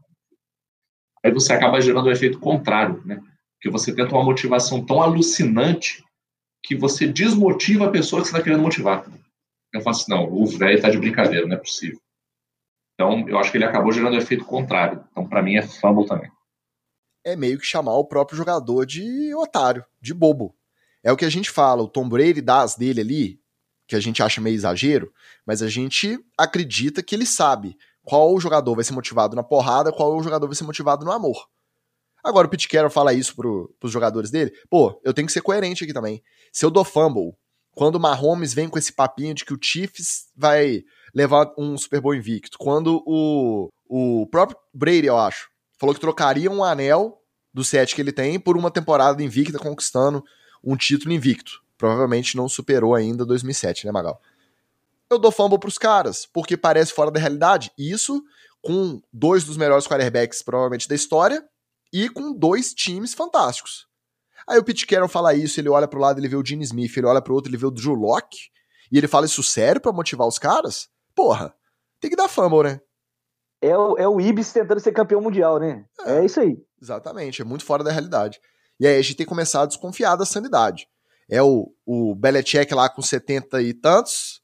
[1.24, 3.20] Aí você acaba gerando o um efeito contrário, né?
[3.56, 6.04] Porque você tenta uma motivação tão alucinante
[6.64, 9.06] que você desmotiva a pessoa que você está querendo motivar.
[9.74, 12.00] Eu falo assim, não, o velho está de brincadeira, não é possível.
[12.94, 15.04] Então, eu acho que ele acabou gerando o um efeito contrário.
[15.12, 16.30] Então, para mim, é fumble também.
[17.24, 20.56] É meio que chamar o próprio jogador de otário, de bobo.
[21.04, 23.42] É o que a gente fala, o Tom Brady dá as dele ali,
[23.88, 25.12] que a gente acha meio exagero,
[25.46, 30.22] mas a gente acredita que ele sabe qual jogador vai ser motivado na porrada, qual
[30.22, 31.48] jogador vai ser motivado no amor.
[32.24, 35.42] Agora o Pete Carroll fala isso pro, pros jogadores dele, pô, eu tenho que ser
[35.42, 36.22] coerente aqui também.
[36.52, 37.36] Se eu dou fumble,
[37.82, 40.84] quando o Mahomes vem com esse papinho de que o Chiefs vai
[41.16, 45.50] levar um Super Bowl invicto, quando o, o próprio Brady, eu acho,
[45.80, 47.20] falou que trocaria um anel
[47.52, 50.24] do set que ele tem por uma temporada invicta conquistando
[50.64, 54.22] um título invicto provavelmente não superou ainda 2007, né, Magal?
[55.10, 57.72] Eu dou fumble pros caras, porque parece fora da realidade.
[57.76, 58.24] Isso
[58.62, 61.44] com dois dos melhores quarterbacks, provavelmente, da história,
[61.92, 63.88] e com dois times fantásticos.
[64.48, 66.96] Aí o Pete Carroll fala isso, ele olha pro lado, ele vê o Gene Smith,
[66.98, 68.50] ele olha pro outro, ele vê o Drew Locke,
[68.92, 70.90] e ele fala isso sério para motivar os caras?
[71.16, 71.54] Porra,
[72.00, 72.82] tem que dar fumble, né?
[73.62, 75.86] É o, é o Ibis tentando ser campeão mundial, né?
[76.06, 76.58] É, é isso aí.
[76.82, 78.40] Exatamente, é muito fora da realidade.
[78.80, 80.88] E aí a gente tem que começar a desconfiar da sanidade.
[81.30, 84.42] É o, o Belichick lá com 70 e tantos,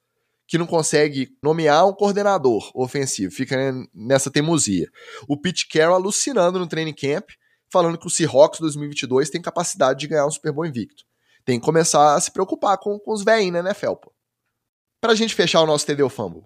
[0.47, 4.87] que não consegue nomear um coordenador ofensivo, fica nessa teimosia.
[5.27, 7.29] O Pete Carroll alucinando no training camp,
[7.71, 11.03] falando que o Seahawks 2022 tem capacidade de ganhar um Super Bowl invicto.
[11.45, 14.11] Tem que começar a se preocupar com, com os velhinhos, né, Felpa?
[14.99, 16.45] Pra gente fechar o nosso TD Fumble.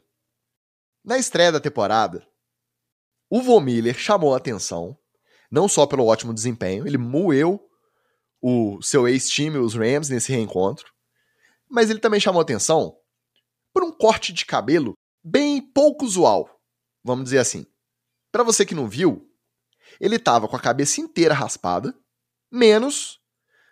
[1.03, 2.27] Na estreia da temporada,
[3.29, 4.97] o Von Miller chamou a atenção,
[5.49, 7.59] não só pelo ótimo desempenho, ele moeu
[8.41, 10.91] o seu ex-time, os Rams, nesse reencontro.
[11.69, 12.97] Mas ele também chamou atenção
[13.73, 14.93] por um corte de cabelo
[15.23, 16.49] bem pouco usual,
[17.03, 17.65] vamos dizer assim.
[18.31, 19.30] Para você que não viu,
[20.01, 21.95] ele tava com a cabeça inteira raspada,
[22.51, 23.19] menos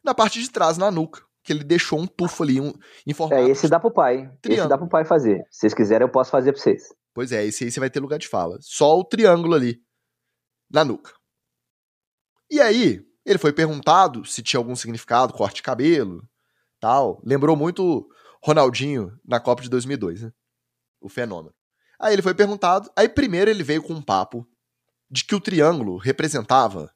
[0.06, 2.72] na parte de trás, na nuca, que ele deixou um tufo ali um,
[3.06, 4.31] em formato É, esse dá pro pai.
[4.39, 4.61] Triângulo.
[4.61, 5.43] Esse dá pro pai fazer.
[5.49, 6.93] Se vocês quiserem, eu posso fazer pra vocês.
[7.15, 8.60] Pois é, esse aí você vai ter lugar de fala.
[8.61, 9.81] Só o triângulo ali,
[10.69, 11.11] na nuca.
[12.49, 16.23] E aí, ele foi perguntado se tinha algum significado, corte de cabelo,
[16.80, 17.19] tal.
[17.26, 18.07] Lembrou muito
[18.43, 20.31] Ronaldinho na Copa de 2002, né?
[21.01, 21.56] O fenômeno.
[21.99, 24.47] Aí ele foi perguntado, aí primeiro ele veio com um papo
[25.10, 26.91] de que o triângulo representava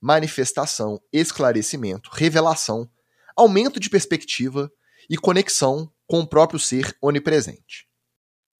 [0.00, 2.88] manifestação, esclarecimento, revelação,
[3.36, 4.70] aumento de perspectiva
[5.08, 7.88] e conexão com o próprio ser onipresente.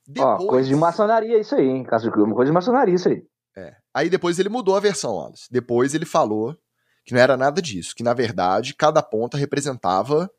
[0.07, 0.45] Depois...
[0.45, 1.87] Ó, coisa de maçonaria isso aí, hein?
[2.17, 3.23] Uma coisa de maçonaria isso aí.
[3.57, 3.77] É.
[3.95, 5.47] Aí depois ele mudou a versão, Wallace.
[5.51, 6.57] Depois ele falou
[7.05, 10.31] que não era nada disso, que na verdade cada ponta representava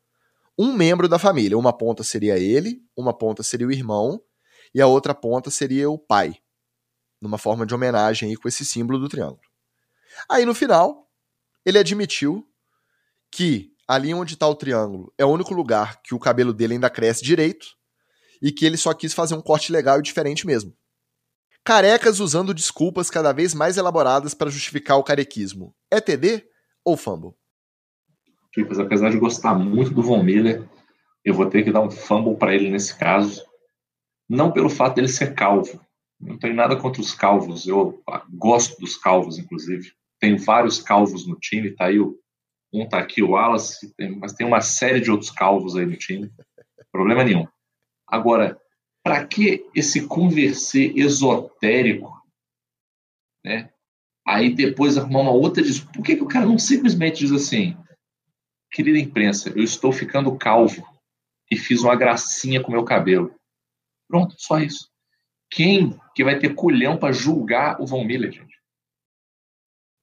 [0.58, 1.58] um membro da família.
[1.58, 4.20] Uma ponta seria ele, uma ponta seria o irmão
[4.74, 6.36] e a outra ponta seria o pai,
[7.22, 9.40] numa forma de homenagem aí com esse símbolo do triângulo.
[10.28, 11.08] Aí no final,
[11.64, 12.46] ele admitiu
[13.30, 16.90] que ali onde está o triângulo é o único lugar que o cabelo dele ainda
[16.90, 17.66] cresce direito
[18.42, 20.76] e que ele só quis fazer um corte legal e diferente mesmo.
[21.64, 25.72] Carecas usando desculpas cada vez mais elaboradas para justificar o carequismo.
[25.88, 26.44] É TD
[26.84, 27.34] ou fumble?
[28.52, 30.68] Chicas, apesar de gostar muito do Von Miller,
[31.24, 33.44] eu vou ter que dar um fumble para ele nesse caso.
[34.28, 35.80] Não pelo fato dele ser calvo.
[36.22, 37.66] Não tenho nada contra os calvos.
[37.66, 38.00] Eu
[38.30, 39.92] gosto dos calvos, inclusive.
[40.20, 41.74] Tem vários calvos no time.
[41.74, 42.16] Tá aí o,
[42.72, 45.96] um tá aqui, o Wallace, tem, mas tem uma série de outros calvos aí no
[45.96, 46.32] time.
[46.92, 47.46] Problema nenhum.
[48.06, 48.60] Agora,
[49.02, 52.22] para que esse converser esotérico,
[53.44, 53.70] né?
[54.24, 55.94] Aí depois arrumar uma outra desculpa.
[55.94, 57.76] Por que, que o cara não simplesmente diz assim,
[58.70, 60.86] querida imprensa, eu estou ficando calvo
[61.50, 63.34] e fiz uma gracinha com meu cabelo.
[64.08, 64.88] Pronto, só isso.
[65.50, 68.56] Quem que vai ter culhão para julgar o Von Miller, gente?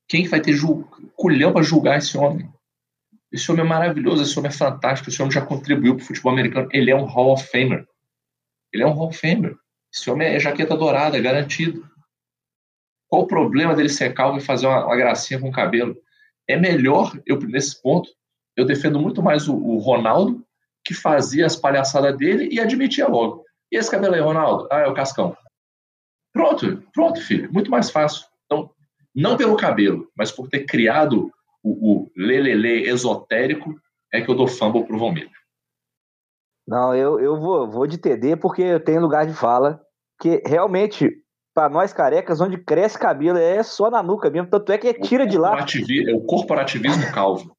[0.07, 0.55] Quem vai ter
[1.15, 2.51] culhão para julgar esse homem?
[3.31, 6.31] Esse homem é maravilhoso, esse homem é fantástico, esse homem já contribuiu para o futebol
[6.31, 6.67] americano.
[6.71, 7.85] Ele é um Hall of Famer.
[8.73, 9.55] Ele é um Hall of Famer.
[9.93, 11.87] Esse homem é jaqueta dourada, é garantido.
[13.07, 15.95] Qual o problema dele ser calvo e fazer uma, uma gracinha com o cabelo?
[16.47, 18.09] É melhor, eu nesse ponto,
[18.55, 20.43] eu defendo muito mais o, o Ronaldo,
[20.83, 23.43] que fazia as palhaçadas dele e admitia logo.
[23.71, 24.67] E esse cabelo aí, Ronaldo?
[24.71, 25.37] Ah, é o Cascão.
[26.33, 27.51] Pronto, pronto, filho.
[27.51, 28.25] Muito mais fácil.
[28.45, 28.71] Então,
[29.15, 31.31] não pelo cabelo, mas por ter criado
[31.63, 33.75] o, o lelele esotérico,
[34.13, 35.31] é que eu dou fumble pro Von Miller.
[36.67, 39.81] Não, eu, eu vou, vou de TD porque eu tenho lugar de fala
[40.19, 41.09] que realmente,
[41.53, 44.49] para nós carecas, onde cresce cabelo é só na nuca mesmo.
[44.49, 45.57] Tanto é que tira de lá.
[45.59, 47.55] É o corporativismo calvo.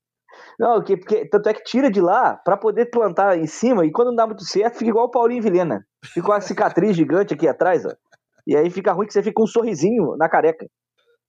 [0.59, 3.91] Não, que, porque, tanto é que tira de lá para poder plantar em cima e
[3.91, 5.85] quando não dá muito certo, fica igual o Paulinho Vilhena.
[6.05, 7.91] Fica uma cicatriz gigante aqui atrás, ó.
[8.47, 10.67] E aí fica ruim que você fica com um sorrisinho na careca.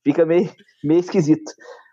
[0.03, 0.49] Fica meio,
[0.83, 1.51] meio esquisito.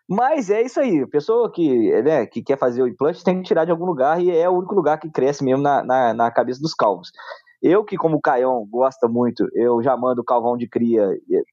[0.08, 3.66] Mas é isso aí, pessoa que, né, que quer fazer o implante tem que tirar
[3.66, 6.60] de algum lugar e é o único lugar que cresce mesmo na, na, na cabeça
[6.62, 7.10] dos calvos.
[7.60, 11.06] Eu, que como o Caião gosta muito, eu já mando calvão de cria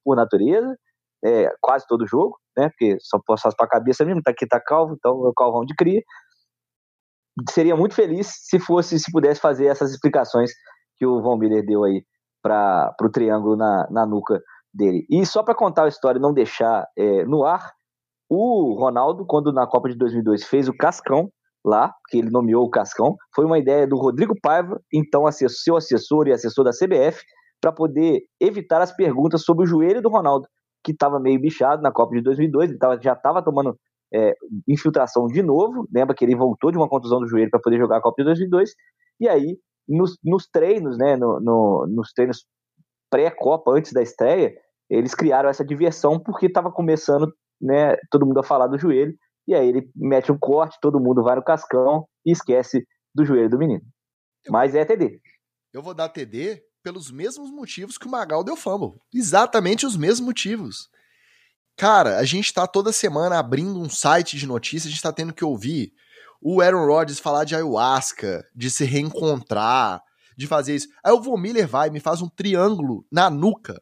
[0.05, 0.77] por natureza,
[1.23, 2.69] é, quase todo jogo, né?
[2.69, 5.33] Porque só posso fazer para a cabeça mesmo, tá aqui tá calvo, então é o
[5.33, 6.01] calvão de cria.
[7.49, 10.51] Seria muito feliz se fosse, se pudesse fazer essas explicações
[10.97, 12.05] que o Von Miller deu aí
[12.45, 14.39] para o triângulo na, na nuca
[14.71, 15.03] dele.
[15.09, 17.71] E só para contar a história e não deixar é, no ar,
[18.29, 21.31] o Ronaldo, quando na Copa de 2002 fez o Cascão
[21.65, 26.27] lá, que ele nomeou o Cascão, foi uma ideia do Rodrigo Paiva, então seu assessor
[26.27, 27.23] e assessor da CBF,
[27.59, 30.47] para poder evitar as perguntas sobre o joelho do Ronaldo,
[30.83, 33.75] que estava meio bichado na Copa de 2002, ele tava, já estava tomando
[34.13, 34.33] é,
[34.67, 37.97] infiltração de novo, lembra que ele voltou de uma contusão do joelho para poder jogar
[37.97, 38.69] a Copa de 2002,
[39.19, 42.45] e aí nos, nos treinos, né, no, no, nos treinos
[43.09, 44.53] pré-Copa, antes da estreia,
[44.89, 47.31] eles criaram essa diversão porque estava começando
[47.61, 49.15] né, todo mundo a falar do joelho,
[49.47, 53.49] e aí ele mete um corte, todo mundo vai no cascão e esquece do joelho
[53.49, 53.81] do menino.
[54.49, 55.19] Mas é TD.
[55.73, 58.99] Eu vou dar TD pelos mesmos motivos que o Magal deu fumble.
[59.13, 60.89] Exatamente os mesmos motivos.
[61.77, 65.33] Cara, a gente tá toda semana abrindo um site de notícias, a gente tá tendo
[65.33, 65.93] que ouvir
[66.47, 69.99] o Aaron Rodgers falar de ayahuasca, de se reencontrar,
[70.37, 70.87] de fazer isso.
[71.03, 73.81] Aí o Von Miller vai me faz um triângulo na nuca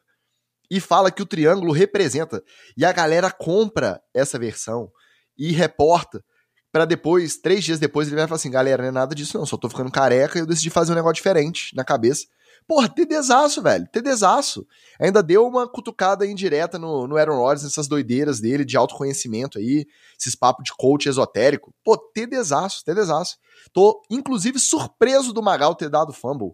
[0.70, 2.42] e fala que o triângulo representa.
[2.74, 4.90] E a galera compra essa versão
[5.36, 6.24] e reporta
[6.72, 9.44] para depois, três dias depois, ele vai falar assim: galera, não é nada disso não,
[9.44, 12.24] só tô ficando careca e eu decidi fazer um negócio diferente na cabeça.
[12.66, 14.66] Porra, TDzaço, velho, TDzaço.
[14.98, 19.86] Ainda deu uma cutucada indireta no, no Aaron Rodgers, nessas doideiras dele de autoconhecimento aí,
[20.18, 21.74] esses papos de coach esotérico.
[21.84, 23.36] Pô, TDzaço, TDzaço.
[23.72, 26.52] Tô, inclusive, surpreso do Magal ter dado fumble,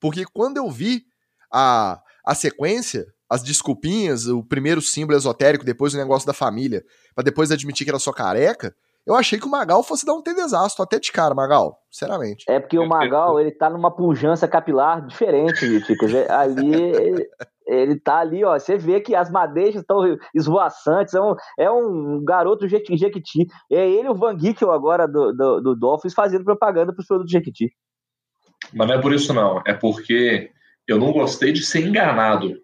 [0.00, 1.04] porque quando eu vi
[1.52, 6.84] a, a sequência, as desculpinhas, o primeiro símbolo esotérico, depois o negócio da família,
[7.14, 8.74] para depois admitir que era só careca,
[9.06, 12.44] eu achei que o Magal fosse dar um desastre, até de cara, Magal, sinceramente.
[12.48, 16.14] É porque o Magal, ele tá numa pujança capilar diferente, Ticas.
[16.30, 17.28] Ali, ele,
[17.66, 20.00] ele tá ali, ó, você vê que as madeixas estão
[20.34, 23.46] esvoaçantes, é um, é um garoto Jequiti.
[23.70, 27.72] É ele o Van Gickel agora do, do, do Dolphins fazendo propaganda pros produtos Jequiti.
[28.74, 30.50] Mas não é por isso não, é porque
[30.86, 32.54] eu não gostei de ser enganado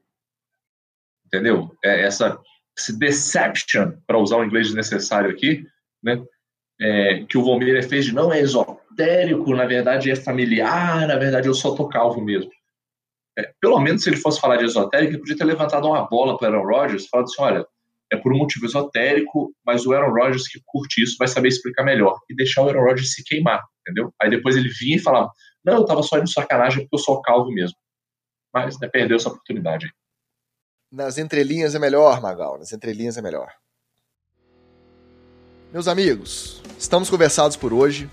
[1.26, 1.70] entendeu?
[1.84, 2.38] É essa
[2.78, 5.64] esse deception, para usar o inglês necessário aqui,
[6.02, 6.22] né?
[6.80, 7.58] É, que o Von
[7.88, 12.20] fez de não é esotérico, na verdade é familiar, na verdade eu só tô calvo
[12.20, 12.50] mesmo.
[13.38, 16.38] É, pelo menos, se ele fosse falar de esotérico, ele podia ter levantado uma bola
[16.38, 17.66] para Aaron Rodgers falado assim: olha,
[18.12, 21.84] é por um motivo esotérico, mas o Aaron Rodgers que curte isso vai saber explicar
[21.84, 22.18] melhor.
[22.30, 24.12] E deixar o Aaron Rodgers se queimar, entendeu?
[24.20, 25.30] Aí depois ele vinha e falava:
[25.64, 27.76] não, eu tava só indo sacanagem porque eu sou calvo mesmo.
[28.54, 29.92] Mas né, perdeu essa oportunidade.
[30.90, 32.58] Nas entrelinhas é melhor, Magal.
[32.58, 33.52] Nas entrelinhas é melhor.
[35.72, 38.08] Meus amigos, estamos conversados por hoje.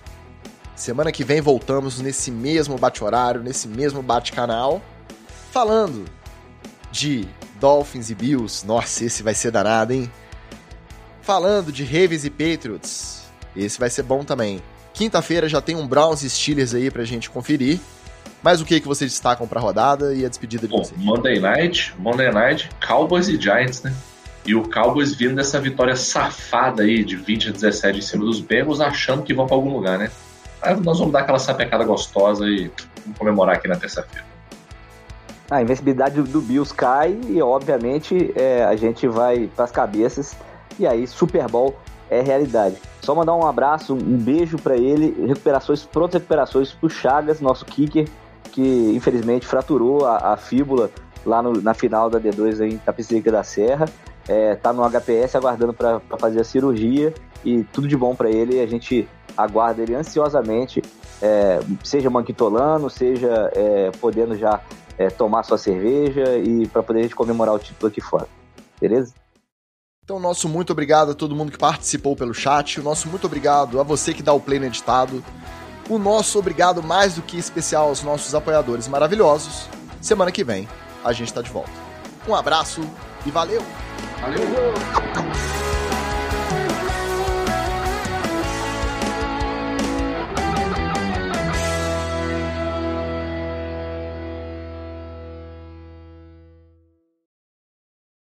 [0.75, 4.81] Semana que vem voltamos nesse mesmo bate-horário, nesse mesmo bate-canal,
[5.51, 6.05] falando
[6.91, 7.27] de
[7.59, 8.65] Dolphins e Bills.
[8.65, 10.11] Nossa, esse vai ser danado, hein?
[11.21, 13.21] Falando de Ravens e Patriots.
[13.55, 14.61] Esse vai ser bom também.
[14.93, 17.79] Quinta-feira já tem um Browns e Steelers aí pra gente conferir.
[18.41, 20.99] Mas o que que vocês destacam pra rodada e a despedida de Bom, vocês?
[20.99, 23.93] Monday Night, Monday Night, Cowboys e Giants, né?
[24.45, 28.41] E o Cowboys vindo dessa vitória safada aí de 20 a 17 em cima dos
[28.41, 30.11] Bengals, achando que vão pra algum lugar, né?
[30.61, 32.71] Aí nós vamos dar aquela sapecada gostosa e
[33.03, 34.25] vamos comemorar aqui na terça-feira.
[35.49, 40.35] A invencibilidade do Bills cai e, obviamente, é, a gente vai para as cabeças.
[40.79, 41.77] E aí, Super Bowl
[42.09, 42.77] é realidade.
[43.01, 45.25] Só mandar um abraço, um beijo para ele.
[45.27, 48.07] Recuperações, prontas recuperações pro Chagas, nosso kicker,
[48.51, 50.89] que infelizmente fraturou a, a fíbula
[51.25, 53.85] lá no, na final da D2 em Tapicerica da Serra.
[54.27, 57.13] É, tá no HPS aguardando para fazer a cirurgia
[57.43, 58.61] e tudo de bom para ele.
[58.61, 60.81] A gente aguarda ele ansiosamente,
[61.21, 64.61] é, seja manquitolando, seja é, podendo já
[64.97, 68.27] é, tomar sua cerveja e para poder a gente comemorar o título aqui fora.
[68.79, 69.13] Beleza?
[70.03, 72.79] Então, nosso muito obrigado a todo mundo que participou pelo chat.
[72.79, 75.23] O nosso muito obrigado a você que dá o play no editado.
[75.89, 79.67] O nosso obrigado mais do que especial aos nossos apoiadores maravilhosos.
[80.01, 80.67] Semana que vem
[81.03, 81.71] a gente está de volta.
[82.27, 82.81] Um abraço
[83.25, 83.63] e valeu!
[84.21, 84.73] Valeu!